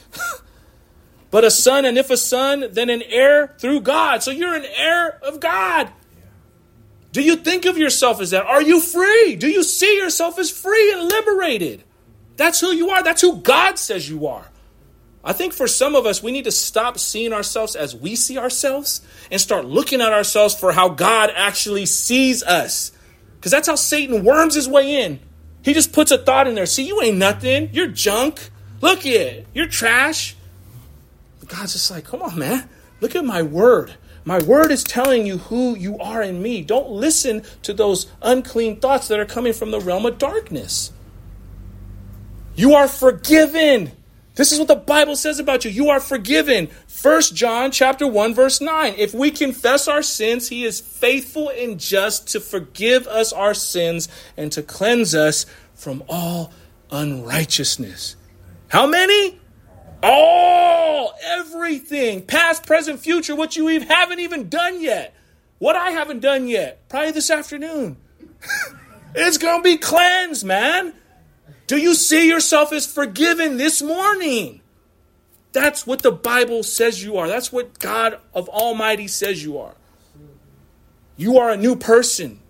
but 1.30 1.44
a 1.44 1.50
son, 1.52 1.84
and 1.84 1.96
if 1.96 2.10
a 2.10 2.16
son, 2.16 2.66
then 2.72 2.90
an 2.90 3.00
heir 3.02 3.54
through 3.60 3.82
God. 3.82 4.24
So 4.24 4.32
you're 4.32 4.56
an 4.56 4.64
heir 4.64 5.20
of 5.22 5.38
God. 5.38 5.92
Do 7.12 7.22
you 7.22 7.36
think 7.36 7.64
of 7.64 7.78
yourself 7.78 8.20
as 8.20 8.30
that? 8.30 8.44
Are 8.44 8.62
you 8.62 8.80
free? 8.80 9.36
Do 9.36 9.48
you 9.48 9.62
see 9.62 9.98
yourself 9.98 10.36
as 10.36 10.50
free 10.50 10.92
and 10.92 11.08
liberated? 11.08 11.84
That's 12.38 12.58
who 12.58 12.72
you 12.72 12.90
are. 12.90 13.04
That's 13.04 13.22
who 13.22 13.36
God 13.36 13.78
says 13.78 14.08
you 14.08 14.26
are. 14.26 14.49
I 15.22 15.32
think 15.34 15.52
for 15.52 15.66
some 15.68 15.94
of 15.94 16.06
us, 16.06 16.22
we 16.22 16.32
need 16.32 16.44
to 16.44 16.50
stop 16.50 16.98
seeing 16.98 17.32
ourselves 17.32 17.76
as 17.76 17.94
we 17.94 18.16
see 18.16 18.38
ourselves 18.38 19.02
and 19.30 19.40
start 19.40 19.66
looking 19.66 20.00
at 20.00 20.12
ourselves 20.12 20.54
for 20.54 20.72
how 20.72 20.88
God 20.88 21.30
actually 21.34 21.86
sees 21.86 22.42
us. 22.42 22.92
Because 23.36 23.52
that's 23.52 23.68
how 23.68 23.74
Satan 23.74 24.24
worms 24.24 24.54
his 24.54 24.68
way 24.68 25.02
in. 25.02 25.20
He 25.62 25.74
just 25.74 25.92
puts 25.92 26.10
a 26.10 26.18
thought 26.18 26.46
in 26.46 26.54
there. 26.54 26.66
See, 26.66 26.86
you 26.86 27.02
ain't 27.02 27.18
nothing. 27.18 27.68
You're 27.72 27.88
junk. 27.88 28.50
Look 28.80 29.00
at 29.00 29.06
it. 29.06 29.46
You're 29.52 29.66
trash. 29.66 30.36
God's 31.46 31.72
just 31.72 31.90
like, 31.90 32.04
come 32.04 32.22
on, 32.22 32.38
man. 32.38 32.68
Look 33.00 33.14
at 33.14 33.24
my 33.24 33.42
word. 33.42 33.94
My 34.24 34.40
word 34.42 34.70
is 34.70 34.84
telling 34.84 35.26
you 35.26 35.38
who 35.38 35.76
you 35.76 35.98
are 35.98 36.22
in 36.22 36.40
me. 36.40 36.62
Don't 36.62 36.90
listen 36.90 37.42
to 37.62 37.72
those 37.72 38.06
unclean 38.22 38.80
thoughts 38.80 39.08
that 39.08 39.18
are 39.18 39.26
coming 39.26 39.52
from 39.52 39.70
the 39.70 39.80
realm 39.80 40.06
of 40.06 40.18
darkness. 40.18 40.92
You 42.54 42.74
are 42.74 42.88
forgiven. 42.88 43.92
This 44.40 44.52
is 44.52 44.58
what 44.58 44.68
the 44.68 44.74
Bible 44.74 45.16
says 45.16 45.38
about 45.38 45.66
you. 45.66 45.70
You 45.70 45.90
are 45.90 46.00
forgiven. 46.00 46.68
First 46.86 47.34
John 47.34 47.70
chapter 47.70 48.06
1 48.06 48.32
verse 48.32 48.62
9. 48.62 48.94
If 48.96 49.12
we 49.12 49.30
confess 49.30 49.86
our 49.86 50.00
sins, 50.00 50.48
he 50.48 50.64
is 50.64 50.80
faithful 50.80 51.50
and 51.50 51.78
just 51.78 52.28
to 52.28 52.40
forgive 52.40 53.06
us 53.06 53.34
our 53.34 53.52
sins 53.52 54.08
and 54.38 54.50
to 54.52 54.62
cleanse 54.62 55.14
us 55.14 55.44
from 55.74 56.02
all 56.08 56.54
unrighteousness. 56.90 58.16
How 58.68 58.86
many? 58.86 59.38
All, 60.02 61.12
everything, 61.22 62.24
past, 62.24 62.64
present, 62.64 62.98
future, 62.98 63.36
what 63.36 63.56
you 63.56 63.66
haven't 63.80 64.20
even 64.20 64.48
done 64.48 64.80
yet. 64.80 65.14
What 65.58 65.76
I 65.76 65.90
haven't 65.90 66.20
done 66.20 66.48
yet, 66.48 66.88
probably 66.88 67.10
this 67.10 67.30
afternoon. 67.30 67.98
it's 69.14 69.36
going 69.36 69.62
to 69.62 69.62
be 69.62 69.76
cleansed, 69.76 70.46
man. 70.46 70.94
Do 71.70 71.76
you 71.76 71.94
see 71.94 72.26
yourself 72.26 72.72
as 72.72 72.84
forgiven 72.84 73.56
this 73.56 73.80
morning? 73.80 74.60
That's 75.52 75.86
what 75.86 76.02
the 76.02 76.10
Bible 76.10 76.64
says 76.64 77.04
you 77.04 77.16
are. 77.16 77.28
That's 77.28 77.52
what 77.52 77.78
God 77.78 78.18
of 78.34 78.48
Almighty 78.48 79.06
says 79.06 79.44
you 79.44 79.56
are. 79.56 79.76
You 81.16 81.38
are 81.38 81.48
a 81.48 81.56
new 81.56 81.76
person. 81.76 82.40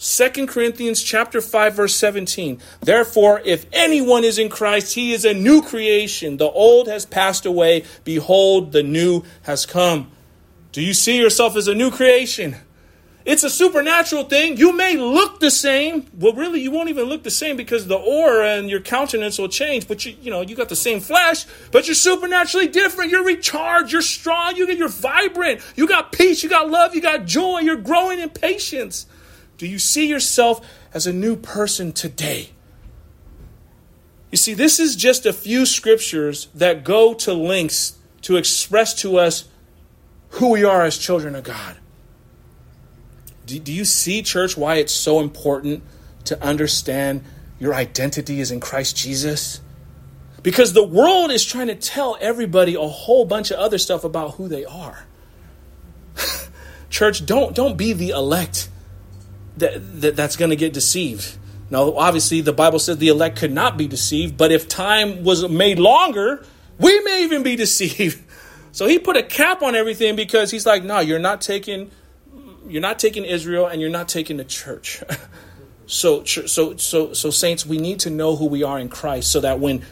2 0.00 0.46
Corinthians 0.46 1.02
chapter 1.02 1.40
5 1.40 1.74
verse 1.74 1.94
17. 1.94 2.60
Therefore, 2.82 3.40
if 3.42 3.64
anyone 3.72 4.22
is 4.22 4.38
in 4.38 4.50
Christ, 4.50 4.96
he 4.96 5.14
is 5.14 5.24
a 5.24 5.32
new 5.32 5.62
creation. 5.62 6.36
The 6.36 6.50
old 6.50 6.88
has 6.88 7.06
passed 7.06 7.46
away, 7.46 7.84
behold 8.04 8.72
the 8.72 8.82
new 8.82 9.22
has 9.44 9.64
come. 9.64 10.10
Do 10.72 10.82
you 10.82 10.92
see 10.92 11.18
yourself 11.18 11.56
as 11.56 11.68
a 11.68 11.74
new 11.74 11.90
creation? 11.90 12.56
It's 13.24 13.44
a 13.44 13.50
supernatural 13.50 14.24
thing. 14.24 14.56
You 14.56 14.72
may 14.72 14.96
look 14.96 15.38
the 15.38 15.50
same. 15.50 16.06
Well, 16.12 16.32
really, 16.32 16.60
you 16.60 16.70
won't 16.70 16.88
even 16.88 17.04
look 17.04 17.22
the 17.22 17.30
same 17.30 17.56
because 17.56 17.86
the 17.86 17.96
aura 17.96 18.56
and 18.56 18.68
your 18.68 18.80
countenance 18.80 19.38
will 19.38 19.48
change. 19.48 19.86
But 19.86 20.04
you, 20.04 20.16
you 20.20 20.30
know, 20.30 20.40
you 20.40 20.56
got 20.56 20.68
the 20.68 20.76
same 20.76 20.98
flesh, 21.00 21.46
but 21.70 21.86
you're 21.86 21.94
supernaturally 21.94 22.68
different. 22.68 23.12
You're 23.12 23.24
recharged. 23.24 23.92
You're 23.92 24.02
strong. 24.02 24.56
You 24.56 24.66
get, 24.66 24.76
you're 24.76 24.88
vibrant. 24.88 25.60
You 25.76 25.86
got 25.86 26.10
peace. 26.10 26.42
You 26.42 26.50
got 26.50 26.68
love. 26.68 26.94
You 26.94 27.00
got 27.00 27.24
joy. 27.24 27.60
You're 27.60 27.76
growing 27.76 28.18
in 28.18 28.30
patience. 28.30 29.06
Do 29.56 29.68
you 29.68 29.78
see 29.78 30.08
yourself 30.08 30.66
as 30.92 31.06
a 31.06 31.12
new 31.12 31.36
person 31.36 31.92
today? 31.92 32.50
You 34.32 34.38
see, 34.38 34.54
this 34.54 34.80
is 34.80 34.96
just 34.96 35.26
a 35.26 35.32
few 35.32 35.66
scriptures 35.66 36.48
that 36.54 36.82
go 36.82 37.14
to 37.14 37.34
lengths 37.34 37.98
to 38.22 38.36
express 38.36 38.94
to 39.02 39.18
us 39.18 39.44
who 40.30 40.50
we 40.50 40.64
are 40.64 40.82
as 40.82 40.96
children 40.96 41.34
of 41.34 41.44
God. 41.44 41.76
Do, 43.46 43.58
do 43.58 43.72
you 43.72 43.84
see, 43.84 44.22
church, 44.22 44.56
why 44.56 44.76
it's 44.76 44.92
so 44.92 45.20
important 45.20 45.82
to 46.24 46.42
understand 46.42 47.24
your 47.58 47.74
identity 47.74 48.40
is 48.40 48.50
in 48.50 48.60
Christ 48.60 48.96
Jesus? 48.96 49.60
Because 50.42 50.72
the 50.72 50.84
world 50.84 51.30
is 51.30 51.44
trying 51.44 51.68
to 51.68 51.74
tell 51.74 52.16
everybody 52.20 52.74
a 52.74 52.80
whole 52.80 53.24
bunch 53.24 53.50
of 53.50 53.58
other 53.58 53.78
stuff 53.78 54.04
about 54.04 54.32
who 54.32 54.48
they 54.48 54.64
are. 54.64 55.04
church, 56.90 57.24
don't, 57.24 57.54
don't 57.54 57.76
be 57.76 57.92
the 57.92 58.10
elect 58.10 58.68
that, 59.56 60.00
that 60.00 60.16
that's 60.16 60.36
going 60.36 60.50
to 60.50 60.56
get 60.56 60.72
deceived. 60.72 61.38
Now, 61.70 61.94
obviously, 61.94 62.40
the 62.40 62.52
Bible 62.52 62.78
says 62.78 62.98
the 62.98 63.08
elect 63.08 63.38
could 63.38 63.52
not 63.52 63.76
be 63.76 63.86
deceived, 63.86 64.36
but 64.36 64.52
if 64.52 64.68
time 64.68 65.24
was 65.24 65.48
made 65.48 65.78
longer, 65.78 66.44
we 66.78 67.00
may 67.00 67.24
even 67.24 67.42
be 67.42 67.56
deceived. 67.64 68.22
So 68.72 68.86
he 68.86 68.98
put 68.98 69.16
a 69.16 69.22
cap 69.22 69.62
on 69.62 69.74
everything 69.74 70.16
because 70.16 70.50
he's 70.50 70.66
like, 70.66 70.82
no, 70.82 71.00
you're 71.00 71.18
not 71.18 71.40
taking 71.40 71.90
you're 72.68 72.82
not 72.82 72.98
taking 72.98 73.24
Israel 73.24 73.66
and 73.66 73.80
you're 73.80 73.90
not 73.90 74.08
taking 74.08 74.36
the 74.36 74.44
church. 74.44 75.02
so, 75.86 76.24
so, 76.24 76.76
so, 76.76 77.12
so, 77.12 77.30
saints, 77.30 77.66
we 77.66 77.78
need 77.78 78.00
to 78.00 78.10
know 78.10 78.36
who 78.36 78.46
we 78.46 78.62
are 78.62 78.78
in 78.78 78.88
Christ 78.88 79.30
so 79.32 79.40
that 79.40 79.60
when 79.60 79.82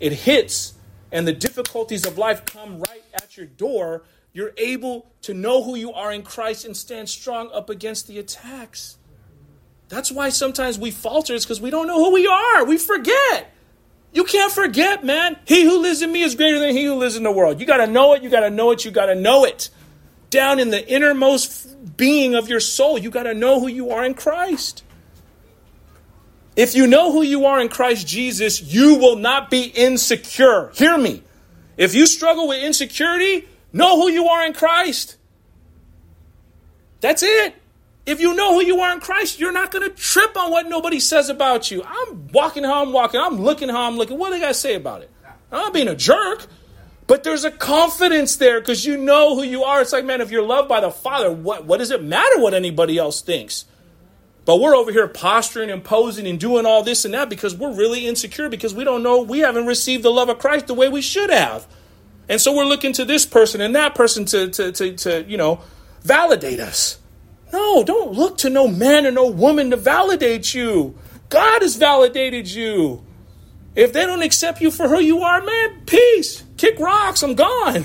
it 0.00 0.12
hits 0.12 0.74
and 1.12 1.26
the 1.26 1.32
difficulties 1.32 2.06
of 2.06 2.18
life 2.18 2.44
come 2.44 2.80
right 2.80 3.04
at 3.14 3.36
your 3.36 3.46
door, 3.46 4.02
you're 4.32 4.52
able 4.58 5.06
to 5.22 5.32
know 5.32 5.62
who 5.62 5.76
you 5.76 5.92
are 5.92 6.12
in 6.12 6.22
Christ 6.22 6.64
and 6.64 6.76
stand 6.76 7.08
strong 7.08 7.50
up 7.52 7.70
against 7.70 8.06
the 8.06 8.18
attacks. 8.18 8.98
That's 9.88 10.10
why 10.10 10.30
sometimes 10.30 10.78
we 10.78 10.90
falter, 10.90 11.34
is 11.34 11.44
because 11.44 11.60
we 11.60 11.70
don't 11.70 11.86
know 11.86 12.04
who 12.04 12.12
we 12.12 12.26
are. 12.26 12.64
We 12.64 12.76
forget. 12.76 13.52
You 14.12 14.24
can't 14.24 14.52
forget, 14.52 15.04
man. 15.04 15.36
He 15.46 15.64
who 15.64 15.80
lives 15.80 16.02
in 16.02 16.10
me 16.10 16.22
is 16.22 16.34
greater 16.34 16.58
than 16.58 16.70
he 16.70 16.84
who 16.84 16.94
lives 16.94 17.16
in 17.16 17.22
the 17.22 17.30
world. 17.30 17.60
You 17.60 17.66
got 17.66 17.78
to 17.78 17.86
know 17.86 18.14
it. 18.14 18.22
You 18.22 18.30
got 18.30 18.40
to 18.40 18.50
know 18.50 18.70
it. 18.72 18.84
You 18.84 18.90
got 18.90 19.06
to 19.06 19.14
know 19.14 19.44
it. 19.44 19.70
Down 20.36 20.60
in 20.60 20.68
the 20.68 20.86
innermost 20.86 21.96
being 21.96 22.34
of 22.34 22.48
your 22.48 22.60
soul. 22.60 22.98
You 22.98 23.10
got 23.10 23.22
to 23.22 23.32
know 23.32 23.58
who 23.58 23.68
you 23.68 23.90
are 23.90 24.04
in 24.04 24.12
Christ. 24.12 24.84
If 26.56 26.74
you 26.74 26.86
know 26.86 27.10
who 27.10 27.22
you 27.22 27.46
are 27.46 27.58
in 27.58 27.70
Christ 27.70 28.06
Jesus, 28.06 28.60
you 28.60 28.96
will 28.96 29.16
not 29.16 29.50
be 29.50 29.64
insecure. 29.64 30.70
Hear 30.74 30.98
me. 30.98 31.22
If 31.78 31.94
you 31.94 32.06
struggle 32.06 32.48
with 32.48 32.62
insecurity, 32.62 33.48
know 33.72 33.96
who 33.96 34.10
you 34.10 34.26
are 34.28 34.44
in 34.44 34.52
Christ. 34.52 35.16
That's 37.00 37.22
it. 37.22 37.54
If 38.04 38.20
you 38.20 38.34
know 38.34 38.54
who 38.54 38.64
you 38.64 38.80
are 38.80 38.92
in 38.92 39.00
Christ, 39.00 39.40
you're 39.40 39.52
not 39.52 39.70
going 39.70 39.88
to 39.88 39.94
trip 39.94 40.36
on 40.36 40.50
what 40.50 40.68
nobody 40.68 41.00
says 41.00 41.28
about 41.30 41.70
you. 41.70 41.82
I'm 41.82 42.28
walking 42.28 42.62
how 42.62 42.82
I'm 42.82 42.92
walking. 42.92 43.20
I'm 43.20 43.40
looking 43.40 43.68
how 43.68 43.86
I'm 43.86 43.96
looking. 43.96 44.18
What 44.18 44.28
do 44.28 44.34
they 44.34 44.40
got 44.40 44.48
to 44.48 44.54
say 44.54 44.74
about 44.74 45.02
it? 45.02 45.10
I'm 45.50 45.58
not 45.58 45.72
being 45.72 45.88
a 45.88 45.96
jerk. 45.96 46.46
But 47.06 47.22
there's 47.22 47.44
a 47.44 47.50
confidence 47.50 48.36
there 48.36 48.60
because 48.60 48.84
you 48.84 48.96
know 48.96 49.36
who 49.36 49.42
you 49.42 49.62
are. 49.62 49.80
It's 49.80 49.92
like, 49.92 50.04
man, 50.04 50.20
if 50.20 50.30
you're 50.30 50.42
loved 50.42 50.68
by 50.68 50.80
the 50.80 50.90
Father, 50.90 51.30
what, 51.30 51.64
what 51.64 51.78
does 51.78 51.90
it 51.90 52.02
matter 52.02 52.40
what 52.40 52.52
anybody 52.52 52.98
else 52.98 53.20
thinks? 53.20 53.64
But 54.44 54.60
we're 54.60 54.76
over 54.76 54.92
here 54.92 55.08
posturing 55.08 55.70
and 55.70 55.82
posing 55.84 56.26
and 56.26 56.38
doing 56.38 56.66
all 56.66 56.82
this 56.82 57.04
and 57.04 57.14
that 57.14 57.28
because 57.28 57.54
we're 57.54 57.74
really 57.74 58.06
insecure 58.06 58.48
because 58.48 58.74
we 58.74 58.84
don't 58.84 59.02
know, 59.02 59.22
we 59.22 59.40
haven't 59.40 59.66
received 59.66 60.02
the 60.02 60.10
love 60.10 60.28
of 60.28 60.38
Christ 60.38 60.66
the 60.66 60.74
way 60.74 60.88
we 60.88 61.02
should 61.02 61.30
have. 61.30 61.66
And 62.28 62.40
so 62.40 62.56
we're 62.56 62.64
looking 62.64 62.92
to 62.94 63.04
this 63.04 63.24
person 63.24 63.60
and 63.60 63.74
that 63.76 63.94
person 63.94 64.24
to, 64.26 64.48
to, 64.50 64.72
to, 64.72 64.92
to 64.94 65.24
you 65.28 65.36
know, 65.36 65.60
validate 66.02 66.60
us. 66.60 66.98
No, 67.52 67.84
don't 67.84 68.12
look 68.12 68.38
to 68.38 68.50
no 68.50 68.66
man 68.66 69.06
or 69.06 69.12
no 69.12 69.28
woman 69.28 69.70
to 69.70 69.76
validate 69.76 70.54
you. 70.54 70.98
God 71.28 71.62
has 71.62 71.76
validated 71.76 72.48
you. 72.48 73.05
If 73.76 73.92
they 73.92 74.06
don't 74.06 74.22
accept 74.22 74.62
you 74.62 74.70
for 74.70 74.88
who 74.88 74.98
you 74.98 75.22
are, 75.22 75.42
man, 75.42 75.82
peace. 75.84 76.42
Kick 76.56 76.78
rocks. 76.80 77.22
I'm 77.22 77.34
gone. 77.34 77.84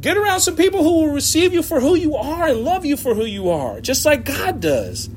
Get 0.00 0.16
around 0.16 0.40
some 0.40 0.56
people 0.56 0.82
who 0.82 1.02
will 1.02 1.12
receive 1.12 1.52
you 1.52 1.62
for 1.62 1.80
who 1.80 1.96
you 1.96 2.14
are 2.16 2.46
and 2.46 2.64
love 2.64 2.86
you 2.86 2.96
for 2.96 3.14
who 3.14 3.24
you 3.24 3.50
are, 3.50 3.80
just 3.80 4.06
like 4.06 4.24
God 4.24 4.60
does. 4.60 5.10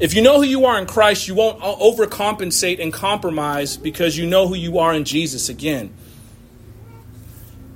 If 0.00 0.14
you 0.14 0.22
know 0.22 0.38
who 0.38 0.42
you 0.42 0.64
are 0.64 0.78
in 0.78 0.86
Christ, 0.86 1.28
you 1.28 1.34
won't 1.34 1.60
overcompensate 1.60 2.82
and 2.82 2.92
compromise 2.92 3.76
because 3.76 4.18
you 4.18 4.26
know 4.26 4.48
who 4.48 4.54
you 4.54 4.78
are 4.78 4.92
in 4.92 5.04
Jesus 5.04 5.48
again. 5.48 5.94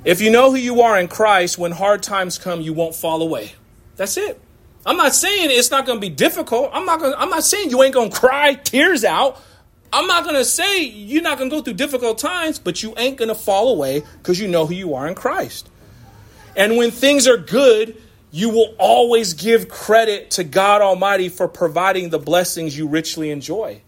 If 0.04 0.20
you 0.20 0.30
know 0.30 0.50
who 0.50 0.56
you 0.56 0.80
are 0.80 0.98
in 0.98 1.08
Christ, 1.08 1.58
when 1.58 1.72
hard 1.72 2.02
times 2.02 2.38
come, 2.38 2.60
you 2.60 2.72
won't 2.72 2.94
fall 2.94 3.22
away. 3.22 3.52
That's 3.96 4.16
it. 4.16 4.40
I'm 4.86 4.96
not 4.96 5.14
saying 5.14 5.50
it's 5.50 5.70
not 5.70 5.86
going 5.86 5.98
to 5.98 6.00
be 6.00 6.14
difficult. 6.14 6.70
I'm 6.72 6.86
not 6.86 7.00
going 7.00 7.14
I'm 7.16 7.30
not 7.30 7.44
saying 7.44 7.70
you 7.70 7.82
ain't 7.82 7.94
going 7.94 8.10
to 8.10 8.16
cry 8.16 8.54
tears 8.54 9.04
out. 9.04 9.40
I'm 9.92 10.06
not 10.06 10.24
going 10.24 10.36
to 10.36 10.44
say 10.44 10.82
you're 10.82 11.22
not 11.22 11.38
going 11.38 11.50
to 11.50 11.56
go 11.56 11.62
through 11.62 11.74
difficult 11.74 12.18
times, 12.18 12.58
but 12.58 12.82
you 12.82 12.94
ain't 12.96 13.16
going 13.16 13.28
to 13.28 13.34
fall 13.34 13.72
away 13.72 14.02
because 14.18 14.40
you 14.40 14.48
know 14.48 14.66
who 14.66 14.74
you 14.74 14.94
are 14.94 15.08
in 15.08 15.14
Christ. 15.14 15.68
And 16.56 16.76
when 16.76 16.90
things 16.90 17.26
are 17.26 17.36
good, 17.38 18.00
you 18.30 18.50
will 18.50 18.74
always 18.78 19.32
give 19.34 19.68
credit 19.68 20.32
to 20.32 20.44
God 20.44 20.82
Almighty 20.82 21.28
for 21.28 21.48
providing 21.48 22.10
the 22.10 22.18
blessings 22.18 22.76
you 22.76 22.86
richly 22.86 23.30
enjoy. 23.30 23.80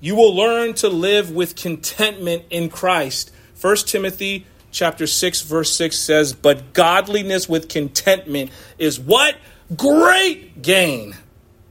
You 0.00 0.14
will 0.14 0.34
learn 0.34 0.74
to 0.74 0.88
live 0.88 1.30
with 1.30 1.56
contentment 1.56 2.44
in 2.50 2.70
Christ. 2.70 3.32
1 3.60 3.76
Timothy 3.86 4.46
chapter 4.70 5.06
6 5.06 5.42
verse 5.42 5.74
6 5.74 5.98
says, 5.98 6.32
"But 6.32 6.72
godliness 6.72 7.48
with 7.48 7.68
contentment 7.68 8.50
is 8.78 8.98
what? 8.98 9.36
Great 9.74 10.62
gain." 10.62 11.16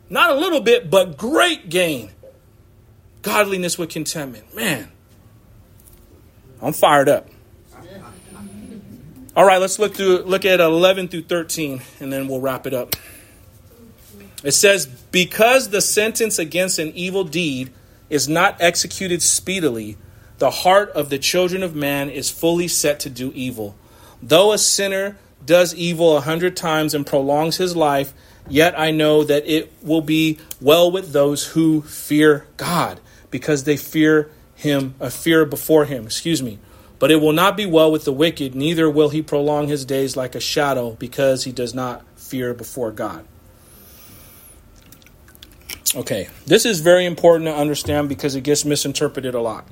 Not 0.10 0.32
a 0.32 0.36
little 0.36 0.62
bit, 0.62 0.90
but 0.90 1.18
great 1.18 1.70
gain. 1.70 2.12
Godliness 3.22 3.78
with 3.78 3.90
contentment. 3.90 4.56
Man, 4.56 4.92
I'm 6.62 6.74
fired 6.74 7.10
up. 7.10 7.30
All 9.36 9.46
right, 9.46 9.60
let's 9.60 9.80
look 9.80 9.96
through 9.96 10.20
look 10.20 10.46
at 10.46 10.60
11 10.60 11.10
through 11.10 11.24
13 11.24 11.82
and 12.00 12.14
then 12.14 12.28
we'll 12.28 12.40
wrap 12.40 12.66
it 12.66 12.74
up. 12.74 12.96
It 14.44 14.52
says, 14.52 14.86
"Because 14.86 15.70
the 15.70 15.82
sentence 15.82 16.38
against 16.38 16.80
an 16.80 16.94
evil 16.96 17.24
deed 17.24 17.72
is 18.10 18.30
not 18.30 18.56
executed 18.60 19.22
speedily, 19.22 19.98
the 20.38 20.52
heart 20.52 20.92
of 20.92 21.10
the 21.10 21.18
children 21.18 21.64
of 21.64 21.76
man 21.76 22.10
is 22.10 22.30
fully 22.30 22.68
set 22.68 23.00
to 23.02 23.10
do 23.10 23.32
evil. 23.36 23.76
Though 24.22 24.52
a 24.52 24.58
sinner 24.58 25.18
does 25.46 25.76
evil 25.76 26.18
a 26.18 26.22
hundred 26.22 26.56
times 26.58 26.94
and 26.94 27.06
prolongs 27.06 27.58
his 27.58 27.76
life, 27.76 28.14
yet 28.48 28.78
I 28.80 28.92
know 28.92 29.24
that 29.24 29.46
it 29.46 29.72
will 29.82 30.02
be 30.02 30.40
well 30.60 30.92
with 30.92 31.12
those 31.12 31.48
who 31.48 31.82
fear 31.82 32.48
God, 32.58 33.00
because 33.32 33.64
they 33.64 33.78
fear 33.78 34.32
him, 34.56 34.96
a 35.00 35.10
fear 35.10 35.46
before 35.46 35.86
him, 35.86 36.06
excuse 36.06 36.42
me. 36.42 36.60
But 36.98 37.12
it 37.12 37.18
will 37.18 37.34
not 37.34 37.58
be 37.58 37.66
well 37.66 37.92
with 37.92 38.06
the 38.06 38.14
wicked, 38.14 38.56
neither 38.56 38.90
will 38.90 39.10
he 39.10 39.22
prolong 39.22 39.68
his 39.68 39.84
days 39.86 40.16
like 40.16 40.36
a 40.36 40.40
shadow, 40.40 40.92
because 40.92 41.44
he 41.44 41.52
does 41.52 41.74
not 41.74 42.06
fear 42.16 42.54
before 42.54 42.92
God. 42.92 43.26
Okay, 45.96 46.30
this 46.46 46.66
is 46.66 46.82
very 46.82 47.06
important 47.06 47.48
to 47.48 47.56
understand 47.56 48.10
because 48.10 48.36
it 48.36 48.42
gets 48.42 48.66
misinterpreted 48.66 49.34
a 49.34 49.42
lot. 49.42 49.66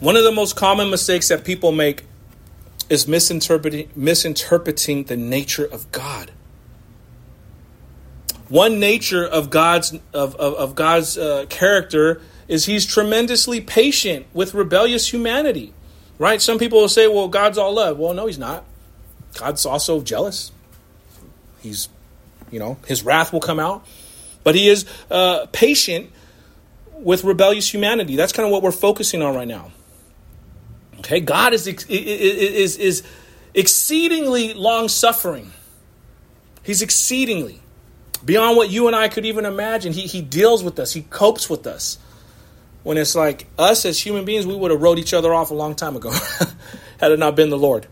One 0.00 0.16
of 0.16 0.24
the 0.24 0.32
most 0.32 0.56
common 0.56 0.90
mistakes 0.90 1.28
that 1.28 1.44
people 1.44 1.70
make 1.70 2.04
is 2.88 3.08
misinterpreting, 3.08 3.90
misinterpreting 3.94 5.04
the 5.04 5.16
nature 5.16 5.64
of 5.64 5.90
God. 5.92 6.30
One 8.48 8.78
nature 8.78 9.26
of 9.26 9.50
God's 9.50 9.94
of, 10.12 10.34
of, 10.36 10.54
of 10.54 10.74
God's 10.74 11.16
uh, 11.16 11.46
character 11.48 12.20
is 12.46 12.66
He's 12.66 12.84
tremendously 12.84 13.60
patient 13.60 14.26
with 14.34 14.54
rebellious 14.54 15.12
humanity. 15.12 15.72
Right? 16.18 16.40
Some 16.40 16.58
people 16.58 16.80
will 16.80 16.88
say, 16.88 17.08
"Well, 17.08 17.28
God's 17.28 17.58
all 17.58 17.74
love." 17.74 17.98
Well, 17.98 18.14
no, 18.14 18.26
He's 18.26 18.38
not. 18.38 18.64
God's 19.34 19.66
also 19.66 20.00
jealous. 20.00 20.52
He's, 21.60 21.88
you 22.50 22.58
know, 22.58 22.76
His 22.86 23.02
wrath 23.02 23.32
will 23.32 23.40
come 23.40 23.58
out, 23.58 23.86
but 24.44 24.54
He 24.54 24.68
is 24.68 24.84
uh, 25.10 25.46
patient 25.52 26.10
with 26.92 27.24
rebellious 27.24 27.72
humanity. 27.72 28.16
That's 28.16 28.32
kind 28.32 28.46
of 28.46 28.52
what 28.52 28.62
we're 28.62 28.72
focusing 28.72 29.22
on 29.22 29.34
right 29.34 29.48
now. 29.48 29.72
Okay, 31.04 31.20
God 31.20 31.52
is, 31.52 31.66
is, 31.66 32.78
is 32.78 33.02
exceedingly 33.52 34.54
long 34.54 34.88
suffering. 34.88 35.52
He's 36.62 36.80
exceedingly 36.80 37.60
beyond 38.24 38.56
what 38.56 38.70
you 38.70 38.86
and 38.86 38.96
I 38.96 39.08
could 39.08 39.26
even 39.26 39.44
imagine. 39.44 39.92
He, 39.92 40.06
he 40.06 40.22
deals 40.22 40.64
with 40.64 40.78
us, 40.78 40.94
He 40.94 41.02
copes 41.02 41.50
with 41.50 41.66
us. 41.66 41.98
When 42.84 42.96
it's 42.96 43.14
like 43.14 43.46
us 43.58 43.84
as 43.84 43.98
human 43.98 44.24
beings, 44.24 44.46
we 44.46 44.54
would 44.54 44.70
have 44.70 44.80
wrote 44.80 44.98
each 44.98 45.14
other 45.14 45.32
off 45.32 45.50
a 45.50 45.54
long 45.54 45.74
time 45.74 45.96
ago 45.96 46.10
had 46.98 47.12
it 47.12 47.18
not 47.18 47.36
been 47.36 47.50
the 47.50 47.58
Lord. 47.58 47.86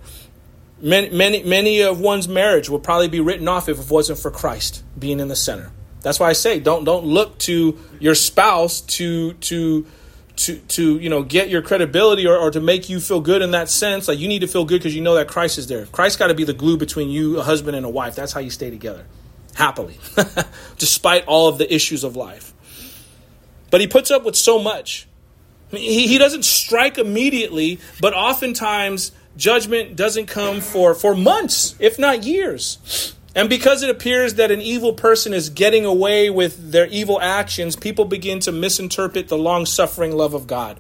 Many, 0.81 1.11
many, 1.11 1.43
many 1.43 1.81
of 1.81 2.01
one's 2.01 2.29
marriage 2.29 2.69
would 2.69 2.83
probably 2.83 3.09
be 3.09 3.21
written 3.21 3.47
off 3.47 3.69
if 3.69 3.79
it 3.79 3.91
wasn't 3.91 4.19
for 4.19 4.31
Christ 4.31 4.83
being 4.99 5.21
in 5.21 5.29
the 5.29 5.37
center. 5.37 5.71
That's 6.01 6.19
why 6.19 6.29
I 6.29 6.33
say 6.33 6.61
don't 6.61 6.85
don't 6.85 7.05
look 7.05 7.39
to 7.41 7.79
your 8.01 8.15
spouse 8.15 8.81
to 8.83 9.35
to 9.35 9.87
to 10.37 10.57
to 10.59 10.99
you 10.99 11.11
know 11.11 11.23
get 11.23 11.49
your 11.49 11.63
credibility 11.63 12.27
or, 12.27 12.37
or 12.37 12.51
to 12.51 12.61
make 12.61 12.89
you 12.89 13.01
feel 13.01 13.21
good 13.21 13.43
in 13.43 13.51
that 13.51 13.69
sense 13.69 14.09
like 14.09 14.19
you 14.19 14.29
need 14.29 14.41
to 14.41 14.47
feel 14.47 14.65
good 14.65 14.79
because 14.79 14.95
you 14.95 15.03
know 15.03 15.15
that 15.15 15.29
christ 15.29 15.59
is 15.59 15.67
there. 15.67 15.87
Christ 15.87 16.19
got 16.19 16.29
to 16.29 16.35
be 16.35 16.45
the 16.45 16.55
glue 16.55 16.77
between 16.77 17.11
you 17.11 17.39
a 17.39 17.43
husband 17.43 17.77
and 17.77 17.85
a 17.85 17.89
wife. 17.89 18.15
That's 18.15 18.33
how 18.33 18.41
you 18.41 18.51
stay 18.51 18.71
together. 18.71 19.05
Happily. 19.55 19.99
Despite 20.79 21.27
all 21.27 21.49
of 21.49 21.59
the 21.59 21.73
issues 21.73 22.05
of 22.05 22.17
life. 22.17 22.53
But 23.71 23.81
he 23.81 23.87
puts 23.87 24.11
up 24.11 24.25
with 24.25 24.37
so 24.37 24.59
much. 24.59 25.07
He, 25.71 26.07
he 26.07 26.19
doesn't 26.19 26.45
strike 26.45 26.99
immediately 26.99 27.81
but 28.01 28.13
oftentimes 28.15 29.13
judgment 29.37 29.97
doesn't 29.97 30.27
come 30.27 30.61
for 30.61 30.95
for 30.95 31.15
months 31.15 31.75
if 31.79 31.99
not 31.99 32.25
years 32.25 33.15
and 33.35 33.49
because 33.49 33.83
it 33.83 33.89
appears 33.89 34.35
that 34.35 34.51
an 34.51 34.61
evil 34.61 34.93
person 34.93 35.33
is 35.33 35.49
getting 35.49 35.85
away 35.85 36.29
with 36.29 36.73
their 36.73 36.87
evil 36.87 37.21
actions, 37.21 37.77
people 37.77 38.05
begin 38.05 38.41
to 38.41 38.53
misinterpret 38.53 39.29
the 39.29 39.39
long 39.39 39.65
suffering 39.65 40.13
love 40.13 40.35
of 40.35 40.47
God. 40.47 40.79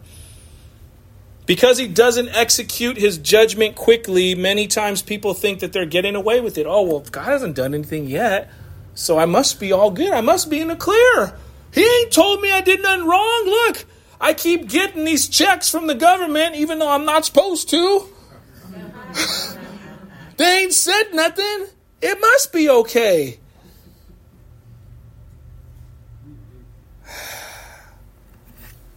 Because 1.47 1.79
he 1.79 1.89
doesn't 1.89 2.29
execute 2.29 2.97
his 2.97 3.19
judgment 3.19 3.75
quickly, 3.75 4.35
many 4.35 4.67
times 4.67 5.03
people 5.03 5.35
think 5.35 5.61
that 5.61 5.73
they're 5.73 5.87
getting 5.87 6.15
away 6.15 6.41
with 6.41 6.57
it. 6.59 6.67
Oh, 6.67 6.83
well, 6.83 7.01
God 7.01 7.25
hasn't 7.25 7.57
done 7.57 7.75
anything 7.75 8.07
yet, 8.07 8.51
so 8.95 9.19
I 9.19 9.27
must 9.27 9.59
be 9.59 9.73
all 9.73 9.91
good. 9.91 10.13
I 10.13 10.21
must 10.21 10.51
be 10.51 10.61
in 10.61 10.69
the 10.69 10.77
clear. 10.77 11.35
He 11.73 11.83
ain't 11.83 12.13
told 12.13 12.43
me 12.43 12.53
I 12.53 12.61
did 12.61 12.83
nothing 12.83 13.07
wrong. 13.07 13.43
Look, 13.47 13.87
I 14.21 14.35
keep 14.35 14.69
getting 14.69 15.05
these 15.05 15.29
checks 15.29 15.69
from 15.69 15.87
the 15.87 15.95
government 15.95 16.55
even 16.55 16.79
though 16.79 16.91
I'm 16.91 17.07
not 17.07 17.25
supposed 17.25 17.71
to. 17.71 18.07
they 20.37 20.61
ain't 20.61 20.73
said 20.73 21.13
nothing. 21.13 21.67
It 22.03 22.21
must 22.21 22.53
be 22.53 22.69
okay. 22.69 23.39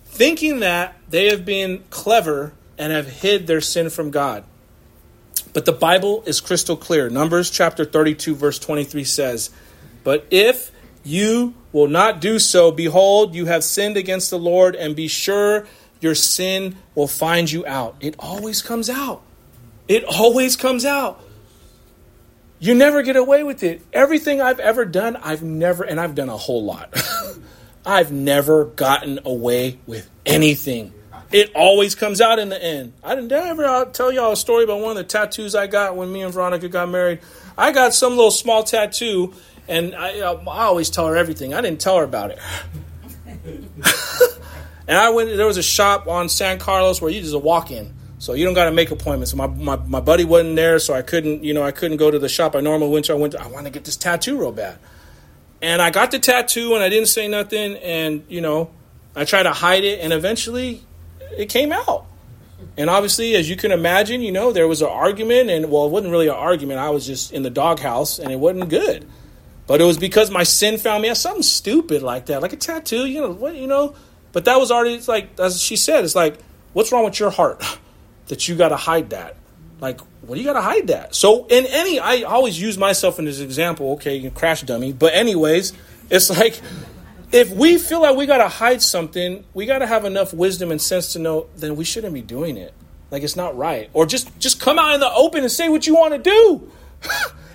Thinking 0.05 0.59
that 0.61 0.95
they 1.09 1.27
have 1.29 1.45
been 1.45 1.83
clever 1.91 2.53
and 2.77 2.91
have 2.91 3.07
hid 3.07 3.47
their 3.47 3.61
sin 3.61 3.89
from 3.89 4.09
God. 4.09 4.43
But 5.53 5.65
the 5.65 5.71
Bible 5.71 6.23
is 6.25 6.41
crystal 6.41 6.75
clear. 6.75 7.09
Numbers 7.09 7.49
chapter 7.49 7.85
32, 7.85 8.35
verse 8.35 8.57
23 8.59 9.03
says, 9.03 9.51
But 10.03 10.25
if 10.31 10.71
you 11.03 11.53
will 11.71 11.87
not 11.87 12.19
do 12.19 12.39
so, 12.39 12.71
behold, 12.71 13.35
you 13.35 13.45
have 13.45 13.63
sinned 13.63 13.97
against 13.97 14.31
the 14.31 14.39
Lord, 14.39 14.75
and 14.75 14.95
be 14.95 15.07
sure 15.07 15.67
your 16.01 16.15
sin 16.15 16.75
will 16.95 17.07
find 17.07 17.51
you 17.51 17.65
out. 17.65 17.95
It 17.99 18.15
always 18.17 18.61
comes 18.61 18.89
out. 18.89 19.21
It 19.87 20.03
always 20.03 20.55
comes 20.55 20.85
out. 20.85 21.24
You 22.65 22.73
never 22.73 23.03
get 23.03 23.15
away 23.15 23.43
with 23.43 23.61
it. 23.61 23.83
Everything 23.93 24.41
I've 24.41 24.59
ever 24.59 24.85
done, 24.85 25.17
I've 25.17 25.43
never, 25.43 25.83
and 25.83 25.99
I've 25.99 26.15
done 26.15 26.29
a 26.29 26.37
whole 26.37 26.65
lot. 26.65 26.91
I've 27.85 28.11
never 28.11 28.65
gotten 28.65 29.19
away 29.23 29.77
with 29.85 30.09
anything. 30.25 30.91
It 31.31 31.51
always 31.53 31.93
comes 31.93 32.21
out 32.21 32.39
in 32.39 32.49
the 32.49 32.59
end. 32.59 32.93
I 33.03 33.13
didn't 33.13 33.31
ever 33.31 33.67
I'll 33.67 33.85
tell 33.91 34.11
y'all 34.11 34.31
a 34.31 34.35
story 34.35 34.63
about 34.63 34.79
one 34.79 34.89
of 34.89 34.97
the 34.97 35.03
tattoos 35.03 35.53
I 35.53 35.67
got 35.67 35.95
when 35.95 36.11
me 36.11 36.23
and 36.23 36.33
Veronica 36.33 36.67
got 36.67 36.89
married. 36.89 37.19
I 37.55 37.71
got 37.71 37.93
some 37.93 38.15
little 38.15 38.31
small 38.31 38.63
tattoo, 38.63 39.35
and 39.67 39.93
I, 39.93 40.21
uh, 40.21 40.43
I 40.47 40.63
always 40.63 40.89
tell 40.89 41.05
her 41.05 41.15
everything. 41.15 41.53
I 41.53 41.61
didn't 41.61 41.81
tell 41.81 41.97
her 41.97 42.03
about 42.03 42.31
it. 42.31 42.39
and 44.87 44.97
I 44.97 45.11
went. 45.11 45.37
There 45.37 45.45
was 45.45 45.57
a 45.57 45.63
shop 45.63 46.07
on 46.07 46.29
San 46.29 46.57
Carlos 46.57 46.99
where 46.99 47.11
you 47.11 47.21
just 47.21 47.39
walk 47.39 47.69
in. 47.69 47.93
So 48.25 48.33
you 48.33 48.43
don't 48.43 48.55
got 48.55 48.65
to 48.65 48.71
make 48.71 48.89
appointments. 48.89 49.35
My, 49.35 49.45
my, 49.45 49.75
my 49.75 49.99
buddy 49.99 50.25
wasn't 50.25 50.55
there, 50.55 50.79
so 50.79 50.95
I 50.95 51.03
couldn't, 51.03 51.43
you 51.43 51.53
know, 51.53 51.61
I 51.61 51.69
couldn't 51.69 51.97
go 51.97 52.09
to 52.09 52.17
the 52.17 52.27
shop 52.27 52.55
I 52.55 52.59
normally 52.59 52.89
went 52.89 53.05
to. 53.05 53.13
I 53.13 53.17
went 53.17 53.33
to, 53.33 53.39
I 53.39 53.45
want 53.45 53.67
to 53.67 53.71
get 53.71 53.85
this 53.85 53.95
tattoo 53.95 54.39
real 54.39 54.51
bad. 54.51 54.79
And 55.61 55.79
I 55.79 55.91
got 55.91 56.09
the 56.09 56.17
tattoo 56.17 56.73
and 56.73 56.83
I 56.83 56.89
didn't 56.89 57.09
say 57.09 57.27
nothing. 57.27 57.75
And, 57.75 58.23
you 58.27 58.41
know, 58.41 58.71
I 59.15 59.25
tried 59.25 59.43
to 59.43 59.53
hide 59.53 59.83
it 59.83 59.99
and 59.99 60.11
eventually 60.11 60.81
it 61.37 61.49
came 61.49 61.71
out. 61.71 62.07
And 62.75 62.89
obviously, 62.89 63.35
as 63.35 63.47
you 63.47 63.55
can 63.55 63.71
imagine, 63.71 64.21
you 64.21 64.31
know, 64.31 64.51
there 64.51 64.67
was 64.67 64.81
an 64.81 64.87
argument. 64.87 65.51
And, 65.51 65.69
well, 65.69 65.85
it 65.85 65.91
wasn't 65.91 66.11
really 66.11 66.27
an 66.27 66.33
argument. 66.33 66.79
I 66.79 66.89
was 66.89 67.05
just 67.05 67.31
in 67.31 67.43
the 67.43 67.51
doghouse 67.51 68.17
and 68.17 68.31
it 68.31 68.39
wasn't 68.39 68.69
good. 68.69 69.07
But 69.67 69.81
it 69.81 69.83
was 69.83 69.99
because 69.99 70.31
my 70.31 70.41
sin 70.41 70.79
found 70.79 71.03
me. 71.03 71.13
Something 71.13 71.43
stupid 71.43 72.01
like 72.01 72.25
that, 72.25 72.41
like 72.41 72.53
a 72.53 72.57
tattoo, 72.57 73.05
you 73.05 73.21
know, 73.21 73.33
what, 73.33 73.53
you 73.55 73.67
know. 73.67 73.93
But 74.31 74.45
that 74.45 74.59
was 74.59 74.71
already, 74.71 74.99
like, 75.01 75.39
as 75.39 75.61
she 75.61 75.75
said, 75.75 76.03
it's 76.03 76.15
like, 76.15 76.39
what's 76.73 76.91
wrong 76.91 77.05
with 77.05 77.19
your 77.19 77.29
heart? 77.29 77.63
that 78.27 78.47
you 78.47 78.55
got 78.55 78.69
to 78.69 78.75
hide 78.75 79.11
that. 79.11 79.37
Like, 79.79 79.99
what 80.21 80.35
do 80.35 80.41
you 80.41 80.47
got 80.47 80.53
to 80.53 80.61
hide 80.61 80.87
that? 80.87 81.15
So, 81.15 81.45
in 81.47 81.65
any, 81.67 81.99
I 81.99 82.21
always 82.21 82.59
use 82.59 82.77
myself 82.77 83.19
in 83.19 83.25
this 83.25 83.39
example. 83.39 83.93
Okay, 83.93 84.15
you 84.15 84.31
crash 84.31 84.61
dummy. 84.61 84.93
But, 84.93 85.13
anyways, 85.13 85.73
it's 86.09 86.29
like 86.29 86.59
if 87.31 87.51
we 87.51 87.77
feel 87.77 88.01
like 88.01 88.15
we 88.15 88.25
got 88.25 88.37
to 88.37 88.47
hide 88.47 88.81
something, 88.81 89.43
we 89.53 89.65
got 89.65 89.79
to 89.79 89.87
have 89.87 90.05
enough 90.05 90.33
wisdom 90.33 90.71
and 90.71 90.81
sense 90.81 91.13
to 91.13 91.19
know 91.19 91.47
then 91.57 91.75
we 91.75 91.83
shouldn't 91.83 92.13
be 92.13 92.21
doing 92.21 92.57
it. 92.57 92.73
Like, 93.11 93.23
it's 93.23 93.35
not 93.35 93.55
right. 93.55 93.89
Or 93.93 94.05
just 94.05 94.37
just 94.39 94.59
come 94.59 94.79
out 94.79 94.93
in 94.93 94.99
the 94.99 95.11
open 95.11 95.41
and 95.41 95.51
say 95.51 95.69
what 95.69 95.85
you 95.85 95.95
want 95.95 96.13
to 96.13 96.19
do. 96.19 96.71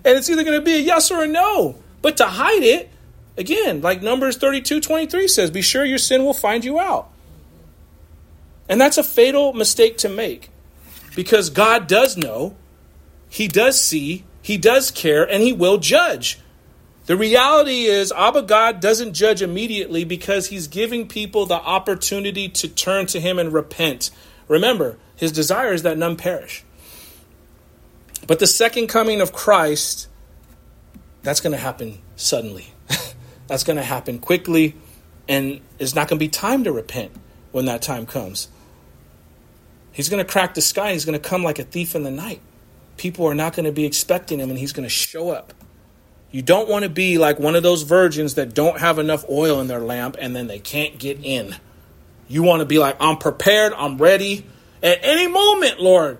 and 0.04 0.18
it's 0.18 0.28
either 0.28 0.44
going 0.44 0.58
to 0.58 0.64
be 0.64 0.74
a 0.74 0.80
yes 0.80 1.10
or 1.10 1.24
a 1.24 1.26
no. 1.26 1.76
But 2.02 2.16
to 2.18 2.26
hide 2.26 2.62
it, 2.62 2.90
again, 3.36 3.80
like 3.80 4.02
Numbers 4.02 4.36
32 4.36 4.80
23 4.80 5.26
says, 5.26 5.50
be 5.50 5.62
sure 5.62 5.84
your 5.84 5.98
sin 5.98 6.24
will 6.24 6.34
find 6.34 6.64
you 6.64 6.78
out. 6.78 7.10
And 8.68 8.80
that's 8.80 8.98
a 8.98 9.02
fatal 9.02 9.52
mistake 9.52 9.98
to 9.98 10.08
make 10.08 10.50
because 11.14 11.50
God 11.50 11.86
does 11.86 12.16
know, 12.16 12.56
He 13.28 13.48
does 13.48 13.80
see, 13.80 14.24
He 14.42 14.56
does 14.56 14.90
care, 14.90 15.24
and 15.24 15.42
He 15.42 15.52
will 15.52 15.78
judge. 15.78 16.38
The 17.06 17.16
reality 17.16 17.86
is, 17.86 18.12
Abba 18.12 18.42
God 18.42 18.80
doesn't 18.80 19.14
judge 19.14 19.42
immediately 19.42 20.04
because 20.04 20.46
He's 20.46 20.68
giving 20.68 21.08
people 21.08 21.46
the 21.46 21.54
opportunity 21.54 22.48
to 22.50 22.68
turn 22.68 23.06
to 23.06 23.20
Him 23.20 23.38
and 23.38 23.52
repent. 23.52 24.10
Remember, 24.48 24.98
His 25.16 25.32
desire 25.32 25.72
is 25.72 25.82
that 25.82 25.98
none 25.98 26.16
perish. 26.16 26.64
But 28.26 28.38
the 28.38 28.46
second 28.46 28.86
coming 28.86 29.20
of 29.20 29.32
Christ, 29.32 30.08
that's 31.22 31.40
going 31.40 31.52
to 31.52 31.58
happen 31.58 31.98
suddenly. 32.16 32.72
that's 33.48 33.64
going 33.64 33.76
to 33.76 33.82
happen 33.82 34.20
quickly, 34.20 34.76
and 35.28 35.60
it's 35.78 35.94
not 35.94 36.08
going 36.08 36.18
to 36.18 36.24
be 36.24 36.28
time 36.28 36.64
to 36.64 36.72
repent 36.72 37.12
when 37.50 37.64
that 37.64 37.82
time 37.82 38.06
comes. 38.06 38.48
He's 39.92 40.08
going 40.08 40.24
to 40.24 40.30
crack 40.30 40.54
the 40.54 40.60
sky. 40.60 40.92
He's 40.92 41.04
going 41.04 41.20
to 41.20 41.28
come 41.28 41.42
like 41.42 41.58
a 41.58 41.64
thief 41.64 41.94
in 41.94 42.02
the 42.02 42.10
night. 42.10 42.40
People 42.96 43.26
are 43.26 43.34
not 43.34 43.54
going 43.54 43.64
to 43.64 43.72
be 43.72 43.84
expecting 43.84 44.38
him, 44.38 44.50
and 44.50 44.58
he's 44.58 44.72
going 44.72 44.84
to 44.84 44.90
show 44.90 45.30
up. 45.30 45.54
You 46.32 46.42
don't 46.42 46.68
want 46.68 46.84
to 46.84 46.88
be 46.88 47.18
like 47.18 47.38
one 47.38 47.56
of 47.56 47.62
those 47.62 47.82
virgins 47.82 48.34
that 48.34 48.54
don't 48.54 48.78
have 48.78 48.98
enough 48.98 49.24
oil 49.28 49.60
in 49.60 49.66
their 49.66 49.80
lamp 49.80 50.16
and 50.20 50.34
then 50.34 50.46
they 50.46 50.60
can't 50.60 50.98
get 50.98 51.18
in. 51.24 51.56
You 52.28 52.44
want 52.44 52.60
to 52.60 52.66
be 52.66 52.78
like, 52.78 52.96
I'm 53.00 53.16
prepared, 53.16 53.72
I'm 53.72 53.98
ready 53.98 54.46
at 54.82 55.00
any 55.02 55.26
moment, 55.26 55.80
Lord. 55.80 56.18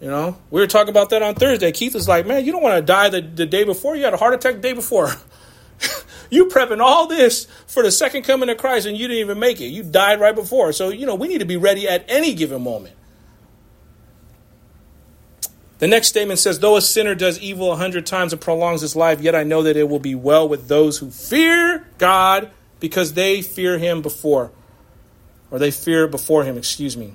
You 0.00 0.08
know, 0.08 0.36
we 0.50 0.60
were 0.60 0.66
talking 0.66 0.90
about 0.90 1.10
that 1.10 1.22
on 1.22 1.34
Thursday. 1.34 1.72
Keith 1.72 1.94
was 1.94 2.06
like, 2.06 2.26
Man, 2.26 2.44
you 2.44 2.52
don't 2.52 2.62
want 2.62 2.76
to 2.76 2.82
die 2.82 3.08
the, 3.08 3.20
the 3.20 3.46
day 3.46 3.64
before. 3.64 3.96
You 3.96 4.04
had 4.04 4.14
a 4.14 4.18
heart 4.18 4.34
attack 4.34 4.56
the 4.56 4.60
day 4.60 4.72
before. 4.74 5.10
You 6.30 6.46
prepping 6.46 6.80
all 6.80 7.06
this 7.06 7.46
for 7.66 7.82
the 7.82 7.90
second 7.90 8.22
coming 8.22 8.48
of 8.48 8.58
Christ 8.58 8.86
and 8.86 8.96
you 8.96 9.08
didn't 9.08 9.20
even 9.20 9.38
make 9.38 9.60
it. 9.60 9.66
You 9.66 9.82
died 9.82 10.20
right 10.20 10.34
before. 10.34 10.72
So, 10.72 10.90
you 10.90 11.06
know, 11.06 11.14
we 11.14 11.28
need 11.28 11.38
to 11.38 11.46
be 11.46 11.56
ready 11.56 11.88
at 11.88 12.04
any 12.08 12.34
given 12.34 12.62
moment. 12.62 12.94
The 15.78 15.86
next 15.86 16.08
statement 16.08 16.40
says, 16.40 16.58
Though 16.58 16.76
a 16.76 16.82
sinner 16.82 17.14
does 17.14 17.38
evil 17.40 17.72
a 17.72 17.76
hundred 17.76 18.04
times 18.04 18.32
and 18.32 18.42
prolongs 18.42 18.80
his 18.80 18.96
life, 18.96 19.20
yet 19.20 19.34
I 19.34 19.44
know 19.44 19.62
that 19.62 19.76
it 19.76 19.88
will 19.88 20.00
be 20.00 20.14
well 20.14 20.48
with 20.48 20.68
those 20.68 20.98
who 20.98 21.10
fear 21.10 21.86
God 21.98 22.50
because 22.80 23.14
they 23.14 23.42
fear 23.42 23.78
him 23.78 24.02
before, 24.02 24.50
or 25.50 25.58
they 25.58 25.70
fear 25.70 26.08
before 26.08 26.44
him, 26.44 26.56
excuse 26.56 26.96
me. 26.96 27.14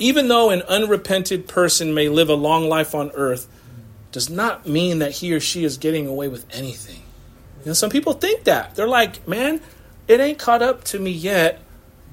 Even 0.00 0.28
though 0.28 0.50
an 0.50 0.62
unrepented 0.62 1.48
person 1.48 1.94
may 1.94 2.08
live 2.08 2.28
a 2.28 2.34
long 2.34 2.68
life 2.68 2.94
on 2.94 3.10
earth, 3.14 3.48
does 4.12 4.30
not 4.30 4.66
mean 4.66 5.00
that 5.00 5.12
he 5.12 5.32
or 5.34 5.40
she 5.40 5.64
is 5.64 5.76
getting 5.76 6.06
away 6.06 6.28
with 6.28 6.46
anything. 6.52 7.02
You 7.60 7.66
know, 7.66 7.72
some 7.72 7.90
people 7.90 8.14
think 8.14 8.44
that. 8.44 8.74
They're 8.74 8.88
like, 8.88 9.26
man, 9.26 9.60
it 10.06 10.20
ain't 10.20 10.38
caught 10.38 10.62
up 10.62 10.84
to 10.84 10.98
me 10.98 11.10
yet. 11.10 11.60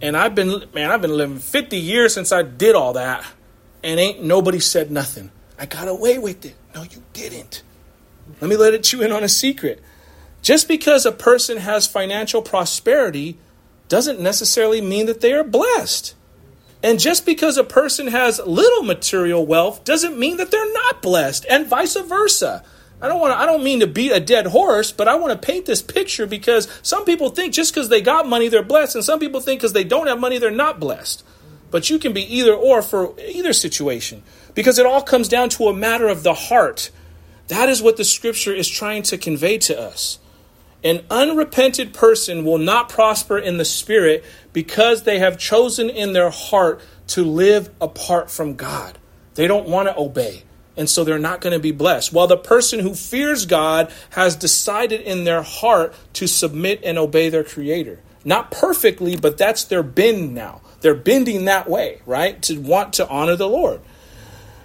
And 0.02 0.18
I've 0.18 0.36
been, 0.36 0.66
man, 0.74 0.92
I've 0.92 1.02
been 1.02 1.16
living 1.16 1.40
50 1.40 1.78
years 1.78 2.14
since 2.14 2.32
I 2.32 2.44
did 2.44 2.76
all 2.76 2.94
that. 2.94 3.26
And 3.84 4.00
ain't 4.00 4.24
nobody 4.24 4.60
said 4.60 4.92
nothing. 4.92 5.32
I 5.58 5.66
got 5.66 5.88
away 5.88 6.18
with 6.18 6.46
it. 6.46 6.56
No, 6.74 6.84
you 6.84 7.04
didn't. 7.14 7.64
Let 8.42 8.50
me 8.50 8.58
let 8.58 8.74
it 8.74 8.84
chew 8.84 9.02
in 9.02 9.12
on 9.12 9.24
a 9.24 9.30
secret. 9.30 9.82
Just 10.42 10.68
because 10.68 11.06
a 11.06 11.12
person 11.12 11.58
has 11.58 11.88
financial 11.88 12.42
prosperity 12.42 13.38
doesn't 13.88 14.20
necessarily 14.20 14.82
mean 14.82 15.06
that 15.06 15.22
they 15.22 15.34
are 15.34 15.44
blessed. 15.44 16.16
And 16.84 17.00
just 17.00 17.26
because 17.26 17.58
a 17.58 17.64
person 17.64 18.08
has 18.08 18.40
little 18.46 18.84
material 18.84 19.46
wealth 19.46 19.84
doesn't 19.84 20.20
mean 20.20 20.38
that 20.38 20.52
they're 20.52 20.74
not 20.74 21.02
blessed, 21.02 21.46
and 21.50 21.66
vice 21.66 21.96
versa. 21.96 22.64
I 23.02 23.08
don't 23.08 23.20
want 23.20 23.34
to, 23.34 23.38
I 23.38 23.46
don't 23.46 23.64
mean 23.64 23.82
to 23.82 23.88
beat 23.88 24.12
a 24.12 24.20
dead 24.20 24.48
horse, 24.48 24.92
but 24.92 25.08
I 25.08 25.16
want 25.16 25.34
to 25.34 25.46
paint 25.46 25.66
this 25.66 25.82
picture 25.82 26.26
because 26.26 26.68
some 26.82 27.04
people 27.04 27.30
think 27.30 27.54
just 27.54 27.74
because 27.74 27.90
they 27.90 28.02
got 28.02 28.28
money 28.28 28.48
they're 28.48 28.64
blessed 28.64 28.96
and 28.96 29.04
some 29.04 29.20
people 29.20 29.42
think 29.42 29.60
because 29.60 29.74
they 29.74 29.84
don't 29.84 30.08
have 30.08 30.20
money 30.20 30.38
they're 30.38 30.52
not 30.52 30.80
blessed. 30.80 31.24
But 31.72 31.90
you 31.90 32.00
can 32.00 32.14
be 32.14 32.22
either 32.22 32.54
or 32.54 32.82
for 32.82 33.14
either 33.20 33.52
situation 33.52 34.24
because 34.54 34.80
it 34.80 34.86
all 34.86 35.02
comes 35.02 35.28
down 35.28 35.50
to 35.50 35.66
a 35.66 35.74
matter 35.74 36.08
of 36.08 36.24
the 36.24 36.34
heart. 36.34 36.90
That 37.50 37.70
is 37.70 37.82
what 37.82 37.98
the 37.98 38.06
scripture 38.06 38.54
is 38.54 38.70
trying 38.70 39.04
to 39.04 39.18
convey 39.18 39.58
to 39.60 39.80
us. 39.80 40.20
An 40.84 41.04
unrepented 41.10 41.94
person 41.94 42.46
will 42.46 42.60
not 42.60 42.90
prosper 42.90 43.38
in 43.38 43.58
the 43.58 43.66
spirit 43.66 44.24
because 44.54 45.04
they 45.04 45.20
have 45.20 45.38
chosen 45.38 45.90
in 45.90 46.14
their 46.14 46.30
heart 46.30 46.80
to 47.08 47.24
live 47.26 47.72
apart 47.82 48.32
from 48.32 48.56
God. 48.56 48.98
They 49.34 49.48
don't 49.48 49.68
want 49.68 49.90
to 49.90 49.98
obey 49.98 50.44
and 50.78 50.90
so 50.90 51.04
they're 51.04 51.20
not 51.20 51.42
going 51.42 51.54
to 51.54 51.60
be 51.60 51.72
blessed. 51.72 52.12
While 52.12 52.28
the 52.28 52.38
person 52.38 52.80
who 52.80 52.94
fears 52.94 53.46
God 53.46 53.92
has 54.12 54.36
decided 54.36 55.02
in 55.02 55.24
their 55.24 55.42
heart 55.42 55.94
to 56.14 56.28
submit 56.28 56.82
and 56.84 56.98
obey 56.98 57.30
their 57.30 57.44
Creator. 57.44 58.00
Not 58.24 58.52
perfectly, 58.52 59.16
but 59.16 59.38
that's 59.38 59.64
their 59.64 59.84
bend 59.84 60.34
now. 60.34 60.62
They're 60.82 60.96
bending 60.96 61.46
that 61.46 61.70
way, 61.70 62.02
right? 62.06 62.42
To 62.44 62.60
want 62.60 62.94
to 62.94 63.08
honor 63.08 63.36
the 63.36 63.48
Lord. 63.48 63.82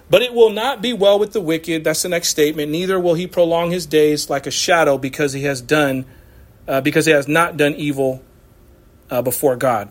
But 0.09 0.21
it 0.21 0.33
will 0.33 0.49
not 0.49 0.81
be 0.81 0.93
well 0.93 1.17
with 1.17 1.31
the 1.31 1.39
wicked. 1.39 1.83
That's 1.83 2.01
the 2.01 2.09
next 2.09 2.29
statement. 2.29 2.71
Neither 2.71 2.99
will 2.99 3.13
he 3.13 3.27
prolong 3.27 3.71
his 3.71 3.85
days 3.85 4.29
like 4.29 4.45
a 4.45 4.51
shadow 4.51 4.97
because 4.97 5.33
he 5.33 5.43
has 5.43 5.61
done, 5.61 6.05
uh, 6.67 6.81
because 6.81 7.05
he 7.05 7.11
has 7.11 7.27
not 7.27 7.55
done 7.55 7.75
evil 7.75 8.21
uh, 9.09 9.21
before 9.21 9.55
God. 9.55 9.89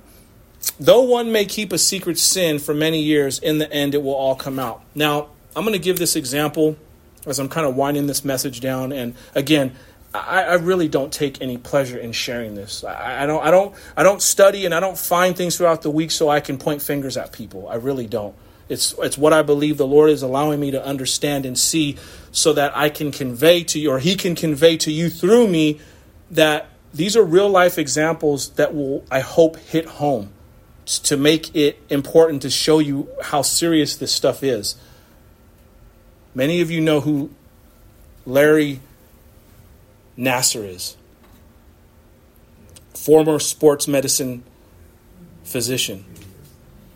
Though 0.78 1.02
one 1.02 1.32
may 1.32 1.46
keep 1.46 1.72
a 1.72 1.78
secret 1.78 2.18
sin 2.18 2.58
for 2.58 2.74
many 2.74 3.00
years, 3.00 3.38
in 3.38 3.58
the 3.58 3.72
end 3.72 3.94
it 3.94 4.02
will 4.02 4.14
all 4.14 4.34
come 4.34 4.58
out. 4.58 4.82
Now, 4.94 5.28
I'm 5.56 5.64
going 5.64 5.72
to 5.72 5.78
give 5.78 5.98
this 5.98 6.16
example 6.16 6.76
as 7.26 7.38
I'm 7.38 7.48
kind 7.48 7.66
of 7.66 7.76
winding 7.76 8.06
this 8.06 8.24
message 8.24 8.60
down. 8.60 8.92
And 8.92 9.14
again, 9.34 9.74
I, 10.14 10.44
I 10.44 10.54
really 10.54 10.88
don't 10.88 11.12
take 11.12 11.40
any 11.40 11.56
pleasure 11.56 11.98
in 11.98 12.12
sharing 12.12 12.54
this. 12.54 12.82
I, 12.82 13.24
I, 13.24 13.26
don't. 13.26 13.44
I 13.44 13.50
don't. 13.50 13.74
I 13.96 14.02
don't 14.02 14.22
study 14.22 14.64
and 14.64 14.74
I 14.74 14.80
don't 14.80 14.98
find 14.98 15.36
things 15.36 15.56
throughout 15.56 15.82
the 15.82 15.90
week 15.90 16.10
so 16.10 16.28
I 16.28 16.40
can 16.40 16.58
point 16.58 16.82
fingers 16.82 17.16
at 17.16 17.32
people. 17.32 17.68
I 17.68 17.76
really 17.76 18.06
don't. 18.06 18.34
It's 18.68 18.94
it's 18.98 19.18
what 19.18 19.32
I 19.32 19.42
believe 19.42 19.76
the 19.76 19.86
Lord 19.86 20.10
is 20.10 20.22
allowing 20.22 20.60
me 20.60 20.70
to 20.70 20.84
understand 20.84 21.44
and 21.44 21.58
see, 21.58 21.96
so 22.30 22.52
that 22.52 22.76
I 22.76 22.88
can 22.88 23.10
convey 23.10 23.64
to 23.64 23.78
you, 23.80 23.90
or 23.90 23.98
He 23.98 24.14
can 24.14 24.34
convey 24.34 24.76
to 24.78 24.92
you 24.92 25.10
through 25.10 25.48
me, 25.48 25.80
that 26.30 26.68
these 26.94 27.16
are 27.16 27.24
real 27.24 27.48
life 27.48 27.78
examples 27.78 28.50
that 28.50 28.74
will, 28.74 29.04
I 29.10 29.20
hope, 29.20 29.56
hit 29.56 29.86
home 29.86 30.32
to 30.86 31.16
make 31.16 31.54
it 31.54 31.80
important 31.88 32.42
to 32.42 32.50
show 32.50 32.78
you 32.78 33.08
how 33.22 33.42
serious 33.42 33.96
this 33.96 34.12
stuff 34.12 34.42
is. 34.42 34.74
Many 36.34 36.60
of 36.60 36.70
you 36.70 36.80
know 36.80 37.00
who 37.00 37.30
Larry 38.24 38.80
Nassar 40.16 40.66
is. 40.66 40.96
Former 42.94 43.38
sports 43.38 43.88
medicine 43.88 44.44
physician. 45.44 46.04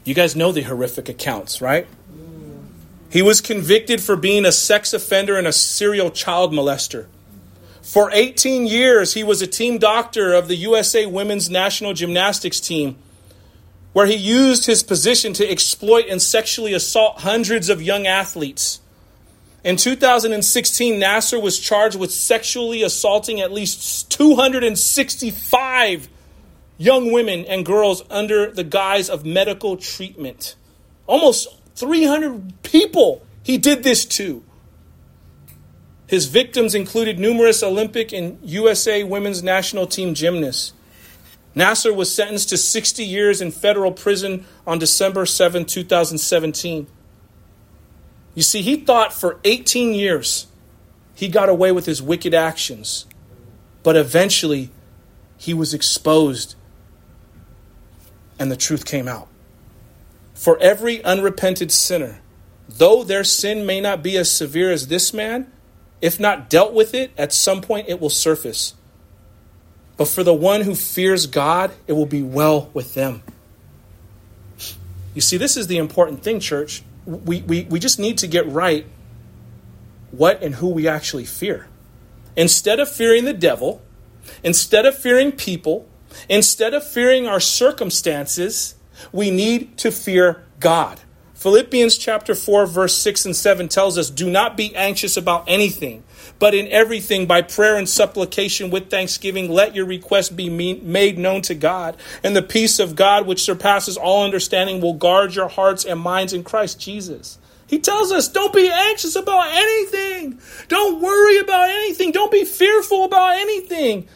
You 0.05 0.15
guys 0.15 0.37
know 0.37 0.53
the 0.53 0.63
horrific 0.63 1.09
accounts, 1.09 1.61
right? 1.61 1.87
He 3.11 3.23
was 3.23 3.41
convicted 3.41 4.03
for 4.03 4.17
being 4.17 4.45
a 4.45 4.53
sex 4.53 4.93
offender 4.93 5.37
and 5.37 5.47
a 5.47 5.53
serial 5.53 6.11
child 6.11 6.53
molester. 6.53 7.07
For 7.81 8.11
18 8.13 8.67
years, 8.67 9.15
he 9.15 9.23
was 9.23 9.41
a 9.41 9.47
team 9.47 9.79
doctor 9.79 10.33
of 10.33 10.49
the 10.49 10.57
USA 10.57 11.07
Women's 11.07 11.49
National 11.49 11.93
Gymnastics 11.93 12.61
team, 12.61 12.97
where 13.93 14.07
he 14.07 14.15
used 14.15 14.67
his 14.67 14.83
position 14.83 15.33
to 15.35 15.49
exploit 15.49 16.07
and 16.09 16.21
sexually 16.21 16.73
assault 16.73 17.21
hundreds 17.21 17.69
of 17.69 17.81
young 17.81 18.07
athletes. 18.07 18.81
In 19.65 19.77
2016, 19.77 21.01
Nassar 21.01 21.41
was 21.41 21.59
charged 21.59 21.99
with 21.99 22.13
sexually 22.13 22.83
assaulting 22.83 23.41
at 23.41 23.51
least 23.51 24.11
265 24.11 26.09
young 26.77 27.13
women 27.13 27.47
and 27.47 27.65
girls 27.65 28.03
under 28.11 28.51
the 28.51 28.63
guise 28.63 29.09
of 29.09 29.25
medical 29.25 29.79
treatment. 29.79 30.55
Almost 31.07 31.49
300 31.77 32.63
people 32.63 33.25
he 33.43 33.57
did 33.57 33.83
this 33.83 34.05
to. 34.05 34.43
His 36.07 36.27
victims 36.27 36.75
included 36.75 37.19
numerous 37.19 37.63
Olympic 37.63 38.13
and 38.13 38.39
USA 38.43 39.03
women's 39.03 39.43
national 39.43 39.87
team 39.87 40.13
gymnasts. 40.13 40.75
Nassar 41.57 41.95
was 41.95 42.15
sentenced 42.15 42.51
to 42.51 42.59
60 42.59 43.03
years 43.03 43.41
in 43.41 43.51
federal 43.51 43.93
prison 43.93 44.45
on 44.67 44.79
December 44.79 45.25
7, 45.25 45.65
2017. 45.65 46.87
You 48.35 48.43
see, 48.43 48.63
he 48.63 48.77
thought 48.77 49.13
for 49.13 49.39
18 49.45 49.95
years 49.95 50.47
he 51.15 51.29
got 51.29 51.49
away 51.49 51.73
with 51.73 51.87
his 51.87 52.03
wicked 52.03 52.35
actions, 52.35 53.07
but 53.83 53.97
eventually 53.97 54.71
he 55.37 55.55
was 55.55 55.73
exposed 55.73 56.57
and 58.39 58.51
the 58.51 58.57
truth 58.57 58.85
came 58.85 59.07
out. 59.07 59.29
For 60.35 60.59
every 60.59 61.03
unrepented 61.05 61.71
sinner, 61.71 62.21
though 62.69 63.05
their 63.05 63.25
sin 63.25 63.65
may 63.65 63.81
not 63.81 64.03
be 64.03 64.17
as 64.17 64.31
severe 64.31 64.71
as 64.73 64.89
this 64.89 65.15
man, 65.15 65.51
if 66.01 66.19
not 66.19 66.51
dealt 66.51 66.73
with 66.73 66.93
it, 66.93 67.13
at 67.17 67.33
some 67.33 67.61
point 67.61 67.89
it 67.89 68.01
will 68.01 68.11
surface. 68.11 68.75
But 69.97 70.09
for 70.09 70.25
the 70.25 70.35
one 70.35 70.63
who 70.63 70.75
fears 70.75 71.27
God, 71.27 71.71
it 71.87 71.93
will 71.93 72.07
be 72.07 72.23
well 72.23 72.71
with 72.75 72.95
them. 72.95 73.23
You 75.15 75.21
see, 75.21 75.37
this 75.37 75.57
is 75.57 75.69
the 75.69 75.79
important 75.79 76.25
thing, 76.25 76.41
church. 76.41 76.83
We, 77.07 77.43
we, 77.43 77.65
we 77.65 77.79
just 77.79 77.99
need 77.99 78.19
to 78.19 78.27
get 78.27 78.47
right 78.47 78.87
what 80.11 80.43
and 80.43 80.57
who 80.57 80.69
we 80.69 80.89
actually 80.89 81.25
fear. 81.25 81.67
Instead 82.37 82.81
of 82.81 82.89
fearing 82.89 83.25
the 83.25 83.33
devil, 83.33 83.83
instead 84.43 84.87
of 84.87 84.97
fearing 84.97 85.33
people, 85.33 85.87
instead 86.29 86.75
of 86.75 86.87
fearing 86.87 87.27
our 87.27 87.41
circumstances, 87.41 88.75
we 89.13 89.31
need 89.31 89.77
to 89.79 89.91
fear 89.91 90.45
God. 90.61 91.01
Philippians 91.35 91.99
chapter 91.99 92.35
4 92.35 92.67
verse 92.67 92.97
6 92.97 93.27
and 93.27 93.37
7 93.37 93.69
tells 93.69 93.99
us, 93.99 94.09
"Do 94.09 94.31
not 94.31 94.57
be 94.57 94.75
anxious 94.75 95.17
about 95.17 95.45
anything, 95.47 96.03
but 96.39 96.55
in 96.55 96.69
everything 96.69 97.27
by 97.27 97.43
prayer 97.43 97.77
and 97.77 97.89
supplication 97.89 98.71
with 98.71 98.91
thanksgiving 98.91 99.51
let 99.51 99.75
your 99.75 99.87
requests 99.87 100.31
be 100.31 100.49
made 100.49 101.19
known 101.19 101.43
to 101.43 101.55
God, 101.55 101.97
and 102.23 102.35
the 102.37 102.43
peace 102.43 102.79
of 102.79 102.97
God 102.97 103.27
which 103.27 103.43
surpasses 103.43 103.97
all 103.97 104.25
understanding 104.25 104.81
will 104.81 104.95
guard 104.95 105.35
your 105.35 105.49
hearts 105.49 105.85
and 105.85 106.01
minds 106.01 106.33
in 106.33 106.45
Christ 106.45 106.81
Jesus." 106.81 107.39
He 107.67 107.79
tells 107.79 108.13
us, 108.13 108.29
don't 108.29 108.53
be 108.53 108.71
anxious 108.71 109.17
about 109.17 109.49
anything. 109.51 110.39
Don't 110.69 111.01
worry 111.01 111.39
about 111.39 111.71
anything. 111.71 112.13
Don't 112.13 112.31
be 112.31 112.45
fearful 112.45 113.05
about 113.05 113.37
anything. 113.37 114.07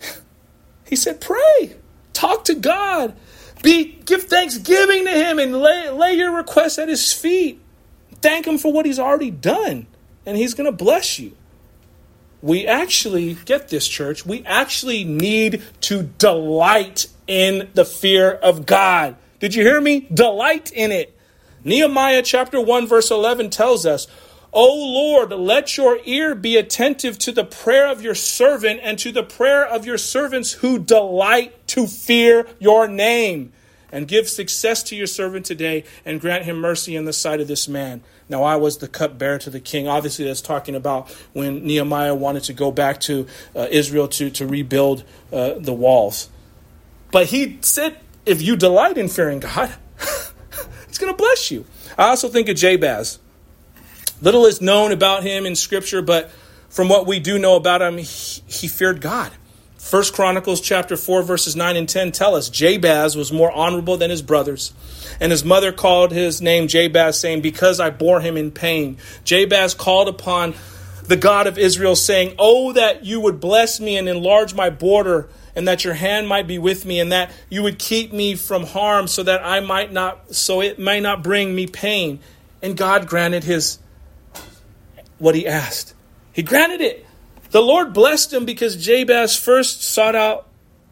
He 0.86 0.96
said, 0.96 1.20
pray. 1.20 1.76
Talk 2.12 2.44
to 2.44 2.54
God. 2.54 3.16
Be 3.62 3.98
give 4.04 4.24
thanksgiving 4.24 5.04
to 5.04 5.10
him 5.10 5.38
and 5.38 5.56
lay, 5.60 5.88
lay 5.90 6.14
your 6.14 6.36
requests 6.36 6.78
at 6.78 6.88
his 6.88 7.12
feet. 7.12 7.60
Thank 8.20 8.46
him 8.46 8.58
for 8.58 8.72
what 8.72 8.86
he's 8.86 8.98
already 8.98 9.30
done, 9.30 9.86
and 10.26 10.36
he's 10.36 10.54
going 10.54 10.70
to 10.70 10.76
bless 10.76 11.18
you. 11.18 11.32
We 12.40 12.66
actually 12.66 13.34
get 13.34 13.68
this 13.68 13.86
church. 13.86 14.26
We 14.26 14.44
actually 14.44 15.04
need 15.04 15.62
to 15.82 16.02
delight 16.02 17.06
in 17.26 17.70
the 17.74 17.84
fear 17.84 18.32
of 18.32 18.66
God. 18.66 19.16
Did 19.38 19.54
you 19.54 19.62
hear 19.62 19.80
me? 19.80 20.08
Delight 20.12 20.72
in 20.72 20.90
it. 20.90 21.16
Nehemiah 21.64 22.22
chapter 22.22 22.60
1 22.60 22.88
verse 22.88 23.10
11 23.10 23.50
tells 23.50 23.86
us, 23.86 24.08
O 24.52 24.66
Lord, 24.66 25.30
let 25.30 25.78
your 25.78 25.98
ear 26.04 26.34
be 26.34 26.56
attentive 26.56 27.18
to 27.20 27.32
the 27.32 27.44
prayer 27.44 27.88
of 27.88 28.02
your 28.02 28.14
servant 28.14 28.80
and 28.82 28.98
to 28.98 29.10
the 29.10 29.22
prayer 29.22 29.64
of 29.64 29.86
your 29.86 29.96
servants 29.96 30.52
who 30.52 30.78
delight 30.78 31.66
to 31.68 31.86
fear 31.86 32.46
your 32.58 32.86
name. 32.86 33.52
And 33.90 34.08
give 34.08 34.28
success 34.28 34.82
to 34.84 34.96
your 34.96 35.06
servant 35.06 35.44
today 35.44 35.84
and 36.04 36.20
grant 36.20 36.44
him 36.44 36.56
mercy 36.58 36.96
in 36.96 37.04
the 37.04 37.12
sight 37.12 37.40
of 37.40 37.48
this 37.48 37.68
man. 37.68 38.02
Now, 38.32 38.44
I 38.44 38.56
was 38.56 38.78
the 38.78 38.88
cupbearer 38.88 39.36
to 39.40 39.50
the 39.50 39.60
king. 39.60 39.86
Obviously, 39.86 40.24
that's 40.24 40.40
talking 40.40 40.74
about 40.74 41.10
when 41.34 41.66
Nehemiah 41.66 42.14
wanted 42.14 42.44
to 42.44 42.54
go 42.54 42.72
back 42.72 42.98
to 43.02 43.26
uh, 43.54 43.68
Israel 43.70 44.08
to, 44.08 44.30
to 44.30 44.46
rebuild 44.46 45.04
uh, 45.30 45.54
the 45.58 45.74
walls. 45.74 46.30
But 47.10 47.26
he 47.26 47.58
said, 47.60 47.98
if 48.24 48.40
you 48.40 48.56
delight 48.56 48.96
in 48.96 49.08
fearing 49.08 49.38
God, 49.38 49.74
it's 50.88 50.96
going 50.96 51.12
to 51.12 51.16
bless 51.16 51.50
you. 51.50 51.66
I 51.98 52.08
also 52.08 52.30
think 52.30 52.48
of 52.48 52.56
Jabez. 52.56 53.18
Little 54.22 54.46
is 54.46 54.62
known 54.62 54.92
about 54.92 55.22
him 55.24 55.44
in 55.44 55.54
Scripture, 55.54 56.00
but 56.00 56.30
from 56.70 56.88
what 56.88 57.06
we 57.06 57.20
do 57.20 57.38
know 57.38 57.56
about 57.56 57.82
him, 57.82 57.98
he, 57.98 58.42
he 58.46 58.66
feared 58.66 59.02
God. 59.02 59.30
First 59.82 60.14
Chronicles 60.14 60.60
chapter 60.60 60.96
4 60.96 61.22
verses 61.22 61.56
9 61.56 61.76
and 61.76 61.88
10 61.88 62.12
tell 62.12 62.34
us 62.34 62.48
Jabez 62.48 63.14
was 63.16 63.32
more 63.32 63.50
honorable 63.50 63.96
than 63.96 64.10
his 64.10 64.22
brothers 64.22 64.72
and 65.20 65.30
his 65.30 65.44
mother 65.44 65.72
called 65.72 66.12
his 66.12 66.40
name 66.40 66.68
Jabez 66.68 67.18
saying 67.18 67.42
because 67.42 67.80
I 67.80 67.90
bore 67.90 68.20
him 68.20 68.36
in 68.38 68.52
pain 68.52 68.96
Jabez 69.24 69.74
called 69.74 70.08
upon 70.08 70.54
the 71.08 71.16
God 71.16 71.46
of 71.46 71.58
Israel 71.58 71.96
saying 71.96 72.36
oh 72.38 72.72
that 72.72 73.04
you 73.04 73.20
would 73.20 73.40
bless 73.40 73.80
me 73.80 73.96
and 73.98 74.08
enlarge 74.08 74.54
my 74.54 74.70
border 74.70 75.28
and 75.54 75.68
that 75.68 75.84
your 75.84 75.94
hand 75.94 76.26
might 76.28 76.46
be 76.46 76.58
with 76.58 76.86
me 76.86 77.00
and 77.00 77.12
that 77.12 77.30
you 77.50 77.62
would 77.62 77.78
keep 77.78 78.12
me 78.12 78.36
from 78.36 78.64
harm 78.64 79.08
so 79.08 79.24
that 79.24 79.44
I 79.44 79.60
might 79.60 79.92
not 79.92 80.34
so 80.34 80.62
it 80.62 80.78
might 80.78 81.02
not 81.02 81.22
bring 81.22 81.54
me 81.54 81.66
pain 81.66 82.20
and 82.62 82.76
God 82.76 83.08
granted 83.08 83.44
his 83.44 83.78
what 85.18 85.34
he 85.34 85.46
asked. 85.46 85.94
He 86.32 86.42
granted 86.42 86.80
it. 86.80 87.04
The 87.52 87.60
Lord 87.60 87.92
blessed 87.92 88.32
him 88.32 88.44
because 88.44 88.76
Jabez 88.76 89.36
first 89.36 89.82
sought 89.82 90.16
out 90.16 90.48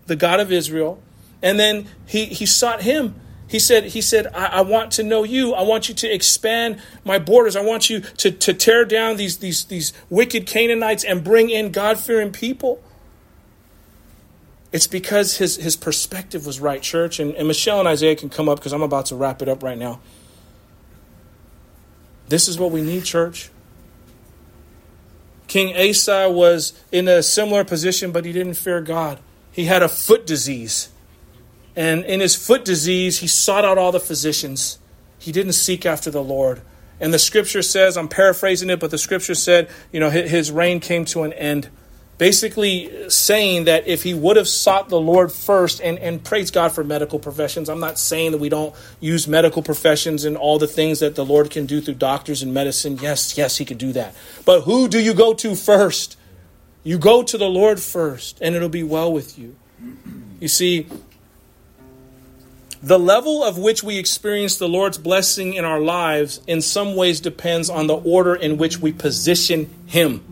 the 0.07 0.15
God 0.15 0.41
of 0.41 0.53
Israel, 0.53 1.03
and 1.43 1.59
then 1.59 1.89
he, 2.07 2.27
he 2.27 2.45
sought 2.47 2.83
him. 2.83 3.15
He 3.49 3.59
said, 3.59 3.87
he 3.87 4.03
said 4.03 4.27
I, 4.29 4.47
I, 4.47 4.61
want 4.61 4.93
to 4.93 5.03
know 5.03 5.25
you. 5.25 5.55
I 5.55 5.63
want 5.63 5.89
you 5.89 5.95
to 5.97 6.09
expand 6.15 6.81
my 7.03 7.19
borders. 7.19 7.57
I 7.57 7.63
want 7.63 7.91
you 7.91 8.01
to, 8.01 8.31
to 8.31 8.53
tear 8.53 8.85
down 8.85 9.17
these, 9.17 9.39
these, 9.39 9.65
these 9.65 9.93
wicked 10.09 10.47
Canaanites 10.47 11.03
and 11.03 11.25
bring 11.25 11.51
in 11.51 11.73
God 11.73 11.99
fearing 11.99 12.31
people. 12.31 12.81
It's 14.71 14.87
because 14.87 15.39
his, 15.39 15.57
his 15.57 15.77
perspective 15.77 16.47
was 16.47 16.61
right, 16.61 16.81
church. 16.81 17.19
And, 17.19 17.35
and 17.35 17.49
Michelle 17.49 17.81
and 17.81 17.89
Isaiah 17.89 18.15
can 18.15 18.29
come 18.29 18.49
up 18.49 18.61
because 18.61 18.73
I'm 18.73 18.83
about 18.83 19.07
to 19.07 19.17
wrap 19.17 19.43
it 19.43 19.49
up 19.49 19.63
right 19.63 19.79
now. 19.79 20.01
This 22.29 22.47
is 22.47 22.59
what 22.59 22.71
we 22.71 22.83
need, 22.83 23.05
church. 23.05 23.51
King 25.51 25.77
Asa 25.77 26.31
was 26.31 26.75
in 26.93 27.09
a 27.09 27.25
similar 27.25 27.65
position, 27.65 28.13
but 28.13 28.25
he 28.25 28.33
didn't 28.33 28.55
fear 28.55 28.81
God. 28.81 29.19
He 29.51 29.65
had 29.65 29.83
a 29.83 29.89
foot 29.89 30.25
disease. 30.25 30.91
And 31.75 32.05
in 32.05 32.21
his 32.21 32.37
foot 32.37 32.65
disease, 32.65 33.19
he 33.19 33.27
sought 33.27 33.65
out 33.65 33.77
all 33.77 33.91
the 33.91 33.99
physicians. 33.99 34.79
He 35.19 35.33
didn't 35.33 35.55
seek 35.55 35.85
after 35.85 36.09
the 36.09 36.23
Lord. 36.23 36.61
And 37.01 37.13
the 37.13 37.19
scripture 37.19 37.63
says, 37.63 37.97
I'm 37.97 38.07
paraphrasing 38.07 38.71
it, 38.71 38.79
but 38.79 38.93
the 38.93 38.99
scripture 38.99 39.35
said, 39.35 39.69
you 39.91 39.99
know, 39.99 40.09
his 40.09 40.53
reign 40.53 40.79
came 40.79 41.05
to 41.07 41.25
an 41.25 41.33
end 41.33 41.69
basically 42.21 43.09
saying 43.09 43.65
that 43.65 43.89
if 43.89 44.03
he 44.03 44.13
would 44.13 44.37
have 44.37 44.47
sought 44.47 44.91
the 44.91 45.01
Lord 45.01 45.33
first, 45.33 45.81
and, 45.81 45.99
and 45.99 46.23
praise 46.23 46.51
God 46.51 46.71
for 46.71 46.85
medical 46.85 47.19
professions. 47.19 47.71
I'm 47.71 47.81
not 47.81 47.99
saying 47.99 48.33
that 48.33 48.39
we 48.39 48.51
don't 48.51 48.75
use 49.01 49.27
medical 49.27 49.63
professions 49.63 50.27
and 50.27 50.37
all 50.37 50.59
the 50.59 50.67
things 50.67 51.01
that 51.01 51.15
the 51.15 51.25
Lord 51.25 51.51
can 51.51 51.65
do 51.65 51.81
through 51.81 51.95
doctors 51.95 52.43
and 52.43 52.53
medicine. 52.53 52.99
Yes, 53.01 53.39
yes, 53.39 53.57
he 53.57 53.65
can 53.65 53.79
do 53.79 53.95
that. 53.95 54.15
But 54.45 54.61
who 54.61 54.87
do 54.87 55.01
you 55.01 55.15
go 55.15 55.33
to 55.33 55.57
first? 55.57 56.19
You 56.85 56.99
go 56.99 57.23
to 57.23 57.39
the 57.39 57.49
Lord 57.49 57.81
first, 57.81 58.39
and 58.43 58.55
it'll 58.55 58.69
be 58.69 58.83
well 58.83 59.11
with 59.11 59.39
you. 59.39 59.57
You 60.41 60.49
see, 60.49 60.89
the 62.83 62.99
level 62.99 63.43
of 63.43 63.57
which 63.57 63.83
we 63.83 63.97
experience 63.97 64.59
the 64.59 64.69
Lord's 64.69 64.99
blessing 64.99 65.55
in 65.55 65.65
our 65.65 65.81
lives 65.81 66.43
in 66.47 66.61
some 66.61 66.97
ways 66.97 67.19
depends 67.19 67.71
on 67.71 67.87
the 67.87 67.97
order 67.97 68.35
in 68.35 68.59
which 68.59 68.79
we 68.79 68.93
position 68.93 69.71
Him. 69.87 70.30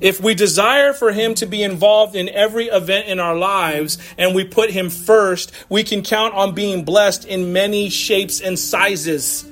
If 0.00 0.20
we 0.20 0.34
desire 0.34 0.92
for 0.92 1.12
Him 1.12 1.34
to 1.36 1.46
be 1.46 1.62
involved 1.62 2.16
in 2.16 2.28
every 2.28 2.66
event 2.66 3.06
in 3.06 3.20
our 3.20 3.36
lives 3.36 3.98
and 4.18 4.34
we 4.34 4.44
put 4.44 4.70
Him 4.70 4.90
first, 4.90 5.52
we 5.68 5.84
can 5.84 6.02
count 6.02 6.34
on 6.34 6.54
being 6.54 6.84
blessed 6.84 7.24
in 7.24 7.52
many 7.52 7.88
shapes 7.90 8.40
and 8.40 8.58
sizes. 8.58 9.44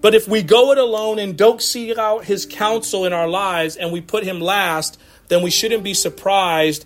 But 0.00 0.14
if 0.14 0.28
we 0.28 0.42
go 0.42 0.72
it 0.72 0.78
alone 0.78 1.18
and 1.18 1.36
don't 1.36 1.62
seek 1.62 1.96
out 1.96 2.24
His 2.24 2.44
counsel 2.44 3.06
in 3.06 3.12
our 3.12 3.28
lives 3.28 3.76
and 3.76 3.90
we 3.90 4.00
put 4.00 4.24
Him 4.24 4.40
last, 4.40 5.00
then 5.28 5.42
we 5.42 5.50
shouldn't 5.50 5.82
be 5.82 5.94
surprised 5.94 6.84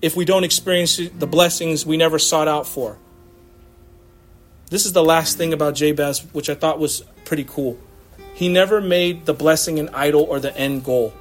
if 0.00 0.16
we 0.16 0.24
don't 0.24 0.44
experience 0.44 0.96
the 0.96 1.26
blessings 1.26 1.84
we 1.84 1.96
never 1.96 2.18
sought 2.18 2.48
out 2.48 2.66
for. 2.66 2.96
This 4.68 4.84
is 4.84 4.92
the 4.92 5.04
last 5.04 5.38
thing 5.38 5.52
about 5.52 5.74
Jabez, 5.74 6.24
which 6.32 6.50
I 6.50 6.54
thought 6.54 6.78
was 6.78 7.02
pretty 7.24 7.44
cool. 7.44 7.78
He 8.34 8.48
never 8.48 8.80
made 8.80 9.26
the 9.26 9.34
blessing 9.34 9.78
an 9.78 9.88
idol 9.90 10.22
or 10.22 10.40
the 10.40 10.56
end 10.56 10.84
goal. 10.84 11.12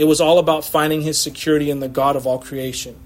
It 0.00 0.06
was 0.06 0.18
all 0.18 0.38
about 0.38 0.64
finding 0.64 1.02
his 1.02 1.20
security 1.20 1.70
in 1.70 1.80
the 1.80 1.88
God 1.88 2.16
of 2.16 2.26
all 2.26 2.38
creation. 2.38 2.98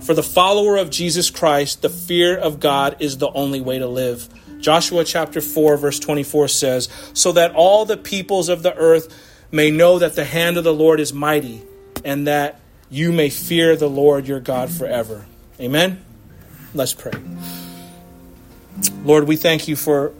For 0.00 0.14
the 0.14 0.22
follower 0.24 0.78
of 0.78 0.90
Jesus 0.90 1.30
Christ, 1.30 1.80
the 1.80 1.88
fear 1.88 2.36
of 2.36 2.58
God 2.58 2.96
is 2.98 3.18
the 3.18 3.30
only 3.30 3.60
way 3.60 3.78
to 3.78 3.86
live. 3.86 4.28
Joshua 4.58 5.04
chapter 5.04 5.40
4, 5.40 5.76
verse 5.76 6.00
24 6.00 6.48
says, 6.48 6.88
So 7.14 7.30
that 7.30 7.54
all 7.54 7.84
the 7.84 7.96
peoples 7.96 8.48
of 8.48 8.64
the 8.64 8.74
earth 8.74 9.16
may 9.52 9.70
know 9.70 10.00
that 10.00 10.16
the 10.16 10.24
hand 10.24 10.56
of 10.56 10.64
the 10.64 10.74
Lord 10.74 10.98
is 10.98 11.12
mighty, 11.12 11.62
and 12.04 12.26
that 12.26 12.60
you 12.90 13.12
may 13.12 13.30
fear 13.30 13.76
the 13.76 13.88
Lord 13.88 14.26
your 14.26 14.40
God 14.40 14.72
forever. 14.72 15.26
Amen? 15.60 16.04
Let's 16.74 16.94
pray. 16.94 17.12
Lord, 19.04 19.28
we 19.28 19.36
thank 19.36 19.68
you 19.68 19.76
for 19.76 20.12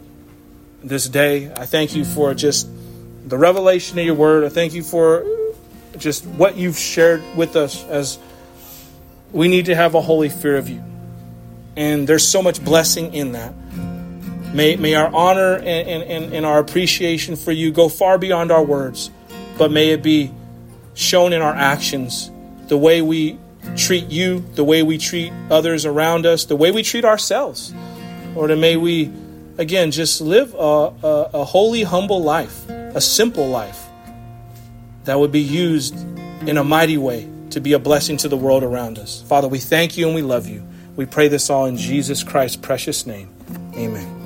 this 0.81 1.09
day. 1.09 1.51
I 1.51 1.65
thank 1.65 1.93
you 1.93 2.05
for 2.05 2.33
just 2.33 2.69
the 3.27 3.37
revelation 3.37 3.99
of 3.99 4.05
your 4.05 4.15
word. 4.15 4.45
I 4.45 4.49
thank 4.49 4.73
you 4.73 4.81
for 4.81 5.25
just 5.97 6.25
what 6.25 6.57
you've 6.57 6.77
shared 6.77 7.23
with 7.35 7.55
us 7.55 7.83
as 7.85 8.17
we 9.31 9.47
need 9.47 9.65
to 9.65 9.75
have 9.75 9.95
a 9.95 10.01
holy 10.01 10.29
fear 10.29 10.57
of 10.57 10.69
you. 10.69 10.83
And 11.75 12.07
there's 12.07 12.27
so 12.27 12.41
much 12.41 12.63
blessing 12.63 13.13
in 13.13 13.33
that. 13.33 13.53
May, 14.53 14.75
may 14.75 14.95
our 14.95 15.13
honor 15.13 15.55
and, 15.55 16.03
and, 16.03 16.33
and 16.33 16.45
our 16.45 16.59
appreciation 16.59 17.37
for 17.37 17.51
you 17.51 17.71
go 17.71 17.87
far 17.87 18.17
beyond 18.17 18.51
our 18.51 18.63
words, 18.63 19.09
but 19.57 19.71
may 19.71 19.91
it 19.91 20.03
be 20.03 20.33
shown 20.93 21.31
in 21.31 21.41
our 21.41 21.53
actions, 21.53 22.29
the 22.67 22.77
way 22.77 23.01
we 23.01 23.39
treat 23.77 24.07
you, 24.07 24.39
the 24.55 24.63
way 24.63 24.83
we 24.83 24.97
treat 24.97 25.31
others 25.49 25.85
around 25.85 26.25
us, 26.25 26.45
the 26.45 26.55
way 26.55 26.71
we 26.71 26.83
treat 26.83 27.05
ourselves. 27.05 27.73
Lord, 28.35 28.51
and 28.51 28.59
may 28.59 28.75
we, 28.75 29.11
again, 29.57 29.91
just 29.91 30.19
live 30.19 30.53
a, 30.53 30.57
a, 30.57 31.29
a 31.33 31.43
holy, 31.45 31.83
humble 31.83 32.21
life, 32.21 32.69
a 32.69 32.99
simple 32.99 33.47
life 33.47 33.90
that 35.05 35.19
would 35.19 35.31
be 35.31 35.41
used 35.41 35.95
in 36.47 36.57
a 36.57 36.63
mighty 36.63 36.97
way 36.97 37.29
to 37.51 37.59
be 37.59 37.73
a 37.73 37.79
blessing 37.79 38.17
to 38.17 38.27
the 38.27 38.37
world 38.37 38.63
around 38.63 38.97
us. 38.97 39.21
Father, 39.23 39.47
we 39.47 39.59
thank 39.59 39.97
you 39.97 40.07
and 40.07 40.15
we 40.15 40.21
love 40.21 40.47
you. 40.47 40.65
We 40.95 41.05
pray 41.05 41.27
this 41.27 41.49
all 41.49 41.65
in 41.65 41.77
Jesus 41.77 42.23
Christ's 42.23 42.57
precious 42.57 43.05
name. 43.05 43.29
Amen. 43.75 44.20